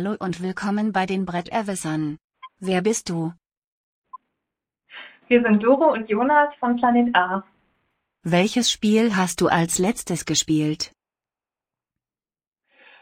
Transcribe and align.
Hallo 0.00 0.14
und 0.20 0.40
willkommen 0.40 0.92
bei 0.92 1.06
den 1.06 1.26
Bretterwissern. 1.26 2.18
Wer 2.60 2.82
bist 2.82 3.08
du? 3.08 3.32
Wir 5.26 5.42
sind 5.42 5.60
Doro 5.60 5.92
und 5.92 6.08
Jonas 6.08 6.54
von 6.60 6.76
Planet 6.76 7.12
A. 7.16 7.42
Welches 8.22 8.70
Spiel 8.70 9.16
hast 9.16 9.40
du 9.40 9.48
als 9.48 9.80
letztes 9.80 10.24
gespielt? 10.24 10.92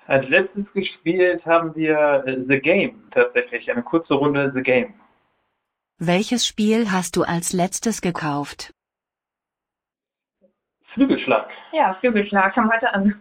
Als 0.07 0.27
letztes 0.31 0.65
gespielt 0.73 1.45
haben 1.45 1.75
wir 1.75 2.25
äh, 2.27 2.43
The 2.49 2.61
Game 2.61 3.11
tatsächlich, 3.11 3.71
eine 3.71 3.83
kurze 3.83 4.15
Runde 4.15 4.53
The 4.55 4.63
Game. 4.63 4.95
Welches 5.99 6.47
Spiel 6.47 6.91
hast 6.91 7.17
du 7.17 7.25
als 7.25 7.53
letztes 7.53 8.01
gekauft? 8.01 8.73
Flügelschlag. 10.95 11.51
Ja, 11.75 11.93
Flügelschlag 12.01 12.55
kam 12.55 12.73
heute 12.73 12.91
an. 12.95 13.21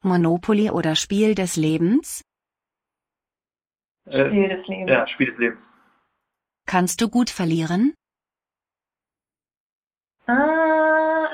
Monopoly 0.00 0.70
oder 0.70 0.96
Spiel 0.96 1.34
des 1.34 1.56
Lebens? 1.56 2.22
Äh, 4.12 4.28
Spiel 4.28 4.48
des 4.48 4.66
Lebens. 4.66 4.90
ja, 4.90 5.06
Spiel 5.06 5.26
des 5.30 5.38
Lebens. 5.38 5.60
Kannst 6.66 7.00
du 7.00 7.08
gut 7.08 7.30
verlieren? 7.30 7.94
Ah, 10.26 11.28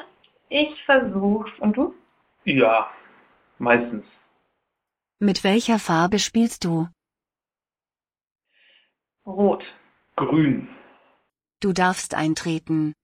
ich 0.48 0.82
versuch's. 0.84 1.51
Und 1.59 1.77
du? 1.77 1.95
Ja, 2.45 2.91
meistens. 3.59 4.04
Mit 5.18 5.42
welcher 5.45 5.78
Farbe 5.78 6.18
spielst 6.18 6.64
du? 6.64 6.88
Rot. 9.26 9.65
Grün. 10.16 10.68
Du 11.60 11.73
darfst 11.73 12.15
eintreten. 12.15 12.95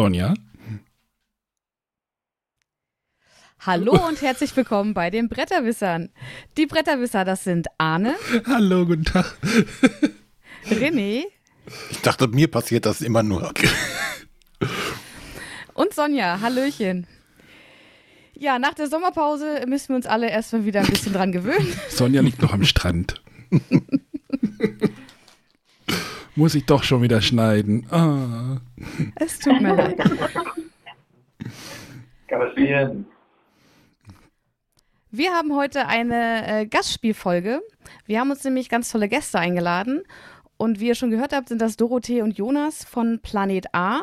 Sonja. 0.00 0.32
Hallo 3.58 3.92
und 4.08 4.22
herzlich 4.22 4.56
willkommen 4.56 4.94
bei 4.94 5.10
den 5.10 5.28
Bretterwissern. 5.28 6.08
Die 6.56 6.64
Bretterwisser, 6.64 7.26
das 7.26 7.44
sind 7.44 7.66
Arne, 7.76 8.14
Hallo, 8.46 8.86
guten 8.86 9.04
Tag. 9.04 9.36
René 10.70 11.24
Ich 11.90 12.00
dachte, 12.00 12.28
mir 12.28 12.50
passiert 12.50 12.86
das 12.86 13.02
immer 13.02 13.22
nur. 13.22 13.52
und 15.74 15.92
Sonja. 15.92 16.40
Hallöchen. 16.40 17.06
Ja, 18.32 18.58
nach 18.58 18.72
der 18.72 18.88
Sommerpause 18.88 19.66
müssen 19.66 19.90
wir 19.90 19.96
uns 19.96 20.06
alle 20.06 20.30
erstmal 20.30 20.64
wieder 20.64 20.80
ein 20.80 20.86
bisschen 20.88 21.12
dran 21.12 21.30
gewöhnen. 21.30 21.78
Sonja 21.90 22.22
liegt 22.22 22.40
noch 22.40 22.54
am 22.54 22.64
Strand. 22.64 23.22
Muss 26.40 26.54
ich 26.54 26.64
doch 26.64 26.82
schon 26.84 27.02
wieder 27.02 27.20
schneiden. 27.20 27.86
Ah. 27.90 28.62
Es 29.16 29.40
tut 29.40 29.60
mir 29.60 29.76
leid. 29.76 29.98
Kann 32.28 32.40
passieren. 32.40 33.04
Wir 35.10 35.32
haben 35.32 35.54
heute 35.54 35.86
eine 35.86 36.46
äh, 36.62 36.66
Gastspielfolge. 36.66 37.60
Wir 38.06 38.20
haben 38.20 38.30
uns 38.30 38.42
nämlich 38.42 38.70
ganz 38.70 38.90
tolle 38.90 39.10
Gäste 39.10 39.38
eingeladen. 39.38 40.02
Und 40.56 40.80
wie 40.80 40.86
ihr 40.86 40.94
schon 40.94 41.10
gehört 41.10 41.34
habt, 41.34 41.50
sind 41.50 41.60
das 41.60 41.76
Dorothee 41.76 42.22
und 42.22 42.38
Jonas 42.38 42.86
von 42.86 43.20
Planet 43.20 43.74
A. 43.74 44.00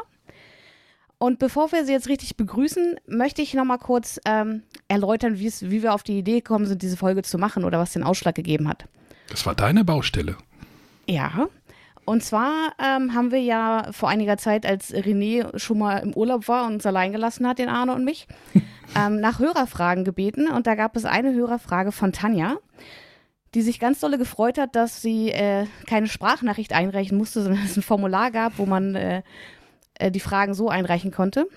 Und 1.17 1.39
bevor 1.39 1.71
wir 1.71 1.85
sie 1.85 1.93
jetzt 1.93 2.07
richtig 2.07 2.37
begrüßen, 2.37 2.99
möchte 3.07 3.41
ich 3.41 3.55
nochmal 3.55 3.79
kurz 3.79 4.19
ähm, 4.25 4.61
erläutern, 4.87 5.39
wie 5.39 5.81
wir 5.81 5.91
auf 5.91 6.03
die 6.03 6.19
Idee 6.19 6.41
gekommen 6.41 6.67
sind, 6.67 6.83
diese 6.83 6.97
Folge 6.97 7.23
zu 7.23 7.39
machen 7.39 7.63
oder 7.63 7.79
was 7.79 7.93
den 7.93 8.03
Ausschlag 8.03 8.35
gegeben 8.35 8.67
hat. 8.67 8.85
Das 9.27 9.43
war 9.47 9.55
deine 9.55 9.83
Baustelle. 9.83 10.37
Ja. 11.07 11.49
Und 12.07 12.23
zwar 12.23 12.71
ähm, 12.79 13.13
haben 13.13 13.31
wir 13.31 13.41
ja 13.41 13.89
vor 13.91 14.07
einiger 14.07 14.37
Zeit, 14.37 14.65
als 14.65 14.93
René 14.93 15.45
schon 15.59 15.79
mal 15.79 15.97
im 15.97 16.13
Urlaub 16.13 16.47
war 16.47 16.65
und 16.65 16.75
uns 16.75 16.85
allein 16.85 17.11
gelassen 17.11 17.45
hat, 17.45 17.59
den 17.59 17.67
Arne 17.67 17.93
und 17.93 18.05
mich, 18.05 18.29
ähm, 18.95 19.19
nach 19.19 19.39
Hörerfragen 19.39 20.05
gebeten. 20.05 20.47
Und 20.47 20.67
da 20.67 20.75
gab 20.75 20.95
es 20.95 21.03
eine 21.03 21.33
Hörerfrage 21.33 21.91
von 21.91 22.13
Tanja, 22.13 22.55
die 23.53 23.61
sich 23.61 23.81
ganz 23.81 23.99
dolle 23.99 24.17
gefreut 24.17 24.57
hat, 24.57 24.73
dass 24.77 25.01
sie 25.01 25.31
äh, 25.31 25.65
keine 25.85 26.07
Sprachnachricht 26.07 26.71
einreichen 26.71 27.17
musste, 27.17 27.41
sondern 27.41 27.65
es 27.65 27.75
ein 27.75 27.83
Formular 27.83 28.31
gab, 28.31 28.57
wo 28.57 28.65
man 28.65 28.95
äh, 28.95 29.21
äh, 29.95 30.09
die 30.09 30.21
Fragen 30.21 30.53
so 30.53 30.69
einreichen 30.69 31.11
konnte. 31.11 31.49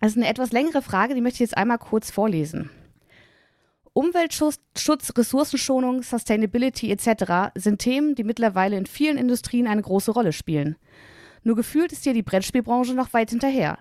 Das 0.00 0.12
ist 0.12 0.16
eine 0.16 0.28
etwas 0.28 0.52
längere 0.52 0.82
Frage, 0.82 1.16
die 1.16 1.20
möchte 1.20 1.42
ich 1.42 1.50
jetzt 1.50 1.56
einmal 1.56 1.78
kurz 1.78 2.12
vorlesen. 2.12 2.70
Umweltschutz, 3.94 4.58
Schutz, 4.74 5.12
Ressourcenschonung, 5.18 6.02
Sustainability 6.02 6.90
etc. 6.90 7.52
sind 7.54 7.78
Themen, 7.78 8.14
die 8.14 8.24
mittlerweile 8.24 8.78
in 8.78 8.86
vielen 8.86 9.18
Industrien 9.18 9.66
eine 9.66 9.82
große 9.82 10.12
Rolle 10.12 10.32
spielen. 10.32 10.76
Nur 11.42 11.56
gefühlt 11.56 11.92
ist 11.92 12.04
hier 12.04 12.14
die 12.14 12.22
Brettspielbranche 12.22 12.94
noch 12.94 13.12
weit 13.12 13.28
hinterher. 13.28 13.78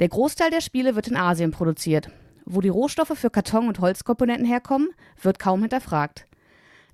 Der 0.00 0.08
Großteil 0.08 0.50
der 0.50 0.60
Spiele 0.60 0.96
wird 0.96 1.08
in 1.08 1.16
Asien 1.16 1.50
produziert. 1.50 2.10
Wo 2.44 2.60
die 2.60 2.68
Rohstoffe 2.68 3.18
für 3.18 3.30
Karton- 3.30 3.68
und 3.68 3.80
Holzkomponenten 3.80 4.44
herkommen, 4.44 4.90
wird 5.22 5.38
kaum 5.38 5.62
hinterfragt. 5.62 6.26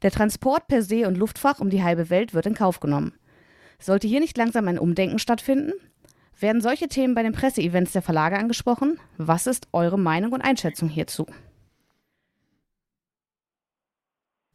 Der 0.03 0.13
Transport 0.13 0.69
per 0.69 0.83
See 0.83 1.07
und 1.07 1.19
Luftfach 1.19 1.59
um 1.59 1.71
die 1.71 1.83
halbe 1.83 2.09
Welt 2.09 2.35
wird 2.35 2.47
in 2.47 2.55
Kauf 2.55 2.79
genommen. 2.79 3.15
Sollte 3.81 4.07
hier 4.07 4.21
nicht 4.21 4.39
langsam 4.39 4.69
ein 4.69 4.79
Umdenken 4.79 5.19
stattfinden? 5.19 5.73
Werden 6.39 6.63
solche 6.63 6.87
Themen 6.87 7.17
bei 7.17 7.25
den 7.25 7.33
Presseevents 7.33 7.93
der 7.93 8.03
Verlage 8.03 8.39
angesprochen? 8.39 9.01
Was 9.19 9.49
ist 9.49 9.67
eure 9.73 9.99
Meinung 9.99 10.33
und 10.33 10.41
Einschätzung 10.41 10.89
hierzu? 10.89 11.27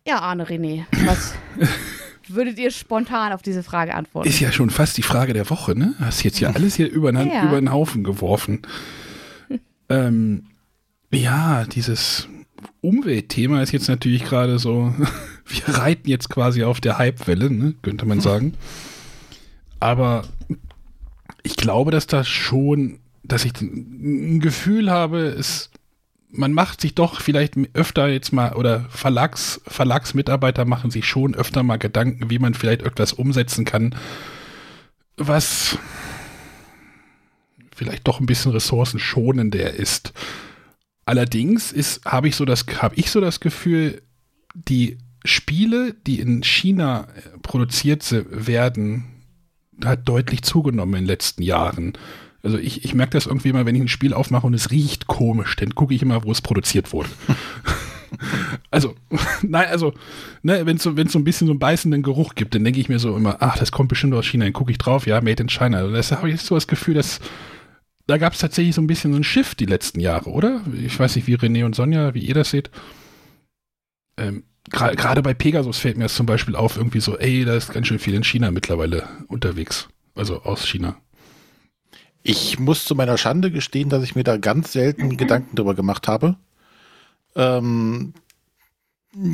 Ja, 0.08 0.20
Arne 0.20 0.46
René, 0.48 0.86
was 1.06 1.34
würdet 2.28 2.58
ihr 2.60 2.72
spontan 2.72 3.32
auf 3.34 3.42
diese 3.42 3.64
Frage 3.64 3.94
antworten? 3.96 4.28
Ist 4.28 4.40
ja 4.40 4.52
schon 4.52 4.70
fast 4.70 4.98
die 4.98 5.04
Frage 5.04 5.34
der 5.34 5.50
Woche, 5.50 5.78
ne? 5.78 5.94
Hast 6.00 6.24
jetzt 6.24 6.38
hier 6.38 6.50
alles 6.56 6.76
hier 6.76 6.90
über, 6.90 7.12
den- 7.12 7.30
Ja. 7.30 7.46
über 7.48 7.60
den 7.60 7.72
Haufen 7.72 8.04
geworfen. 8.04 8.62
ähm, 9.90 10.44
ja, 11.12 11.66
dieses 11.66 12.28
Umweltthema 12.82 13.62
ist 13.62 13.72
jetzt 13.72 13.88
natürlich 13.90 14.24
gerade 14.24 14.58
so, 14.60 14.94
wir 15.48 15.76
reiten 15.76 16.08
jetzt 16.10 16.30
quasi 16.30 16.64
auf 16.64 16.80
der 16.82 16.98
Hypewelle, 17.00 17.50
ne? 17.52 17.74
könnte 17.82 18.06
man 18.06 18.22
sagen. 18.22 18.54
Aber 19.80 20.24
ich 21.44 21.56
glaube, 21.56 21.92
dass 21.92 22.06
da 22.08 22.24
schon, 22.24 23.00
dass 23.24 23.46
ich 23.46 23.54
ein 23.62 24.40
Gefühl 24.40 24.92
habe, 24.92 25.20
es, 25.20 25.72
man 26.32 26.54
macht 26.54 26.82
sich 26.82 26.96
doch 26.96 27.22
vielleicht 27.22 27.56
öfter 27.74 28.08
jetzt 28.08 28.32
mal, 28.32 28.54
oder 28.54 28.86
Verlags, 28.90 29.62
Verlagsmitarbeiter 29.68 30.66
machen 30.66 30.92
sich 30.92 31.06
schon 31.06 31.36
öfter 31.36 31.64
mal 31.64 31.78
Gedanken, 31.78 32.30
wie 32.30 32.40
man 32.40 32.54
vielleicht 32.54 32.84
etwas 32.84 33.14
umsetzen 33.14 33.66
kann, 33.66 33.96
was 35.18 35.78
vielleicht 37.76 38.08
doch 38.08 38.20
ein 38.20 38.26
bisschen 38.26 38.52
ressourcenschonender 38.52 39.74
ist. 39.74 40.14
Allerdings 41.06 41.72
ist, 41.72 42.06
habe 42.06 42.28
ich 42.28 42.36
so 42.36 42.46
das, 42.46 42.66
habe 42.82 42.96
ich 42.96 43.10
so 43.10 43.20
das 43.20 43.40
Gefühl, 43.40 44.04
die 44.54 45.00
Spiele, 45.26 45.96
die 46.06 46.20
in 46.20 46.44
China 46.44 47.08
äh, 47.16 47.40
produziert 47.40 48.14
werden, 48.30 49.06
hat 49.84 50.08
deutlich 50.08 50.44
zugenommen 50.44 50.96
in 50.96 51.02
den 51.02 51.08
letzten 51.08 51.42
Jahren. 51.42 51.94
Also 52.44 52.58
ich, 52.58 52.86
ich 52.86 52.94
merke 52.94 53.12
das 53.12 53.26
irgendwie 53.26 53.52
mal, 53.52 53.66
wenn 53.66 53.76
ich 53.76 53.82
ein 53.82 53.88
Spiel 53.88 54.14
aufmache 54.14 54.48
und 54.48 54.54
es 54.54 54.72
riecht 54.72 55.08
komisch, 55.08 55.56
dann 55.58 55.76
gucke 55.76 55.94
ich 55.94 56.02
immer, 56.02 56.24
wo 56.24 56.32
es 56.32 56.42
produziert 56.42 56.94
wurde. 56.94 57.10
also, 58.72 58.96
nein, 59.42 59.68
also, 59.68 59.94
ne, 60.42 60.66
wenn 60.66 60.78
es 60.78 60.84
so, 60.84 60.96
wenn's 60.96 61.12
so 61.12 61.20
ein 61.20 61.24
bisschen 61.24 61.48
so 61.48 61.54
einen 61.54 61.60
beißenden 61.60 62.02
Geruch 62.02 62.36
gibt, 62.36 62.56
dann 62.56 62.64
denke 62.64 62.80
ich 62.80 62.90
mir 62.90 63.00
so 63.00 63.16
immer, 63.16 63.38
ach, 63.42 63.58
das 63.58 63.72
kommt 63.72 63.90
bestimmt 63.90 64.14
aus 64.14 64.26
China, 64.26 64.46
dann 64.46 64.54
gucke 64.54 64.72
ich 64.72 64.78
drauf, 64.78 65.06
ja, 65.06 65.20
made 65.22 65.44
in 65.44 65.50
China. 65.50 65.80
Also 65.80 65.92
das 65.94 66.12
habe 66.12 66.30
ich 66.30 66.42
so 66.42 66.56
das 66.56 66.68
Gefühl, 66.68 66.94
dass 66.94 67.20
da 68.08 68.18
gab 68.18 68.34
es 68.34 68.40
tatsächlich 68.40 68.74
so 68.74 68.82
ein 68.82 68.88
bisschen 68.88 69.12
so 69.12 69.20
ein 69.20 69.24
Shift 69.24 69.60
die 69.60 69.66
letzten 69.68 70.00
Jahre, 70.00 70.32
oder? 70.32 70.62
Ich 70.82 71.00
weiß 71.00 71.16
nicht, 71.16 71.28
wie 71.28 71.36
René 71.36 71.64
und 71.66 71.76
Sonja, 71.76 72.14
wie 72.16 72.26
ihr 72.26 72.34
das 72.34 72.50
seht. 72.50 72.72
Ähm, 74.18 74.44
gra- 74.72 74.96
Gerade 74.96 75.22
bei 75.22 75.34
Pegasus 75.34 75.78
fällt 75.78 75.98
mir 75.98 76.06
das 76.06 76.16
zum 76.16 76.26
Beispiel 76.26 76.56
auf, 76.56 76.78
irgendwie 76.78 77.02
so, 77.02 77.18
ey, 77.18 77.46
da 77.46 77.56
ist 77.56 77.72
ganz 77.72 77.86
schön 77.88 78.00
viel 78.00 78.16
in 78.16 78.24
China 78.24 78.50
mittlerweile 78.50 79.08
unterwegs. 79.28 79.90
Also 80.16 80.42
aus 80.42 80.68
China. 80.68 80.98
Ich 82.32 82.60
muss 82.60 82.86
zu 82.86 82.94
meiner 82.94 83.18
Schande 83.18 83.50
gestehen, 83.50 83.90
dass 83.90 84.04
ich 84.04 84.14
mir 84.14 84.24
da 84.24 84.38
ganz 84.38 84.72
selten 84.72 85.18
Gedanken 85.18 85.56
drüber 85.56 85.74
gemacht 85.74 86.08
habe. 86.08 86.36
Ähm, 87.36 88.14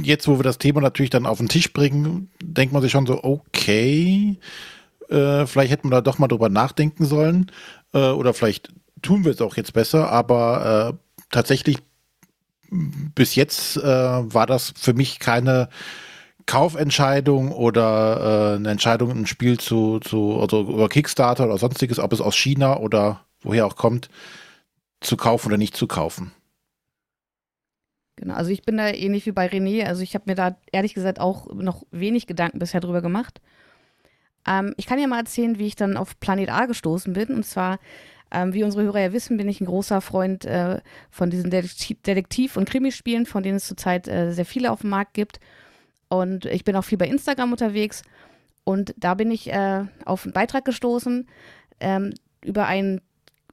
jetzt, 0.01 0.29
wo 0.29 0.39
wir 0.39 0.43
das 0.43 0.59
Thema 0.59 0.79
natürlich 0.79 1.09
dann 1.09 1.25
auf 1.25 1.39
den 1.39 1.49
Tisch 1.49 1.73
bringen, 1.73 2.31
denkt 2.41 2.71
man 2.71 2.81
sich 2.81 2.93
schon 2.93 3.05
so, 3.05 3.21
okay, 3.21 4.39
äh, 5.09 5.45
vielleicht 5.45 5.71
hätten 5.73 5.89
wir 5.89 5.97
da 5.97 5.99
doch 5.99 6.19
mal 6.19 6.29
drüber 6.29 6.47
nachdenken 6.47 7.03
sollen. 7.03 7.51
Äh, 7.93 8.11
oder 8.11 8.33
vielleicht 8.33 8.73
tun 9.01 9.25
wir 9.25 9.33
es 9.33 9.41
auch 9.41 9.57
jetzt 9.57 9.73
besser, 9.73 10.09
aber 10.09 10.93
äh, 10.93 11.15
tatsächlich 11.31 11.79
bis 12.71 13.35
jetzt 13.35 13.75
äh, 13.75 13.83
war 13.83 14.45
das 14.45 14.73
für 14.73 14.93
mich 14.93 15.19
keine 15.19 15.67
Kaufentscheidung 16.45 17.51
oder 17.51 18.53
äh, 18.53 18.55
eine 18.57 18.69
Entscheidung, 18.69 19.11
ein 19.11 19.25
Spiel 19.25 19.59
zu, 19.59 19.99
zu, 19.99 20.39
also 20.39 20.61
über 20.61 20.89
Kickstarter 20.89 21.45
oder 21.45 21.57
sonstiges, 21.57 21.99
ob 21.99 22.13
es 22.13 22.21
aus 22.21 22.35
China 22.35 22.77
oder 22.77 23.25
woher 23.41 23.65
auch 23.65 23.75
kommt, 23.75 24.09
zu 25.01 25.17
kaufen 25.17 25.47
oder 25.47 25.57
nicht 25.57 25.75
zu 25.75 25.87
kaufen. 25.87 26.31
Genau, 28.17 28.35
also 28.35 28.51
ich 28.51 28.63
bin 28.63 28.77
da 28.77 28.89
ähnlich 28.89 29.25
wie 29.25 29.31
bei 29.31 29.47
René. 29.47 29.85
Also 29.85 30.01
ich 30.01 30.15
habe 30.15 30.25
mir 30.27 30.35
da 30.35 30.57
ehrlich 30.71 30.93
gesagt 30.93 31.19
auch 31.19 31.53
noch 31.53 31.83
wenig 31.91 32.27
Gedanken 32.27 32.59
bisher 32.59 32.79
drüber 32.79 33.01
gemacht. 33.01 33.41
Ähm, 34.47 34.73
ich 34.77 34.85
kann 34.85 34.99
ja 34.99 35.07
mal 35.07 35.19
erzählen, 35.19 35.59
wie 35.59 35.67
ich 35.67 35.75
dann 35.75 35.97
auf 35.97 36.19
Planet 36.19 36.49
A 36.49 36.65
gestoßen 36.65 37.13
bin. 37.13 37.29
Und 37.29 37.45
zwar, 37.45 37.79
ähm, 38.31 38.53
wie 38.53 38.63
unsere 38.63 38.83
Hörer 38.83 38.99
ja 38.99 39.13
wissen, 39.13 39.37
bin 39.37 39.49
ich 39.49 39.59
ein 39.59 39.65
großer 39.65 39.99
Freund 39.99 40.45
äh, 40.45 40.79
von 41.09 41.29
diesen 41.29 41.49
Detektiv- 41.49 42.55
und 42.55 42.69
Krimispielen, 42.69 43.25
von 43.25 43.43
denen 43.43 43.57
es 43.57 43.67
zurzeit 43.67 44.07
äh, 44.07 44.31
sehr 44.31 44.45
viele 44.45 44.71
auf 44.71 44.81
dem 44.81 44.91
Markt 44.91 45.13
gibt. 45.13 45.39
Und 46.07 46.45
ich 46.45 46.63
bin 46.63 46.75
auch 46.75 46.83
viel 46.83 46.97
bei 46.97 47.07
Instagram 47.07 47.51
unterwegs. 47.51 48.03
Und 48.63 48.93
da 48.97 49.13
bin 49.13 49.31
ich 49.31 49.51
äh, 49.51 49.85
auf 50.05 50.23
einen 50.23 50.33
Beitrag 50.33 50.65
gestoßen 50.65 51.27
ähm, 51.79 52.13
über 52.43 52.67
ein 52.67 53.01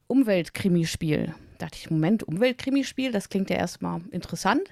Umweltkrimispiel 0.07 1.35
dachte 1.63 1.79
ich, 1.79 1.91
Moment, 1.91 2.25
Umweltkrimispiel, 2.25 3.13
das 3.13 3.29
klingt 3.29 3.49
ja 3.49 3.57
erstmal 3.57 4.01
interessant. 4.11 4.63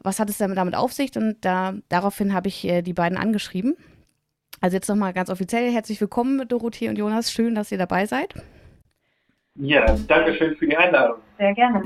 Was 0.00 0.18
hat 0.20 0.28
es 0.28 0.38
damit 0.38 0.74
auf 0.74 0.92
sich? 0.92 1.16
Und 1.16 1.36
da, 1.40 1.74
daraufhin 1.88 2.34
habe 2.34 2.48
ich 2.48 2.64
äh, 2.64 2.82
die 2.82 2.92
beiden 2.92 3.16
angeschrieben. 3.16 3.76
Also 4.60 4.76
jetzt 4.76 4.88
nochmal 4.88 5.12
ganz 5.12 5.30
offiziell 5.30 5.72
herzlich 5.72 6.00
willkommen, 6.00 6.46
Dorothee 6.48 6.88
und 6.88 6.98
Jonas. 6.98 7.32
Schön, 7.32 7.54
dass 7.54 7.72
ihr 7.72 7.78
dabei 7.78 8.06
seid. 8.06 8.34
Ja, 9.60 9.96
danke 10.06 10.34
schön 10.34 10.56
für 10.56 10.66
die 10.66 10.76
Einladung. 10.76 11.16
Sehr 11.36 11.54
gerne. 11.54 11.82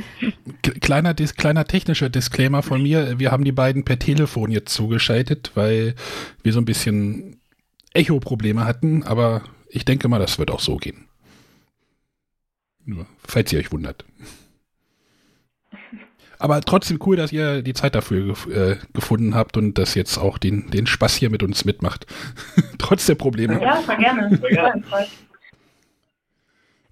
Kleiner, 0.80 1.14
kleiner 1.14 1.64
technischer 1.64 2.10
Disclaimer 2.10 2.62
von 2.62 2.82
mir. 2.82 3.18
Wir 3.18 3.30
haben 3.30 3.44
die 3.44 3.52
beiden 3.52 3.84
per 3.84 3.98
Telefon 3.98 4.50
jetzt 4.50 4.74
zugeschaltet, 4.74 5.52
weil 5.54 5.94
wir 6.42 6.52
so 6.52 6.60
ein 6.60 6.66
bisschen 6.66 7.40
Echo-Probleme 7.94 8.66
hatten. 8.66 9.02
Aber 9.04 9.42
ich 9.68 9.84
denke 9.84 10.08
mal, 10.08 10.18
das 10.18 10.38
wird 10.38 10.50
auch 10.50 10.60
so 10.60 10.76
gehen. 10.76 11.06
Nur, 12.84 13.06
falls 13.26 13.52
ihr 13.52 13.58
euch 13.58 13.72
wundert. 13.72 14.04
Aber 16.38 16.60
trotzdem 16.60 16.98
cool, 17.06 17.16
dass 17.16 17.30
ihr 17.30 17.62
die 17.62 17.72
Zeit 17.72 17.94
dafür 17.94 18.26
gef 18.26 18.46
äh, 18.48 18.76
gefunden 18.92 19.34
habt 19.36 19.56
und 19.56 19.78
das 19.78 19.94
jetzt 19.94 20.18
auch 20.18 20.38
den, 20.38 20.70
den 20.70 20.86
Spaß 20.86 21.14
hier 21.14 21.30
mit 21.30 21.42
uns 21.42 21.64
mitmacht. 21.64 22.04
Trotz 22.78 23.06
der 23.06 23.14
Probleme. 23.14 23.62
Ja, 23.62 23.76
voll 23.76 23.96
gerne. 23.96 24.38
Voll 24.38 24.50
gerne. 24.50 24.82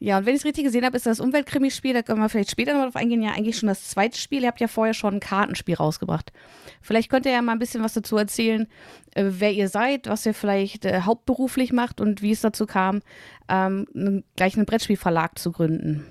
Ja, 0.02 0.17
und 0.17 0.25
wenn 0.25 0.35
ich 0.35 0.41
es 0.41 0.47
richtig 0.47 0.64
gesehen 0.64 0.87
habe, 0.87 0.97
ist 0.97 1.05
das 1.05 1.20
Umweltkrimispiel, 1.20 1.93
da 1.93 2.00
können 2.00 2.20
wir 2.20 2.31
vielleicht 2.31 2.50
später 2.50 2.73
noch 2.73 2.85
drauf 2.85 2.97
eingehen, 2.97 3.20
ja 3.20 3.32
eigentlich 3.32 3.58
schon 3.58 3.67
das 3.67 3.91
zweite 3.91 4.19
Spiel. 4.19 4.41
Ihr 4.41 4.49
habt 4.49 4.61
ja 4.61 4.67
vorher 4.67 4.94
schon 4.94 5.17
ein 5.17 5.20
Kartenspiel 5.20 5.75
rausgebracht. 5.75 6.32
Vielleicht 6.81 7.11
könnt 7.11 7.26
ihr 7.26 7.32
ja 7.32 7.43
mal 7.43 7.52
ein 7.52 7.58
bisschen 7.58 7.82
was 7.82 7.93
dazu 7.93 8.17
erzählen, 8.17 8.67
äh, 9.14 9.26
wer 9.29 9.52
ihr 9.52 9.69
seid, 9.69 10.08
was 10.08 10.25
ihr 10.25 10.32
vielleicht 10.32 10.87
äh, 10.87 11.02
hauptberuflich 11.02 11.75
macht 11.75 12.00
und 12.00 12.23
wie 12.23 12.32
es 12.32 12.41
dazu 12.41 12.64
kam, 12.64 13.02
ähm, 13.50 14.25
gleich 14.37 14.56
einen 14.56 14.64
Brettspielverlag 14.64 15.38
zu 15.38 15.52
gründen. 15.52 16.06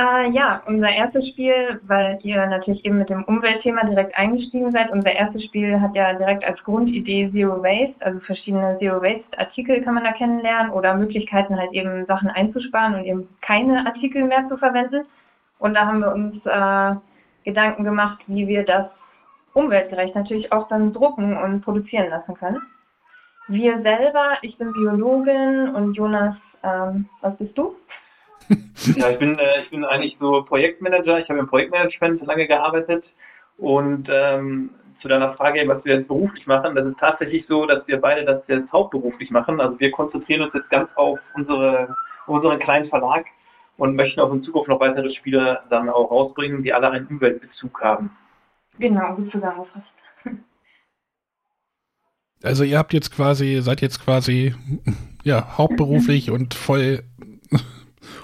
Äh, 0.00 0.30
ja, 0.30 0.62
unser 0.66 0.88
erstes 0.88 1.28
Spiel, 1.28 1.78
weil 1.82 2.18
ihr 2.22 2.46
natürlich 2.46 2.86
eben 2.86 2.96
mit 2.96 3.10
dem 3.10 3.22
Umweltthema 3.24 3.84
direkt 3.84 4.16
eingestiegen 4.16 4.72
seid, 4.72 4.90
unser 4.90 5.12
erstes 5.12 5.44
Spiel 5.44 5.78
hat 5.78 5.94
ja 5.94 6.14
direkt 6.14 6.42
als 6.42 6.58
Grundidee 6.64 7.30
Zero 7.32 7.62
Waste, 7.62 7.94
also 8.00 8.18
verschiedene 8.20 8.78
Zero 8.78 9.02
Waste 9.02 9.38
Artikel 9.38 9.82
kann 9.82 9.92
man 9.94 10.04
da 10.04 10.12
kennenlernen 10.12 10.72
oder 10.72 10.94
Möglichkeiten 10.94 11.54
halt 11.54 11.72
eben 11.72 12.06
Sachen 12.06 12.30
einzusparen 12.30 12.94
und 12.94 13.04
eben 13.04 13.28
keine 13.42 13.84
Artikel 13.84 14.24
mehr 14.24 14.48
zu 14.48 14.56
verwenden. 14.56 15.04
Und 15.58 15.74
da 15.74 15.84
haben 15.84 16.00
wir 16.00 16.14
uns 16.14 16.46
äh, 16.46 16.98
Gedanken 17.44 17.84
gemacht, 17.84 18.20
wie 18.26 18.48
wir 18.48 18.64
das 18.64 18.86
umweltgerecht 19.52 20.14
natürlich 20.14 20.50
auch 20.50 20.66
dann 20.68 20.94
drucken 20.94 21.36
und 21.36 21.60
produzieren 21.60 22.08
lassen 22.08 22.34
können. 22.36 22.62
Wir 23.48 23.82
selber, 23.82 24.38
ich 24.40 24.56
bin 24.56 24.72
Biologin 24.72 25.74
und 25.74 25.92
Jonas, 25.92 26.36
ähm, 26.62 27.06
was 27.20 27.36
bist 27.36 27.58
du? 27.58 27.76
Ja, 28.96 29.10
ich 29.10 29.18
bin, 29.18 29.38
äh, 29.38 29.62
ich 29.62 29.70
bin 29.70 29.84
eigentlich 29.84 30.16
so 30.20 30.42
Projektmanager. 30.42 31.18
Ich 31.18 31.28
habe 31.28 31.38
im 31.38 31.46
Projektmanagement 31.46 32.24
lange 32.26 32.46
gearbeitet 32.46 33.04
und 33.58 34.08
ähm, 34.10 34.70
zu 35.00 35.08
deiner 35.08 35.34
Frage, 35.34 35.66
was 35.66 35.84
wir 35.84 35.96
jetzt 35.96 36.08
beruflich 36.08 36.46
machen, 36.46 36.74
das 36.74 36.86
ist 36.86 36.98
tatsächlich 36.98 37.46
so, 37.48 37.66
dass 37.66 37.86
wir 37.86 38.00
beide 38.00 38.24
das 38.24 38.42
jetzt 38.48 38.70
hauptberuflich 38.72 39.30
machen. 39.30 39.60
Also 39.60 39.78
wir 39.80 39.90
konzentrieren 39.90 40.42
uns 40.42 40.54
jetzt 40.54 40.70
ganz 40.70 40.90
auf 40.96 41.18
unsere, 41.34 41.94
unseren 42.26 42.58
kleinen 42.58 42.88
Verlag 42.88 43.24
und 43.76 43.96
möchten 43.96 44.20
auch 44.20 44.32
in 44.32 44.42
Zukunft 44.42 44.68
noch 44.68 44.80
weitere 44.80 45.10
Spiele 45.14 45.60
dann 45.70 45.88
auch 45.88 46.10
rausbringen, 46.10 46.62
die 46.62 46.72
alle 46.72 46.90
einen 46.90 47.06
Umweltbezug 47.06 47.80
haben. 47.80 48.10
Genau, 48.78 49.14
gut 49.14 49.30
zusammengefasst. 49.30 49.86
Also 52.42 52.64
ihr 52.64 52.78
habt 52.78 52.94
jetzt 52.94 53.14
quasi, 53.14 53.60
seid 53.60 53.82
jetzt 53.82 54.02
quasi 54.02 54.54
ja, 55.24 55.58
hauptberuflich 55.58 56.30
und 56.30 56.54
voll 56.54 57.02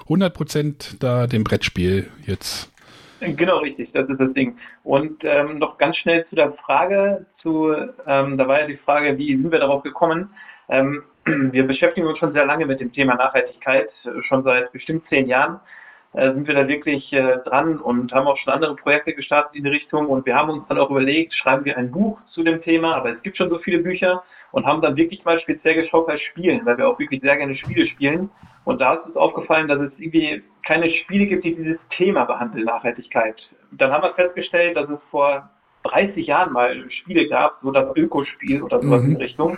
100% 0.07 0.99
da 0.99 1.27
dem 1.27 1.43
Brettspiel 1.43 2.09
jetzt. 2.25 2.71
Genau, 3.19 3.59
richtig, 3.59 3.91
das 3.93 4.07
ist 4.09 4.19
das 4.19 4.31
Ding. 4.33 4.57
Und 4.83 5.23
ähm, 5.23 5.57
noch 5.57 5.77
ganz 5.77 5.97
schnell 5.97 6.25
zu 6.29 6.35
der 6.35 6.53
Frage, 6.53 7.25
zu, 7.41 7.73
ähm, 8.05 8.37
da 8.37 8.47
war 8.47 8.61
ja 8.61 8.67
die 8.67 8.77
Frage, 8.77 9.17
wie 9.17 9.35
sind 9.35 9.51
wir 9.51 9.59
darauf 9.59 9.81
gekommen? 9.81 10.29
Ähm, 10.69 11.03
wir 11.25 11.65
beschäftigen 11.65 12.05
uns 12.05 12.19
schon 12.19 12.33
sehr 12.33 12.45
lange 12.45 12.65
mit 12.65 12.79
dem 12.79 12.93
Thema 12.93 13.15
Nachhaltigkeit, 13.15 13.89
schon 14.27 14.43
seit 14.43 14.71
bestimmt 14.71 15.03
zehn 15.09 15.27
Jahren 15.27 15.59
äh, 16.13 16.33
sind 16.33 16.47
wir 16.47 16.55
da 16.55 16.67
wirklich 16.67 17.11
äh, 17.13 17.37
dran 17.45 17.79
und 17.79 18.13
haben 18.13 18.27
auch 18.27 18.37
schon 18.37 18.53
andere 18.53 18.75
Projekte 18.75 19.13
gestartet 19.13 19.55
in 19.55 19.63
die 19.63 19.69
Richtung 19.69 20.07
und 20.07 20.25
wir 20.25 20.35
haben 20.35 20.49
uns 20.49 20.67
dann 20.67 20.79
auch 20.79 20.89
überlegt, 20.89 21.33
schreiben 21.33 21.65
wir 21.65 21.77
ein 21.77 21.91
Buch 21.91 22.19
zu 22.31 22.43
dem 22.43 22.61
Thema, 22.61 22.95
aber 22.95 23.13
es 23.13 23.21
gibt 23.21 23.37
schon 23.37 23.49
so 23.49 23.59
viele 23.59 23.79
Bücher 23.79 24.23
und 24.51 24.65
haben 24.65 24.81
dann 24.81 24.95
wirklich 24.95 25.23
mal 25.25 25.39
speziell 25.39 25.75
geschaut 25.75 26.07
bei 26.07 26.17
Spielen, 26.17 26.65
weil 26.65 26.77
wir 26.77 26.87
auch 26.87 26.99
wirklich 26.99 27.21
sehr 27.21 27.37
gerne 27.37 27.55
Spiele 27.55 27.87
spielen 27.87 28.29
und 28.67 28.81
da 28.81 28.95
ist 28.95 29.05
uns 29.05 29.15
aufgefallen, 29.15 29.69
dass 29.69 29.79
es 29.79 29.93
irgendwie 29.97 30.43
keine 30.61 30.89
Spiele 30.89 31.25
gibt, 31.25 31.45
die 31.45 31.55
dieses 31.55 31.79
Thema 31.95 32.25
behandeln, 32.25 32.65
Nachhaltigkeit. 32.65 33.41
Dann 33.71 33.93
haben 33.93 34.03
wir 34.03 34.13
festgestellt, 34.13 34.75
dass 34.75 34.89
es 34.89 34.99
vor 35.09 35.49
30 35.83 36.27
Jahren 36.27 36.51
mal 36.51 36.91
Spiele 36.91 37.29
gab, 37.29 37.59
so 37.63 37.71
das 37.71 37.95
Ökospiel 37.95 38.61
oder 38.61 38.81
sowas 38.81 39.03
mhm. 39.03 39.11
in 39.11 39.15
Richtung. 39.15 39.57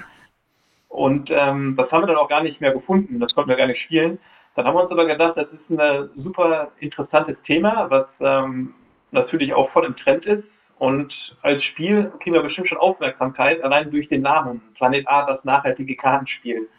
Und 0.89 1.31
ähm, 1.31 1.75
das 1.75 1.91
haben 1.91 2.03
wir 2.03 2.07
dann 2.07 2.17
auch 2.17 2.29
gar 2.29 2.43
nicht 2.43 2.61
mehr 2.61 2.71
gefunden, 2.71 3.19
das 3.19 3.33
konnten 3.33 3.49
wir 3.49 3.57
gar 3.57 3.65
nicht 3.65 3.81
spielen. 3.81 4.19
Dann 4.55 4.67
haben 4.67 4.75
wir 4.75 4.83
uns 4.83 4.91
aber 4.91 5.07
gedacht, 5.07 5.37
das 5.37 5.47
ist 5.53 5.69
ein 5.71 6.09
super 6.17 6.71
interessantes 6.79 7.37
Thema, 7.47 7.89
was 7.89 8.05
ähm, 8.19 8.75
natürlich 9.09 9.55
auch 9.55 9.71
voll 9.71 9.85
im 9.85 9.95
Trend 9.95 10.27
ist. 10.27 10.43
Und 10.79 11.13
als 11.41 11.61
Spiel 11.65 12.11
kriegen 12.21 12.33
wir 12.33 12.41
bestimmt 12.41 12.69
schon 12.69 12.77
Aufmerksamkeit, 12.77 13.61
allein 13.63 13.91
durch 13.91 14.07
den 14.07 14.21
Namen. 14.21 14.61
Planet 14.75 15.07
A, 15.07 15.25
das 15.25 15.43
nachhaltige 15.43 15.95
Kartenspiel. 15.97 16.69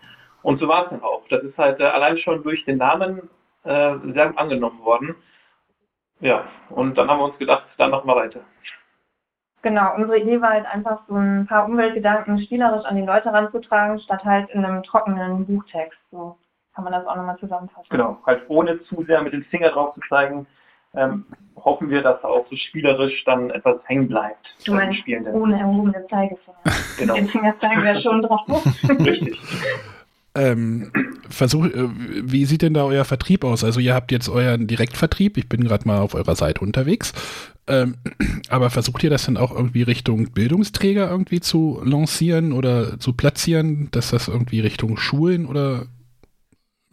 Und 0.43 0.59
so 0.59 0.69
war 0.69 0.85
es 0.85 0.91
dann 0.91 1.03
auch. 1.03 1.23
Das 1.29 1.43
ist 1.43 1.57
halt 1.59 1.81
äh, 1.81 1.85
allein 1.85 2.17
schon 2.17 2.43
durch 2.43 2.65
den 2.65 2.79
Namen 2.79 3.29
äh, 3.65 3.95
sehr 4.15 4.33
angenommen 4.39 4.83
worden. 4.83 5.15
Ja, 6.21 6.45
und 6.71 6.97
dann 6.97 7.09
haben 7.11 7.21
wir 7.21 7.27
uns 7.27 7.39
gedacht, 7.39 7.65
dann 7.77 7.91
machen 7.91 8.09
wir 8.09 8.17
weiter. 8.17 8.41
Genau, 9.63 9.95
unsere 9.95 10.19
Idee 10.19 10.41
war 10.41 10.51
halt 10.51 10.67
einfach 10.67 11.03
so 11.07 11.15
ein 11.15 11.47
paar 11.47 11.67
Umweltgedanken 11.67 12.39
spielerisch 12.43 12.87
an 12.87 12.97
die 12.97 13.05
Leute 13.05 13.31
ranzutragen, 13.31 14.01
statt 14.01 14.25
halt 14.25 14.49
in 14.51 14.65
einem 14.65 14.83
trockenen 14.83 15.47
Buchtext. 15.47 15.99
So 16.11 16.39
kann 16.75 16.85
man 16.85 16.95
das 16.95 17.07
auch 17.07 17.17
nochmal 17.17 17.37
zusammenfassen. 17.39 17.89
Genau, 17.91 18.19
halt 18.25 18.45
ohne 18.49 18.83
zu 18.85 19.05
sehr 19.05 19.21
mit 19.21 19.35
dem 19.35 19.45
Finger 19.45 19.69
drauf 19.69 19.95
zu 19.95 20.01
zeigen, 20.09 20.47
ähm, 20.95 21.25
hoffen 21.57 21.91
wir, 21.91 22.03
dass 22.03 22.23
auch 22.25 22.47
so 22.49 22.57
spielerisch 22.57 23.25
dann 23.25 23.51
etwas 23.51 23.77
hängen 23.85 24.09
bleibt. 24.09 24.47
Du 24.65 24.75
meinst 24.75 25.01
Spielenden. 25.01 25.35
ohne 25.35 25.59
erhobene 25.59 26.07
Zeigefinger. 26.09 26.59
genau. 26.99 27.15
Den 27.15 27.29
Finger 27.29 27.55
zeigen 27.61 27.83
wir 27.83 28.01
schon 28.01 28.23
drauf. 28.23 28.65
Richtig. 28.89 29.39
Ähm, 30.35 30.93
versuch, 31.29 31.67
äh, 31.67 31.89
wie 32.23 32.45
sieht 32.45 32.63
denn 32.63 32.75
da 32.75 32.85
euer 32.85 33.05
Vertrieb 33.05 33.45
aus? 33.45 33.65
Also 33.65 33.81
ihr 33.81 33.95
habt 33.95 34.13
jetzt 34.13 34.29
euren 34.29 34.69
Direktvertrieb, 34.69 35.37
ich 35.37 35.49
bin 35.49 35.65
gerade 35.65 35.89
mal 35.89 35.99
auf 35.99 36.15
eurer 36.15 36.37
Seite 36.37 36.61
unterwegs, 36.61 37.13
ähm, 37.67 37.97
aber 38.49 38.71
versucht 38.71 39.03
ihr 39.03 39.11
das 39.11 39.27
dann 39.27 39.37
auch 39.37 39.51
irgendwie 39.51 39.83
Richtung 39.83 40.31
Bildungsträger 40.31 41.11
irgendwie 41.11 41.41
zu 41.41 41.83
lancieren 41.85 42.53
oder 42.53 43.01
zu 43.01 43.13
platzieren, 43.13 43.89
dass 43.91 44.11
das 44.11 44.29
irgendwie 44.29 44.61
Richtung 44.61 44.97
Schulen 44.99 45.47
oder 45.47 45.87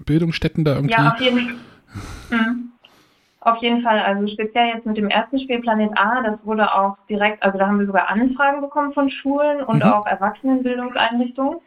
Bildungsstätten 0.03 0.65
da 0.65 0.75
irgendwie? 0.75 0.93
Ja, 0.93 1.13
auf 1.13 1.21
jeden 1.21 1.39
Fall. 1.39 1.55
Mhm. 2.31 2.66
Auf 3.41 3.57
jeden 3.57 3.81
Fall, 3.81 3.99
also 3.99 4.27
speziell 4.27 4.73
jetzt 4.73 4.85
mit 4.85 4.97
dem 4.97 5.09
ersten 5.09 5.39
Spiel 5.39 5.61
Planet 5.61 5.91
A, 5.95 6.21
das 6.21 6.39
wurde 6.43 6.73
auch 6.73 6.97
direkt, 7.07 7.43
also 7.43 7.57
da 7.57 7.67
haben 7.67 7.79
wir 7.79 7.85
sogar 7.85 8.09
Anfragen 8.09 8.61
bekommen 8.61 8.93
von 8.93 9.09
Schulen 9.09 9.63
und 9.63 9.83
mhm. 9.83 9.91
auch 9.91 10.07
Erwachsenenbildungseinrichtungen. 10.07 11.59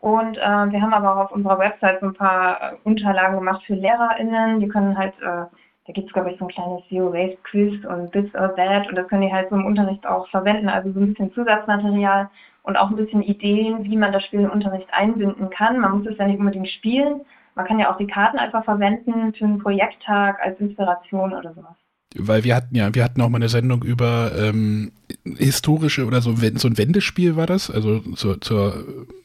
Und 0.00 0.38
äh, 0.38 0.40
wir 0.40 0.80
haben 0.80 0.94
aber 0.94 1.14
auch 1.14 1.24
auf 1.26 1.32
unserer 1.32 1.58
Website 1.58 2.00
so 2.00 2.06
ein 2.06 2.14
paar 2.14 2.72
äh, 2.72 2.76
Unterlagen 2.84 3.36
gemacht 3.36 3.62
für 3.66 3.74
LehrerInnen. 3.74 4.60
Die 4.60 4.68
können 4.68 4.96
halt, 4.96 5.12
äh, 5.20 5.44
da 5.86 5.92
gibt 5.92 6.06
es 6.06 6.12
glaube 6.14 6.30
ich 6.30 6.38
so 6.38 6.46
ein 6.46 6.50
kleines 6.50 6.88
Zero 6.88 7.12
Waste 7.12 7.36
Quiz 7.42 7.84
und 7.84 8.10
This 8.12 8.34
or 8.34 8.54
That 8.56 8.88
und 8.88 8.96
das 8.96 9.06
können 9.08 9.22
die 9.22 9.32
halt 9.32 9.50
so 9.50 9.56
im 9.56 9.66
Unterricht 9.66 10.06
auch 10.06 10.26
verwenden. 10.30 10.70
Also 10.70 10.90
so 10.92 11.00
ein 11.00 11.08
bisschen 11.08 11.32
Zusatzmaterial 11.34 12.30
und 12.62 12.78
auch 12.78 12.88
ein 12.88 12.96
bisschen 12.96 13.22
Ideen, 13.22 13.84
wie 13.84 13.96
man 13.96 14.12
das 14.12 14.24
Spiel 14.24 14.40
im 14.40 14.50
Unterricht 14.50 14.88
einbinden 14.92 15.50
kann. 15.50 15.78
Man 15.78 15.98
muss 15.98 16.06
es 16.06 16.16
ja 16.16 16.26
nicht 16.26 16.38
unbedingt 16.38 16.68
spielen. 16.68 17.20
Man 17.60 17.68
kann 17.68 17.78
ja 17.78 17.92
auch 17.92 17.98
die 17.98 18.06
Karten 18.06 18.38
einfach 18.38 18.64
verwenden 18.64 19.34
für 19.34 19.44
einen 19.44 19.58
Projekttag 19.58 20.38
als 20.40 20.58
Inspiration 20.60 21.32
oder 21.32 21.54
sowas 21.54 21.76
weil 22.16 22.42
wir 22.44 22.56
hatten 22.56 22.74
ja, 22.74 22.92
wir 22.92 23.04
hatten 23.04 23.20
auch 23.20 23.28
mal 23.28 23.36
eine 23.36 23.48
Sendung 23.48 23.84
über 23.84 24.32
ähm, 24.36 24.90
historische 25.24 26.06
oder 26.06 26.20
so, 26.20 26.34
so 26.34 26.68
ein 26.68 26.78
Wendespiel 26.78 27.36
war 27.36 27.46
das, 27.46 27.70
also 27.70 28.00
zur, 28.16 28.40
zur 28.40 28.84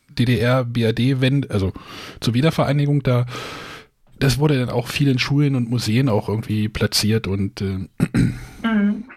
DDR, 0.10 0.64
BRD, 0.64 1.20
wenn, 1.20 1.50
also 1.50 1.74
zur 2.20 2.34
Wiedervereinigung, 2.34 3.02
da 3.02 3.26
das 4.20 4.40
wurde 4.40 4.60
dann 4.60 4.70
auch 4.70 4.88
vielen 4.88 5.20
Schulen 5.20 5.56
und 5.56 5.70
Museen 5.70 6.08
auch 6.08 6.30
irgendwie 6.30 6.70
platziert 6.70 7.28
und 7.28 7.62
äh, 7.62 7.88
mhm. 8.66 9.10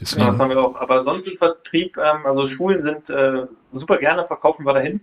deswegen. 0.00 0.22
Ja, 0.22 0.32
das 0.32 0.40
haben 0.40 0.50
wir 0.50 0.58
auch. 0.58 0.74
Aber 0.76 1.04
sonst 1.04 1.28
im 1.28 1.38
Vertrieb, 1.38 1.96
ähm, 1.96 2.24
also 2.24 2.48
Schulen 2.48 2.82
sind 2.82 3.08
äh, 3.08 3.46
super 3.72 3.98
gerne, 3.98 4.26
verkaufen 4.26 4.66
wir 4.66 4.74
dahin. 4.74 5.00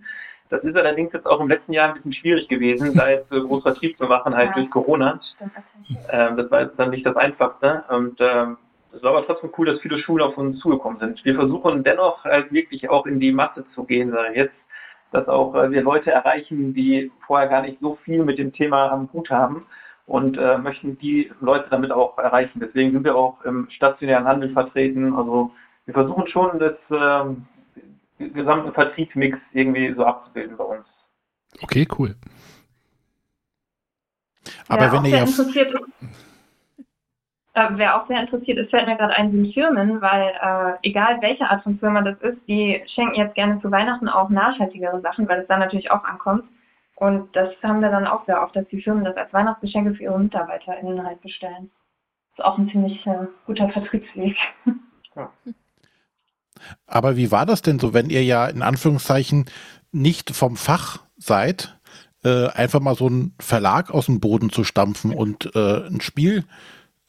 Das 0.50 0.62
ist 0.64 0.76
allerdings 0.76 1.12
jetzt 1.12 1.26
auch 1.26 1.40
im 1.40 1.48
letzten 1.48 1.72
Jahr 1.72 1.88
ein 1.88 1.94
bisschen 1.94 2.12
schwierig 2.12 2.48
gewesen, 2.48 2.94
da 2.94 3.08
jetzt 3.08 3.30
äh, 3.32 3.40
groß 3.40 3.62
Vertrieb 3.62 3.98
zu 3.98 4.04
machen, 4.04 4.34
halt 4.34 4.50
ja. 4.50 4.54
durch 4.54 4.70
Corona. 4.70 5.20
Ähm, 6.10 6.36
das 6.36 6.50
war 6.50 6.62
jetzt 6.62 6.78
dann 6.78 6.90
nicht 6.90 7.04
das 7.04 7.16
Einfachste. 7.16 7.84
Und 7.88 8.18
ähm, 8.20 8.56
es 8.94 9.02
war 9.02 9.16
aber 9.16 9.26
trotzdem 9.26 9.50
cool, 9.58 9.66
dass 9.66 9.80
viele 9.80 9.98
Schulen 9.98 10.24
auf 10.24 10.38
uns 10.38 10.58
zugekommen 10.60 10.98
sind. 10.98 11.24
Wir 11.24 11.34
versuchen 11.34 11.84
dennoch 11.84 12.24
halt 12.24 12.52
wirklich 12.52 12.88
auch 12.88 13.06
in 13.06 13.20
die 13.20 13.32
Masse 13.32 13.64
zu 13.74 13.84
gehen, 13.84 14.12
weil 14.12 14.34
jetzt, 14.34 14.54
dass 15.12 15.28
auch 15.28 15.54
äh, 15.54 15.70
wir 15.70 15.82
Leute 15.82 16.10
erreichen, 16.10 16.72
die 16.74 17.12
vorher 17.26 17.48
gar 17.48 17.62
nicht 17.62 17.78
so 17.80 17.96
viel 18.04 18.24
mit 18.24 18.38
dem 18.38 18.52
Thema 18.52 18.90
am 18.90 19.08
Hut 19.12 19.30
haben 19.30 19.66
und 20.06 20.38
äh, 20.38 20.56
möchten 20.56 20.98
die 20.98 21.30
Leute 21.40 21.66
damit 21.70 21.92
auch 21.92 22.16
erreichen. 22.16 22.60
Deswegen 22.60 22.92
sind 22.92 23.04
wir 23.04 23.14
auch 23.14 23.44
im 23.44 23.68
stationären 23.70 24.24
Handel 24.24 24.50
vertreten. 24.52 25.14
Also 25.14 25.52
wir 25.84 25.94
versuchen 25.94 26.26
schon 26.28 26.58
das 26.58 26.76
ähm, 26.90 27.46
gesamten 28.18 28.72
Vertriebsmix 28.72 29.38
irgendwie 29.52 29.92
so 29.94 30.04
abzubilden 30.04 30.56
bei 30.56 30.64
uns. 30.64 30.86
Okay, 31.62 31.86
cool. 31.98 32.14
Aber 34.68 34.86
ja, 34.86 34.92
wenn 34.92 35.04
ihr 35.04 35.10
ja 35.10 35.24
interessiert 35.24 35.72
ist, 35.72 36.26
äh, 37.58 37.68
wer 37.72 38.00
auch 38.00 38.06
sehr 38.06 38.20
interessiert 38.20 38.58
ist, 38.58 38.70
fällt 38.70 38.86
mir 38.86 38.96
gerade 38.96 39.14
ein, 39.14 39.32
sind 39.32 39.52
Firmen, 39.52 40.00
weil 40.00 40.28
äh, 40.40 40.88
egal 40.88 41.20
welche 41.20 41.48
Art 41.48 41.62
von 41.62 41.78
Firma 41.78 42.02
das 42.02 42.18
ist, 42.20 42.38
die 42.46 42.82
schenken 42.94 43.16
jetzt 43.16 43.34
gerne 43.34 43.60
zu 43.60 43.70
Weihnachten 43.70 44.08
auch 44.08 44.28
nachhaltigere 44.28 45.00
Sachen, 45.00 45.28
weil 45.28 45.40
es 45.40 45.48
dann 45.48 45.60
natürlich 45.60 45.90
auch 45.90 46.04
ankommt. 46.04 46.44
Und 46.96 47.34
das 47.34 47.50
haben 47.62 47.80
wir 47.80 47.90
dann 47.90 48.06
auch 48.06 48.24
sehr 48.26 48.42
oft, 48.42 48.54
dass 48.56 48.66
die 48.68 48.82
Firmen 48.82 49.04
das 49.04 49.16
als 49.16 49.32
Weihnachtsgeschenke 49.32 49.94
für 49.94 50.04
ihre 50.04 50.18
MitarbeiterInnen 50.18 51.04
halt 51.04 51.20
bestellen. 51.20 51.70
Das 52.30 52.38
ist 52.38 52.44
auch 52.44 52.58
ein 52.58 52.70
ziemlich 52.70 53.04
äh, 53.06 53.26
guter 53.46 53.68
Vertriebsweg. 53.70 54.36
Ja. 55.16 55.32
Aber 56.86 57.16
wie 57.16 57.30
war 57.30 57.46
das 57.46 57.62
denn 57.62 57.78
so, 57.78 57.94
wenn 57.94 58.10
ihr 58.10 58.24
ja 58.24 58.46
in 58.46 58.62
Anführungszeichen 58.62 59.46
nicht 59.92 60.30
vom 60.34 60.56
Fach 60.56 61.00
seid, 61.16 61.78
äh, 62.24 62.48
einfach 62.48 62.80
mal 62.80 62.94
so 62.94 63.06
einen 63.06 63.34
Verlag 63.40 63.90
aus 63.90 64.06
dem 64.06 64.20
Boden 64.20 64.50
zu 64.50 64.64
stampfen 64.64 65.14
und 65.14 65.54
äh, 65.54 65.86
ein 65.86 66.00
Spiel 66.00 66.44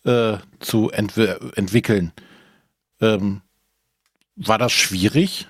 äh, 0.05 0.37
zu 0.59 0.89
ent 0.91 1.17
entwickeln? 1.17 2.11
Ähm, 3.01 3.41
war 4.35 4.57
das 4.57 4.71
schwierig? 4.71 5.47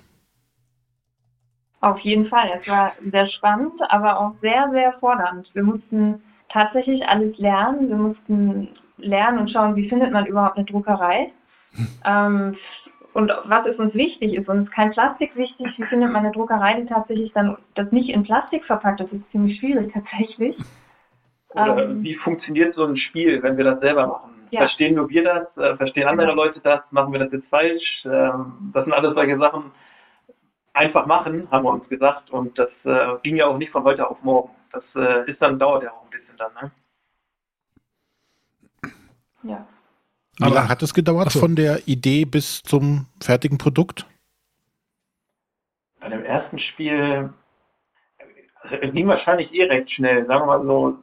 Auf 1.82 2.00
jeden 2.00 2.28
Fall. 2.28 2.50
Es 2.60 2.68
war 2.68 2.94
sehr 3.12 3.28
spannend, 3.28 3.74
aber 3.90 4.20
auch 4.20 4.34
sehr, 4.42 4.70
sehr 4.72 4.94
fordernd. 5.00 5.50
Wir 5.54 5.64
mussten 5.64 6.22
tatsächlich 6.50 7.08
alles 7.08 7.38
lernen. 7.38 7.90
Wir 7.90 7.96
mussten 7.96 8.70
lernen 8.98 9.40
und 9.40 9.52
schauen, 9.52 9.76
wie 9.76 9.88
findet 9.88 10.12
man 10.12 10.26
überhaupt 10.26 10.58
eine 10.58 10.66
Druckerei. 10.66 11.32
Hm. 11.74 11.88
Ähm, 12.04 12.58
und 13.14 13.32
was 13.46 13.66
ist 13.66 13.80
uns 13.80 13.94
wichtig? 13.94 14.34
Ist 14.34 14.50
uns 14.50 14.70
kein 14.72 14.92
Plastik 14.92 15.36
wichtig? 15.36 15.68
Wie 15.78 15.84
findet 15.86 16.12
man 16.12 16.24
eine 16.24 16.32
Druckerei, 16.32 16.82
die 16.82 16.86
tatsächlich 16.86 17.32
dann 17.34 17.58
das 17.76 17.92
nicht 17.92 18.10
in 18.10 18.24
Plastik 18.24 18.66
verpackt? 18.66 19.00
Das 19.00 19.12
ist 19.12 19.30
ziemlich 19.32 19.60
schwierig 19.60 19.92
tatsächlich. 19.94 20.58
Oder 21.50 21.84
ähm, 21.84 22.04
wie 22.04 22.16
funktioniert 22.16 22.76
so 22.76 22.86
ein 22.86 22.98
Spiel, 22.98 23.42
wenn 23.42 23.58
wir 23.58 23.66
das 23.66 23.80
selber 23.80 24.08
machen? 24.08 24.48
Ja. 24.52 24.62
Verstehen 24.62 24.96
nur 24.96 25.10
wir 25.10 25.24
das? 25.24 25.58
Äh, 25.58 25.76
verstehen 25.78 26.08
andere 26.08 26.30
genau. 26.30 26.44
Leute 26.44 26.60
das? 26.60 26.82
Machen 26.92 27.12
wir 27.12 27.20
das 27.20 27.32
jetzt 27.32 27.48
falsch? 27.50 28.06
Ähm, 28.06 28.72
das 28.74 28.86
sind 28.86 28.94
alles 28.94 29.14
solche 29.16 29.38
Sachen. 29.38 29.72
Einfach 30.74 31.06
machen, 31.08 31.48
haben 31.52 31.66
wir 31.66 31.72
uns 31.72 31.90
gesagt. 31.90 32.30
Und 32.30 32.58
das 32.58 32.70
äh, 32.84 33.18
ging 33.24 33.36
ja 33.36 33.48
auch 33.48 33.58
nicht 33.58 33.72
von 33.72 33.84
heute 33.84 34.08
auf 34.08 34.22
morgen. 34.22 34.52
Das 34.72 34.84
äh, 34.96 35.30
ist 35.30 35.42
dann, 35.42 35.58
dauert 35.58 35.84
ja 35.84 35.92
auch 35.92 36.04
ein 36.04 36.10
bisschen 36.12 36.38
dann. 36.38 36.52
Ne? 36.62 36.72
Ja. 39.44 39.68
Wie 40.40 40.46
Aber, 40.46 40.56
lange 40.56 40.70
hat 40.70 40.82
es 40.82 40.94
gedauert 40.94 41.32
so. 41.32 41.40
von 41.40 41.56
der 41.56 41.88
Idee 41.88 42.26
bis 42.26 42.64
zum 42.64 43.06
fertigen 43.22 43.58
Produkt? 43.58 44.08
Bei 46.00 46.10
dem 46.10 46.24
ersten 46.24 46.58
Spiel 46.58 47.34
also 48.62 48.76
es 48.76 48.94
ging 48.94 49.08
wahrscheinlich 49.08 49.54
eh 49.54 49.66
recht 49.66 49.92
schnell, 49.92 50.26
sagen 50.26 50.42
wir 50.42 50.58
mal 50.58 50.66
so 50.66 50.98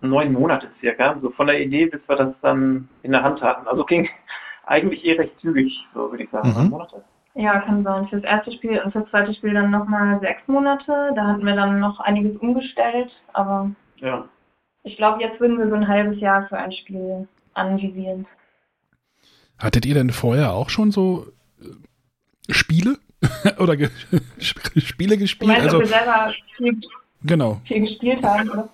neun 0.00 0.32
Monate 0.32 0.68
circa, 0.80 1.16
so 1.20 1.30
von 1.30 1.46
der 1.46 1.60
Idee, 1.60 1.86
bis 1.86 2.00
wir 2.08 2.16
das 2.16 2.34
dann 2.42 2.88
in 3.02 3.12
der 3.12 3.22
Hand 3.22 3.40
hatten. 3.42 3.66
Also 3.68 3.84
ging 3.84 4.08
eigentlich 4.66 5.04
eh 5.04 5.12
recht 5.12 5.38
zügig, 5.40 5.78
so 5.94 6.10
würde 6.10 6.24
ich 6.24 6.30
sagen, 6.30 6.48
mhm. 6.48 6.54
neun 6.54 6.70
Monate. 6.70 7.04
Ja, 7.34 7.60
kann 7.60 7.82
sein. 7.82 8.08
Für 8.08 8.20
das 8.20 8.30
erste 8.30 8.52
Spiel 8.52 8.78
und 8.80 8.92
für 8.92 9.00
das 9.00 9.10
zweite 9.10 9.32
Spiel 9.32 9.54
dann 9.54 9.70
nochmal 9.70 10.20
sechs 10.20 10.46
Monate. 10.48 11.12
Da 11.14 11.28
hatten 11.28 11.46
wir 11.46 11.54
dann 11.54 11.80
noch 11.80 11.98
einiges 12.00 12.36
umgestellt, 12.36 13.10
aber 13.32 13.70
ja. 13.96 14.26
ich 14.82 14.96
glaube, 14.98 15.22
jetzt 15.22 15.40
würden 15.40 15.58
wir 15.58 15.68
so 15.68 15.74
ein 15.74 15.88
halbes 15.88 16.20
Jahr 16.20 16.46
für 16.48 16.58
ein 16.58 16.72
Spiel 16.72 17.26
anvisieren. 17.54 18.26
Hattet 19.62 19.86
ihr 19.86 19.94
denn 19.94 20.10
vorher 20.10 20.52
auch 20.52 20.70
schon 20.70 20.90
so 20.90 21.26
äh, 21.60 22.52
Spiele 22.52 22.98
oder 23.58 23.76
ge 23.76 23.90
Spiele 24.38 25.16
gespielt? 25.16 25.50
Du 25.50 25.54
meinst, 25.54 25.66
also, 25.66 25.76
ob 25.76 25.82
wir 25.84 25.88
selber 25.88 26.34
viel, 26.56 26.80
genau. 27.22 27.60
viel 27.64 27.80
gespielt 27.82 28.24
haben? 28.24 28.68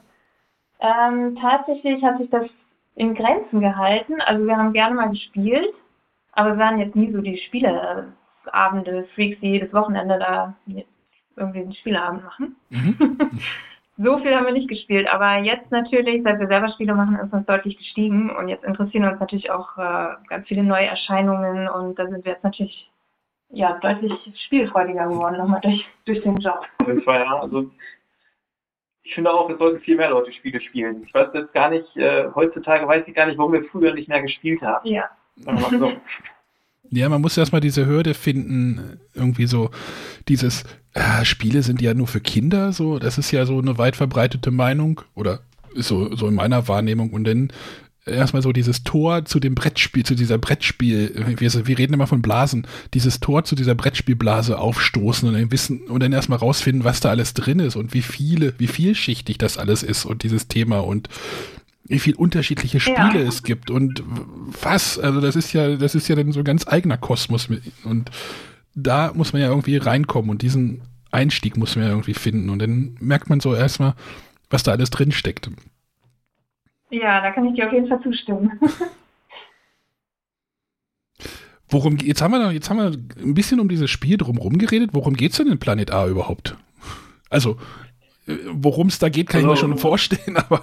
Ähm, 0.81 1.37
tatsächlich 1.41 2.03
hat 2.03 2.19
sich 2.19 2.31
das 2.31 2.47
in 2.95 3.15
Grenzen 3.15 3.61
gehalten. 3.61 4.21
Also 4.23 4.47
wir 4.47 4.57
haben 4.57 4.73
gerne 4.73 4.95
mal 4.95 5.11
gespielt, 5.11 5.75
aber 6.33 6.51
wir 6.51 6.59
waren 6.59 6.79
jetzt 6.79 6.97
nie 6.97 7.13
so 7.13 7.21
die 7.21 7.37
Spieleabende, 7.37 9.07
Freaks, 9.15 9.41
die 9.41 9.51
jedes 9.51 9.73
Wochenende 9.75 10.19
da 10.19 10.57
irgendwie 11.37 11.61
einen 11.61 11.75
Spieleabend 11.75 12.25
machen. 12.25 12.57
Mhm. 12.71 12.97
So 14.01 14.17
viel 14.19 14.33
haben 14.33 14.47
wir 14.47 14.53
nicht 14.53 14.69
gespielt, 14.69 15.09
aber 15.13 15.39
jetzt 15.39 15.73
natürlich, 15.73 16.23
seit 16.23 16.39
wir 16.39 16.47
selber 16.47 16.69
Spiele 16.69 16.95
machen, 16.95 17.19
ist 17.19 17.33
uns 17.33 17.47
deutlich 17.47 17.77
gestiegen 17.77 18.31
und 18.31 18.47
jetzt 18.47 18.63
interessieren 18.63 19.09
uns 19.09 19.19
natürlich 19.19 19.51
auch 19.51 19.77
äh, 19.77 20.15
ganz 20.29 20.47
viele 20.47 20.63
neue 20.63 20.87
Erscheinungen 20.87 21.69
und 21.69 21.99
da 21.99 22.07
sind 22.07 22.25
wir 22.25 22.33
jetzt 22.33 22.45
natürlich 22.45 22.89
ja, 23.51 23.77
deutlich 23.81 24.13
spielfreudiger 24.45 25.09
geworden, 25.09 25.39
nochmal 25.39 25.61
durch, 25.63 25.85
durch 26.05 26.23
den 26.23 26.37
Job. 26.37 26.65
Ja, 26.87 27.41
also 27.41 27.71
ich 29.03 29.15
finde 29.15 29.33
auch, 29.33 29.51
es 29.51 29.59
sollten 29.59 29.81
viel 29.81 29.97
mehr 29.97 30.11
Leute 30.11 30.33
Spiele 30.33 30.61
spielen. 30.61 31.03
Ich 31.05 31.13
weiß 31.13 31.31
jetzt 31.35 31.53
gar 31.53 31.69
nicht, 31.69 31.97
äh, 31.97 32.29
heutzutage 32.37 32.87
weiß 32.87 33.03
ich 33.07 33.15
gar 33.15 33.27
nicht, 33.27 33.39
warum 33.39 33.53
wir 33.53 33.65
früher 33.65 33.95
nicht 33.95 34.09
mehr 34.09 34.23
gespielt 34.23 34.63
haben. 34.63 34.87
Ja. 34.87 35.11
So. 35.37 35.93
Ja, 36.91 37.09
man 37.09 37.21
muss 37.21 37.37
erstmal 37.37 37.61
diese 37.61 37.87
Hürde 37.87 38.15
finden, 38.15 38.99
irgendwie 39.15 39.47
so 39.47 39.71
dieses, 40.29 40.65
äh, 40.95 41.25
Spiele 41.25 41.63
sind 41.63 41.81
ja 41.81 41.95
nur 41.95 42.07
für 42.07 42.21
Kinder, 42.21 42.73
so, 42.73 42.99
das 42.99 43.19
ist 43.19 43.31
ja 43.31 43.47
so 43.47 43.59
eine 43.59 43.79
weit 43.79 43.97
verbreitete 43.97 44.51
Meinung 44.51 45.01
oder 45.15 45.41
so, 45.75 46.15
so 46.17 46.27
in 46.27 46.35
meiner 46.35 46.67
Wahrnehmung. 46.67 47.11
Und 47.11 47.25
dann 47.25 47.53
erstmal 48.05 48.43
so 48.43 48.53
dieses 48.53 48.85
Tor 48.85 49.25
zu 49.25 49.39
dem 49.39 49.55
Brettspiel, 49.55 50.05
zu 50.05 50.15
dieser 50.15 50.39
Brettspiel, 50.39 51.37
wir, 51.39 51.67
wir 51.67 51.79
reden 51.79 51.95
immer 51.95 52.07
von 52.07 52.23
Blasen, 52.23 52.67
dieses 52.95 53.21
Tor 53.21 53.45
zu 53.45 53.55
dieser 53.55 53.75
Brettspielblase 53.75 54.59
aufstoßen 54.59 55.29
und 55.29 55.35
dann 55.35 55.53
wissen 55.53 55.83
und 55.83 56.03
dann 56.03 56.13
erstmal 56.13 56.39
rausfinden, 56.39 56.85
was 56.85 57.01
da 57.01 57.11
alles 57.11 57.35
drin 57.35 57.61
ist 57.61 57.77
und 57.77 57.95
wie 57.95 58.03
viele, 58.03 58.55
wie 58.59 58.67
vielschichtig 58.67 59.39
das 59.39 59.59
alles 59.59 59.83
ist 59.83 60.05
und 60.05 60.23
dieses 60.23 60.49
Thema 60.49 60.81
und 60.81 61.09
wie 61.89 61.99
viel 61.99 62.15
unterschiedliche 62.15 62.81
Spiele 62.81 63.23
ja. 63.23 63.29
es 63.29 63.43
gibt 63.43 63.71
und 63.71 64.03
was, 64.63 64.99
also 64.99 65.21
das 65.21 65.37
ist 65.37 65.53
ja, 65.53 65.77
das 65.77 65.95
ist 65.95 66.09
ja 66.09 66.17
dann 66.17 66.33
so 66.33 66.41
ein 66.41 66.45
ganz 66.45 66.69
eigener 66.69 66.99
Kosmos 66.99 67.49
und 67.85 68.11
da 68.75 69.13
muss 69.15 69.33
man 69.33 69.43
ja 69.43 69.49
irgendwie 69.49 69.77
reinkommen 69.77 70.31
und 70.31 70.43
diesen 70.43 70.83
Einstieg 71.11 71.57
muss 71.57 71.75
man 71.77 71.87
ja 71.87 71.91
irgendwie 71.91 72.15
finden 72.15 72.51
und 72.51 72.61
dann 72.61 72.97
merkt 73.01 73.31
man 73.31 73.41
so 73.41 73.55
erstmal, 73.55 73.95
was 74.51 74.63
da 74.63 74.73
alles 74.73 74.91
drin 74.91 75.13
steckt. 75.13 75.51
Ja, 76.91 77.21
da 77.21 77.31
kann 77.33 77.47
ich 77.47 77.55
dir 77.55 77.67
auf 77.67 77.73
jeden 77.73 77.89
Fall 77.89 78.03
zustimmen. 78.03 78.53
Worum 81.71 81.99
jetzt 81.99 82.23
haben 82.23 82.33
wir 82.33 82.51
jetzt 82.53 82.71
haben 82.71 82.79
wir 82.79 82.93
ein 83.23 83.35
bisschen 83.35 83.61
um 83.61 83.69
dieses 83.69 83.91
Spiel 83.91 84.17
drumherum 84.17 84.57
geredet. 84.57 84.91
Worum 84.95 85.15
geht 85.15 85.33
es 85.33 85.37
denn 85.37 85.49
in 85.49 85.59
Planet 85.59 85.91
A 85.91 86.07
überhaupt? 86.07 86.57
Also 87.29 87.59
Worum 88.53 88.89
es 88.89 88.99
da 88.99 89.09
geht, 89.09 89.29
kann 89.29 89.41
also, 89.41 89.53
ich 89.53 89.63
mir 89.63 89.69
schon 89.69 89.79
vorstellen, 89.79 90.37
aber. 90.49 90.63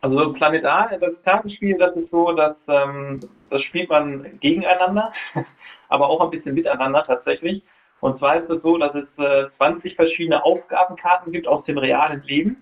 also 0.00 0.32
Planet 0.34 0.64
A, 0.64 0.96
das 0.98 1.12
Kartenspiel, 1.24 1.78
das 1.78 1.96
ist 1.96 2.10
so, 2.10 2.32
dass 2.32 2.56
ähm, 2.68 3.20
das 3.50 3.62
spielt 3.62 3.88
man 3.88 4.38
gegeneinander, 4.40 5.12
aber 5.88 6.08
auch 6.08 6.20
ein 6.20 6.30
bisschen 6.30 6.54
miteinander 6.54 7.04
tatsächlich. 7.06 7.62
Und 8.00 8.18
zwar 8.18 8.36
ist 8.36 8.50
es 8.50 8.62
so, 8.62 8.78
dass 8.78 8.94
es 8.94 9.06
äh, 9.16 9.48
20 9.56 9.96
verschiedene 9.96 10.44
Aufgabenkarten 10.44 11.32
gibt 11.32 11.48
aus 11.48 11.64
dem 11.64 11.78
realen 11.78 12.22
Leben. 12.22 12.56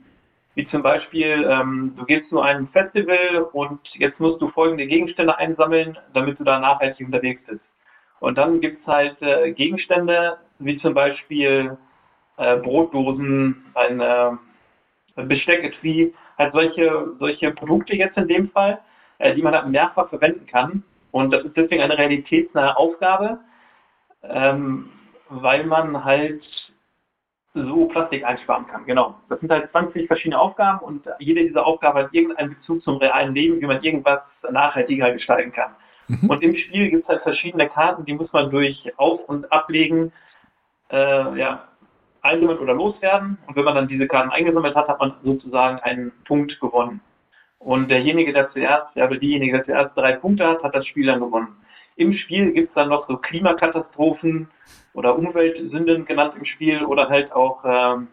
Wie 0.55 0.67
zum 0.69 0.83
Beispiel, 0.83 1.47
ähm, 1.51 1.93
du 1.99 2.05
gehst 2.07 2.31
zu 2.31 2.41
einem 2.41 2.69
Festival 2.69 3.47
und 3.53 3.81
jetzt 3.95 4.19
musst 4.19 4.41
du 4.41 4.49
folgende 4.49 4.87
Gegenstände 4.87 5.37
einsammeln, 5.37 5.99
damit 6.15 6.41
du 6.41 6.45
da 6.45 6.59
nachhaltig 6.59 7.07
unterwegs 7.07 7.43
bist. 7.47 7.61
Und 8.21 8.39
dann 8.39 8.63
gibt 8.63 8.81
es 8.81 8.87
halt 8.87 9.21
äh, 9.21 9.53
Gegenstände, 9.53 10.39
wie 10.59 10.79
zum 10.79 10.95
Beispiel 10.95 11.77
äh, 12.37 12.57
Brotdosen, 12.57 13.65
ein 13.75 14.01
äh, 14.01 14.33
Bestecketui, 15.17 16.15
halt 16.39 16.53
solche, 16.53 17.15
solche 17.19 17.51
Produkte 17.53 17.97
jetzt 17.97 18.17
in 18.17 18.29
dem 18.29 18.51
Fall, 18.51 18.79
äh, 19.19 19.35
die 19.35 19.43
man 19.43 19.55
halt 19.55 19.69
mehrfach 19.69 20.09
verwenden 20.09 20.47
kann. 20.47 20.83
Und 21.11 21.31
das 21.33 21.45
ist 21.45 21.57
deswegen 21.57 21.83
eine 21.83 21.97
realitätsnahe 21.97 22.77
Aufgabe, 22.77 23.39
ähm, 24.23 24.91
weil 25.29 25.65
man 25.65 26.05
halt 26.05 26.43
so 27.55 27.87
Plastik 27.87 28.25
einsparen 28.25 28.67
kann. 28.67 28.85
Genau. 28.85 29.15
Das 29.31 29.41
sind 29.41 29.51
halt 29.51 29.71
20 29.71 30.07
verschiedene 30.07 30.39
Aufgaben 30.39 30.81
und 30.81 31.07
jede 31.19 31.43
dieser 31.43 31.67
Aufgaben 31.67 31.99
hat 31.99 32.13
irgendeinen 32.13 32.55
Bezug 32.55 32.83
zum 32.83 32.99
realen 32.99 33.35
Leben, 33.35 33.61
wie 33.61 33.67
man 33.67 33.83
irgendwas 33.83 34.21
nachhaltiger 34.51 35.11
gestalten 35.13 35.53
kann. 35.53 35.75
Mhm. 36.09 36.29
Und 36.29 36.43
im 36.43 36.55
Spiel 36.55 36.91
gibt 36.91 37.05
es 37.05 37.09
halt 37.09 37.23
verschiedene 37.23 37.69
Karten, 37.69 38.05
die 38.05 38.13
muss 38.13 38.31
man 38.33 38.51
durch 38.51 38.93
Auf- 38.99 39.27
und 39.27 39.51
Ablegen 39.51 40.13
äh, 40.91 41.39
ja, 41.39 41.67
einsammeln 42.27 42.59
oder 42.59 42.75
loswerden. 42.75 43.39
Und 43.47 43.57
wenn 43.57 43.65
man 43.65 43.75
dann 43.75 43.89
diese 43.89 44.07
Karten 44.07 44.31
eingesammelt 44.31 44.75
hat, 44.75 44.89
hat 44.89 45.01
man 45.01 45.15
sozusagen 45.23 45.79
einen 45.81 46.13
Punkt 46.25 46.59
gewonnen. 46.61 47.01
Und 47.59 47.91
derjenige, 47.91 48.33
der 48.33 48.51
zuerst, 48.51 48.95
ja, 48.95 49.07
diejenige, 49.07 49.53
der 49.53 49.65
zuerst 49.65 49.97
drei 49.97 50.13
Punkte 50.13 50.47
hat, 50.47 50.63
hat 50.63 50.75
das 50.75 50.87
Spiel 50.87 51.07
dann 51.07 51.21
gewonnen. 51.21 51.57
Im 51.97 52.13
Spiel 52.13 52.53
gibt 52.53 52.69
es 52.69 52.75
dann 52.75 52.91
noch 52.91 53.09
so 53.09 53.17
Klimakatastrophen 53.17 54.49
oder 54.93 55.17
Umweltsünden 55.17 56.05
genannt 56.05 56.35
im 56.37 56.45
Spiel 56.45 56.85
oder 56.85 57.09
halt 57.09 57.33
auch 57.33 57.65
ähm, 57.65 58.09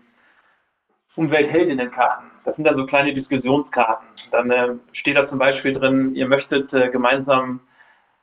Umweltheldinnenkarten. 1.15 2.31
Das 2.45 2.55
sind 2.55 2.65
dann 2.65 2.77
so 2.77 2.85
kleine 2.85 3.13
Diskussionskarten. 3.13 4.07
Dann 4.31 4.51
äh, 4.51 4.75
steht 4.93 5.17
da 5.17 5.29
zum 5.29 5.37
Beispiel 5.37 5.73
drin, 5.73 6.15
ihr 6.15 6.27
möchtet 6.27 6.73
äh, 6.73 6.89
gemeinsam 6.89 7.59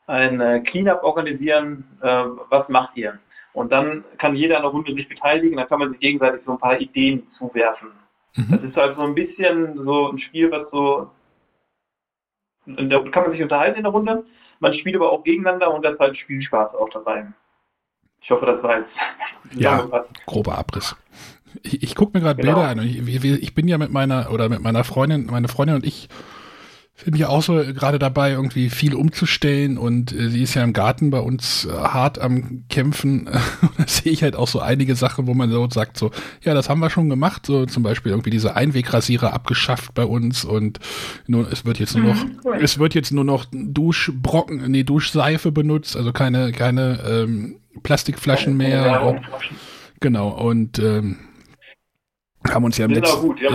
ein 0.07 0.41
äh, 0.41 0.61
Cleanup 0.61 1.05
organisieren, 1.05 1.85
äh, 2.03 2.25
was 2.49 2.69
macht 2.69 2.97
ihr? 2.97 3.19
Und 3.53 3.73
dann 3.73 4.05
kann 4.19 4.37
jeder 4.37 4.57
in 4.57 4.63
der 4.63 4.71
Runde 4.71 4.95
sich 4.95 5.09
beteiligen, 5.09 5.57
dann 5.57 5.69
kann 5.69 5.81
man 5.81 5.91
sich 5.91 6.01
gegenseitig 6.01 6.43
so 6.47 6.53
ein 6.53 6.59
paar 6.59 6.81
Ideen 6.81 7.27
zuwerfen. 7.37 7.89
Mhm. 8.37 8.47
Das 8.51 8.63
ist 8.63 8.77
halt 8.77 8.97
so 8.97 9.03
ein 9.03 9.15
bisschen 9.15 9.85
so 9.85 10.11
ein 10.11 10.19
Spiel, 10.19 10.51
was 10.51 10.71
so, 10.71 11.11
da 12.67 13.01
kann 13.11 13.25
man 13.25 13.33
sich 13.33 13.43
unterhalten 13.43 13.79
in 13.79 13.85
der 13.85 13.93
Runde, 13.93 14.25
man 14.61 14.75
spielt 14.75 14.97
aber 14.97 15.11
auch 15.11 15.25
gegeneinander 15.25 15.73
und 15.73 15.85
da 15.85 15.91
ist 15.91 15.99
halt 15.99 16.17
Spielspaß 16.17 16.75
auch 16.75 16.91
dabei. 16.91 17.27
Ich 18.23 18.31
hoffe, 18.31 18.47
das 18.47 18.63
war 18.63 18.79
jetzt 18.79 18.91
ja, 19.53 19.89
grober 20.27 20.59
Abriss. 20.59 20.95
Ich, 21.63 21.83
ich 21.83 21.95
gucke 21.95 22.17
mir 22.17 22.23
gerade 22.23 22.41
genau. 22.41 22.55
Bilder 22.55 22.69
an. 22.69 22.83
Ich, 22.83 23.25
ich, 23.25 23.55
bin 23.55 23.67
ja 23.67 23.79
mit 23.79 23.91
meiner 23.91 24.31
oder 24.31 24.49
mit 24.49 24.61
meiner 24.61 24.85
Freundin, 24.85 25.27
meine 25.27 25.49
Freundin 25.49 25.77
und 25.77 25.87
ich 25.87 26.09
sind 27.05 27.17
ja 27.17 27.29
auch 27.29 27.43
so 27.43 27.55
gerade 27.55 27.99
dabei, 27.99 28.33
irgendwie 28.33 28.71
viel 28.71 28.95
umzustellen 28.95 29.79
und 29.79 30.13
äh, 30.13 30.29
sie 30.29 30.43
ist 30.43 30.55
ja 30.55 30.63
im 30.63 30.73
Garten 30.73 31.11
bei 31.11 31.21
uns 31.21 31.65
äh, 31.65 31.73
hart 31.73 32.19
am 32.19 32.65
Kämpfen. 32.69 33.25
da 33.79 33.87
sehe 33.87 34.13
ich 34.13 34.23
halt 34.23 34.37
auch 34.37 34.49
so 34.49 34.61
einige 34.61 34.95
Sachen, 34.95 35.27
wo 35.27 35.35
man 35.35 35.51
so 35.51 35.69
sagt, 35.71 35.97
so, 35.97 36.11
ja, 36.43 36.55
das 36.55 36.69
haben 36.69 36.81
wir 36.81 36.91
schon 36.91 37.09
gemacht, 37.09 37.47
so 37.47 37.67
zum 37.67 37.83
Beispiel 37.83 38.13
irgendwie 38.13 38.31
diese 38.31 38.57
Einwegrasierer 38.57 39.33
abgeschafft 39.33 39.95
bei 39.95 40.05
uns 40.05 40.45
und 40.45 40.79
nur, 41.27 41.51
es 41.51 41.65
wird 41.65 41.79
jetzt 41.79 41.97
nur 41.97 42.15
noch, 42.15 42.25
mhm, 42.25 42.39
es 42.61 42.79
wird 42.79 42.95
jetzt 42.95 43.13
nur 43.13 43.25
noch 43.25 43.47
Duschbrocken, 43.51 44.71
nee, 44.71 44.83
Duschseife 44.83 45.53
benutzt, 45.53 45.97
also 45.97 46.13
keine, 46.13 46.53
keine 46.53 47.01
ähm, 47.09 47.57
Plastikflaschen 47.83 48.57
mehr. 48.57 49.03
Und, 49.03 49.21
genau, 50.01 50.29
und 50.29 50.79
ähm, 50.79 51.19
haben 52.49 52.65
uns 52.65 52.79
ja 52.79 52.87
im 52.87 52.93
letzten, 52.93 53.21
gut, 53.21 53.41
ja, 53.41 53.51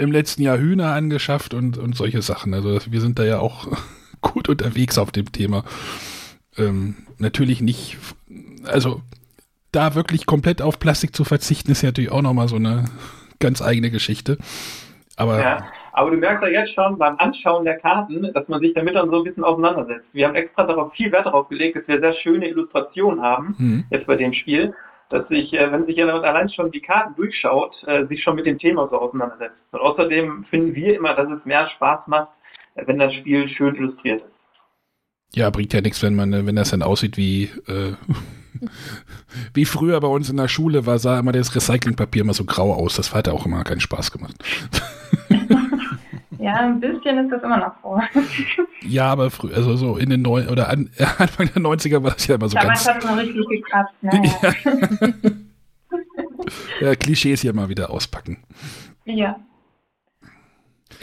im 0.00 0.12
letzten 0.12 0.42
Jahr 0.42 0.58
Hühner 0.58 0.94
angeschafft 0.94 1.54
und, 1.54 1.76
und 1.76 1.94
solche 1.94 2.22
Sachen. 2.22 2.54
Also 2.54 2.80
wir 2.90 3.00
sind 3.00 3.18
da 3.18 3.24
ja 3.24 3.38
auch 3.38 3.68
gut 4.20 4.48
unterwegs 4.48 4.98
auf 4.98 5.12
dem 5.12 5.30
Thema. 5.30 5.64
Ähm, 6.56 6.96
natürlich 7.18 7.60
nicht, 7.60 7.98
also 8.64 9.02
da 9.72 9.94
wirklich 9.94 10.26
komplett 10.26 10.62
auf 10.62 10.80
Plastik 10.80 11.14
zu 11.14 11.24
verzichten, 11.24 11.70
ist 11.70 11.82
ja 11.82 11.88
natürlich 11.88 12.10
auch 12.10 12.22
nochmal 12.22 12.48
so 12.48 12.56
eine 12.56 12.86
ganz 13.38 13.62
eigene 13.62 13.90
Geschichte. 13.90 14.38
Aber, 15.16 15.38
ja, 15.38 15.66
aber 15.92 16.10
du 16.10 16.16
merkst 16.16 16.42
ja 16.44 16.48
jetzt 16.48 16.74
schon 16.74 16.98
beim 16.98 17.16
Anschauen 17.18 17.64
der 17.64 17.78
Karten, 17.78 18.32
dass 18.32 18.48
man 18.48 18.60
sich 18.60 18.72
damit 18.74 18.94
dann 18.94 19.10
so 19.10 19.18
ein 19.18 19.24
bisschen 19.24 19.44
auseinandersetzt. 19.44 20.06
Wir 20.12 20.26
haben 20.26 20.34
extra 20.34 20.64
darauf 20.64 20.92
viel 20.94 21.12
Wert 21.12 21.26
darauf 21.26 21.48
gelegt, 21.48 21.76
dass 21.76 21.86
wir 21.86 22.00
sehr 22.00 22.14
schöne 22.14 22.48
Illustrationen 22.48 23.20
haben, 23.20 23.54
mhm. 23.58 23.84
jetzt 23.90 24.06
bei 24.06 24.16
dem 24.16 24.32
Spiel 24.32 24.74
dass 25.10 25.26
sich, 25.28 25.52
äh, 25.52 25.70
wenn 25.70 25.86
sich 25.86 25.96
jemand 25.96 26.24
allein 26.24 26.48
schon 26.48 26.70
die 26.70 26.80
Karten 26.80 27.14
durchschaut, 27.16 27.76
äh, 27.86 28.06
sich 28.06 28.22
schon 28.22 28.36
mit 28.36 28.46
dem 28.46 28.58
Thema 28.58 28.88
so 28.88 28.98
auseinandersetzt. 28.98 29.56
Und 29.72 29.80
außerdem 29.80 30.44
finden 30.48 30.74
wir 30.74 30.96
immer, 30.96 31.14
dass 31.14 31.28
es 31.30 31.44
mehr 31.44 31.68
Spaß 31.68 32.06
macht, 32.06 32.28
äh, 32.76 32.86
wenn 32.86 32.98
das 32.98 33.12
Spiel 33.14 33.48
schön 33.48 33.74
illustriert 33.74 34.22
ist. 34.22 34.30
Ja, 35.34 35.50
bringt 35.50 35.72
ja 35.72 35.80
nichts, 35.80 36.02
wenn 36.02 36.14
man, 36.14 36.46
wenn 36.46 36.56
das 36.56 36.70
dann 36.70 36.82
aussieht 36.82 37.16
wie, 37.16 37.50
äh, 37.66 37.94
wie 39.54 39.64
früher 39.64 40.00
bei 40.00 40.08
uns 40.08 40.30
in 40.30 40.36
der 40.36 40.48
Schule 40.48 40.86
war, 40.86 40.98
sah 40.98 41.18
immer 41.18 41.32
das 41.32 41.54
Recyclingpapier 41.54 42.22
immer 42.22 42.34
so 42.34 42.44
grau 42.44 42.72
aus. 42.72 42.96
Das 42.96 43.12
hat 43.12 43.28
auch 43.28 43.46
immer 43.46 43.62
keinen 43.64 43.80
Spaß 43.80 44.12
gemacht. 44.12 44.36
Ja, 46.40 46.54
ein 46.54 46.80
bisschen 46.80 47.18
ist 47.18 47.30
das 47.30 47.42
immer 47.42 47.58
noch 47.58 47.74
so. 47.82 48.00
ja, 48.88 49.12
aber 49.12 49.30
früher, 49.30 49.54
also 49.54 49.76
so 49.76 49.98
in 49.98 50.08
den 50.08 50.22
neun 50.22 50.48
oder 50.48 50.70
an, 50.70 50.88
Anfang 51.18 51.50
der 51.54 51.62
90er 51.62 52.02
war 52.02 52.12
das 52.12 52.26
ja 52.26 52.36
immer 52.36 52.48
so 52.48 52.56
Damals 52.56 52.84
ganz. 52.86 53.04
Damals 53.04 53.18
hat 53.18 53.26
es 53.26 53.34
noch 53.34 53.42
richtig 53.42 53.48
gekratzt, 53.48 54.02
ne? 54.02 55.36
Ja. 56.80 56.88
ja, 56.88 56.94
Klischees 56.94 57.42
hier 57.42 57.52
mal 57.52 57.68
wieder 57.68 57.90
auspacken. 57.90 58.38
Ja. 59.04 59.38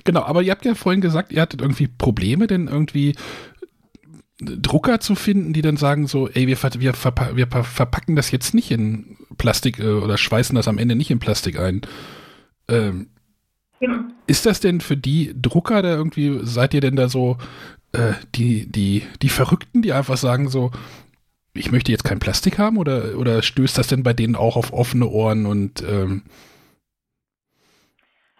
Genau, 0.04 0.23
aber 0.23 0.41
ihr 0.41 0.52
habt 0.52 0.65
ja 0.65 0.73
vorhin 0.73 1.02
gesagt, 1.02 1.32
ihr 1.32 1.41
hattet 1.41 1.62
irgendwie 1.62 1.88
Probleme, 1.88 2.47
denn 2.47 2.67
irgendwie 2.67 3.15
Drucker 4.39 5.00
zu 5.00 5.15
finden, 5.15 5.54
die 5.54 5.62
dann 5.62 5.78
sagen 5.78 6.08
so, 6.08 6.28
ey, 6.30 6.47
wir, 6.47 6.58
wir, 6.80 6.93
verpa 6.93 7.36
wir 7.36 7.47
verpacken 7.47 8.15
das 8.15 8.32
jetzt 8.32 8.56
nicht 8.56 8.71
in 8.71 9.17
Plastik 9.38 9.80
äh, 9.80 9.91
oder 9.91 10.17
schweißen 10.17 10.56
das 10.56 10.67
am 10.67 10.78
Ende 10.78 10.95
nicht 10.95 11.12
in 11.12 11.19
Plastik 11.19 11.60
ein. 11.60 11.82
Ähm, 12.67 13.10
Genau. 13.80 14.00
Ist 14.26 14.46
das 14.46 14.60
denn 14.60 14.82
für 14.82 14.98
die 14.98 15.34
Drucker 15.40 15.82
da 15.82 15.90
irgendwie, 15.90 16.40
seid 16.44 16.74
ihr 16.74 16.82
denn 16.82 16.96
da 16.96 17.10
so 17.10 17.38
äh, 17.94 18.13
die, 18.36 18.72
die, 18.72 19.04
die 19.22 19.30
Verrückten, 19.30 19.82
die 19.82 19.94
einfach 19.94 20.18
sagen 20.18 20.50
so, 20.50 20.72
ich 21.54 21.72
möchte 21.72 21.92
jetzt 21.92 22.04
kein 22.04 22.20
Plastik 22.20 22.60
haben 22.60 22.78
oder, 22.78 23.18
oder 23.18 23.42
stößt 23.42 23.78
das 23.78 23.88
denn 23.88 24.04
bei 24.04 24.13
denen 24.13 24.36
auch 24.36 24.58
auf 24.58 24.74
offene 24.74 25.08
Ohren 25.08 25.46
und 25.46 25.84
ähm 25.88 26.24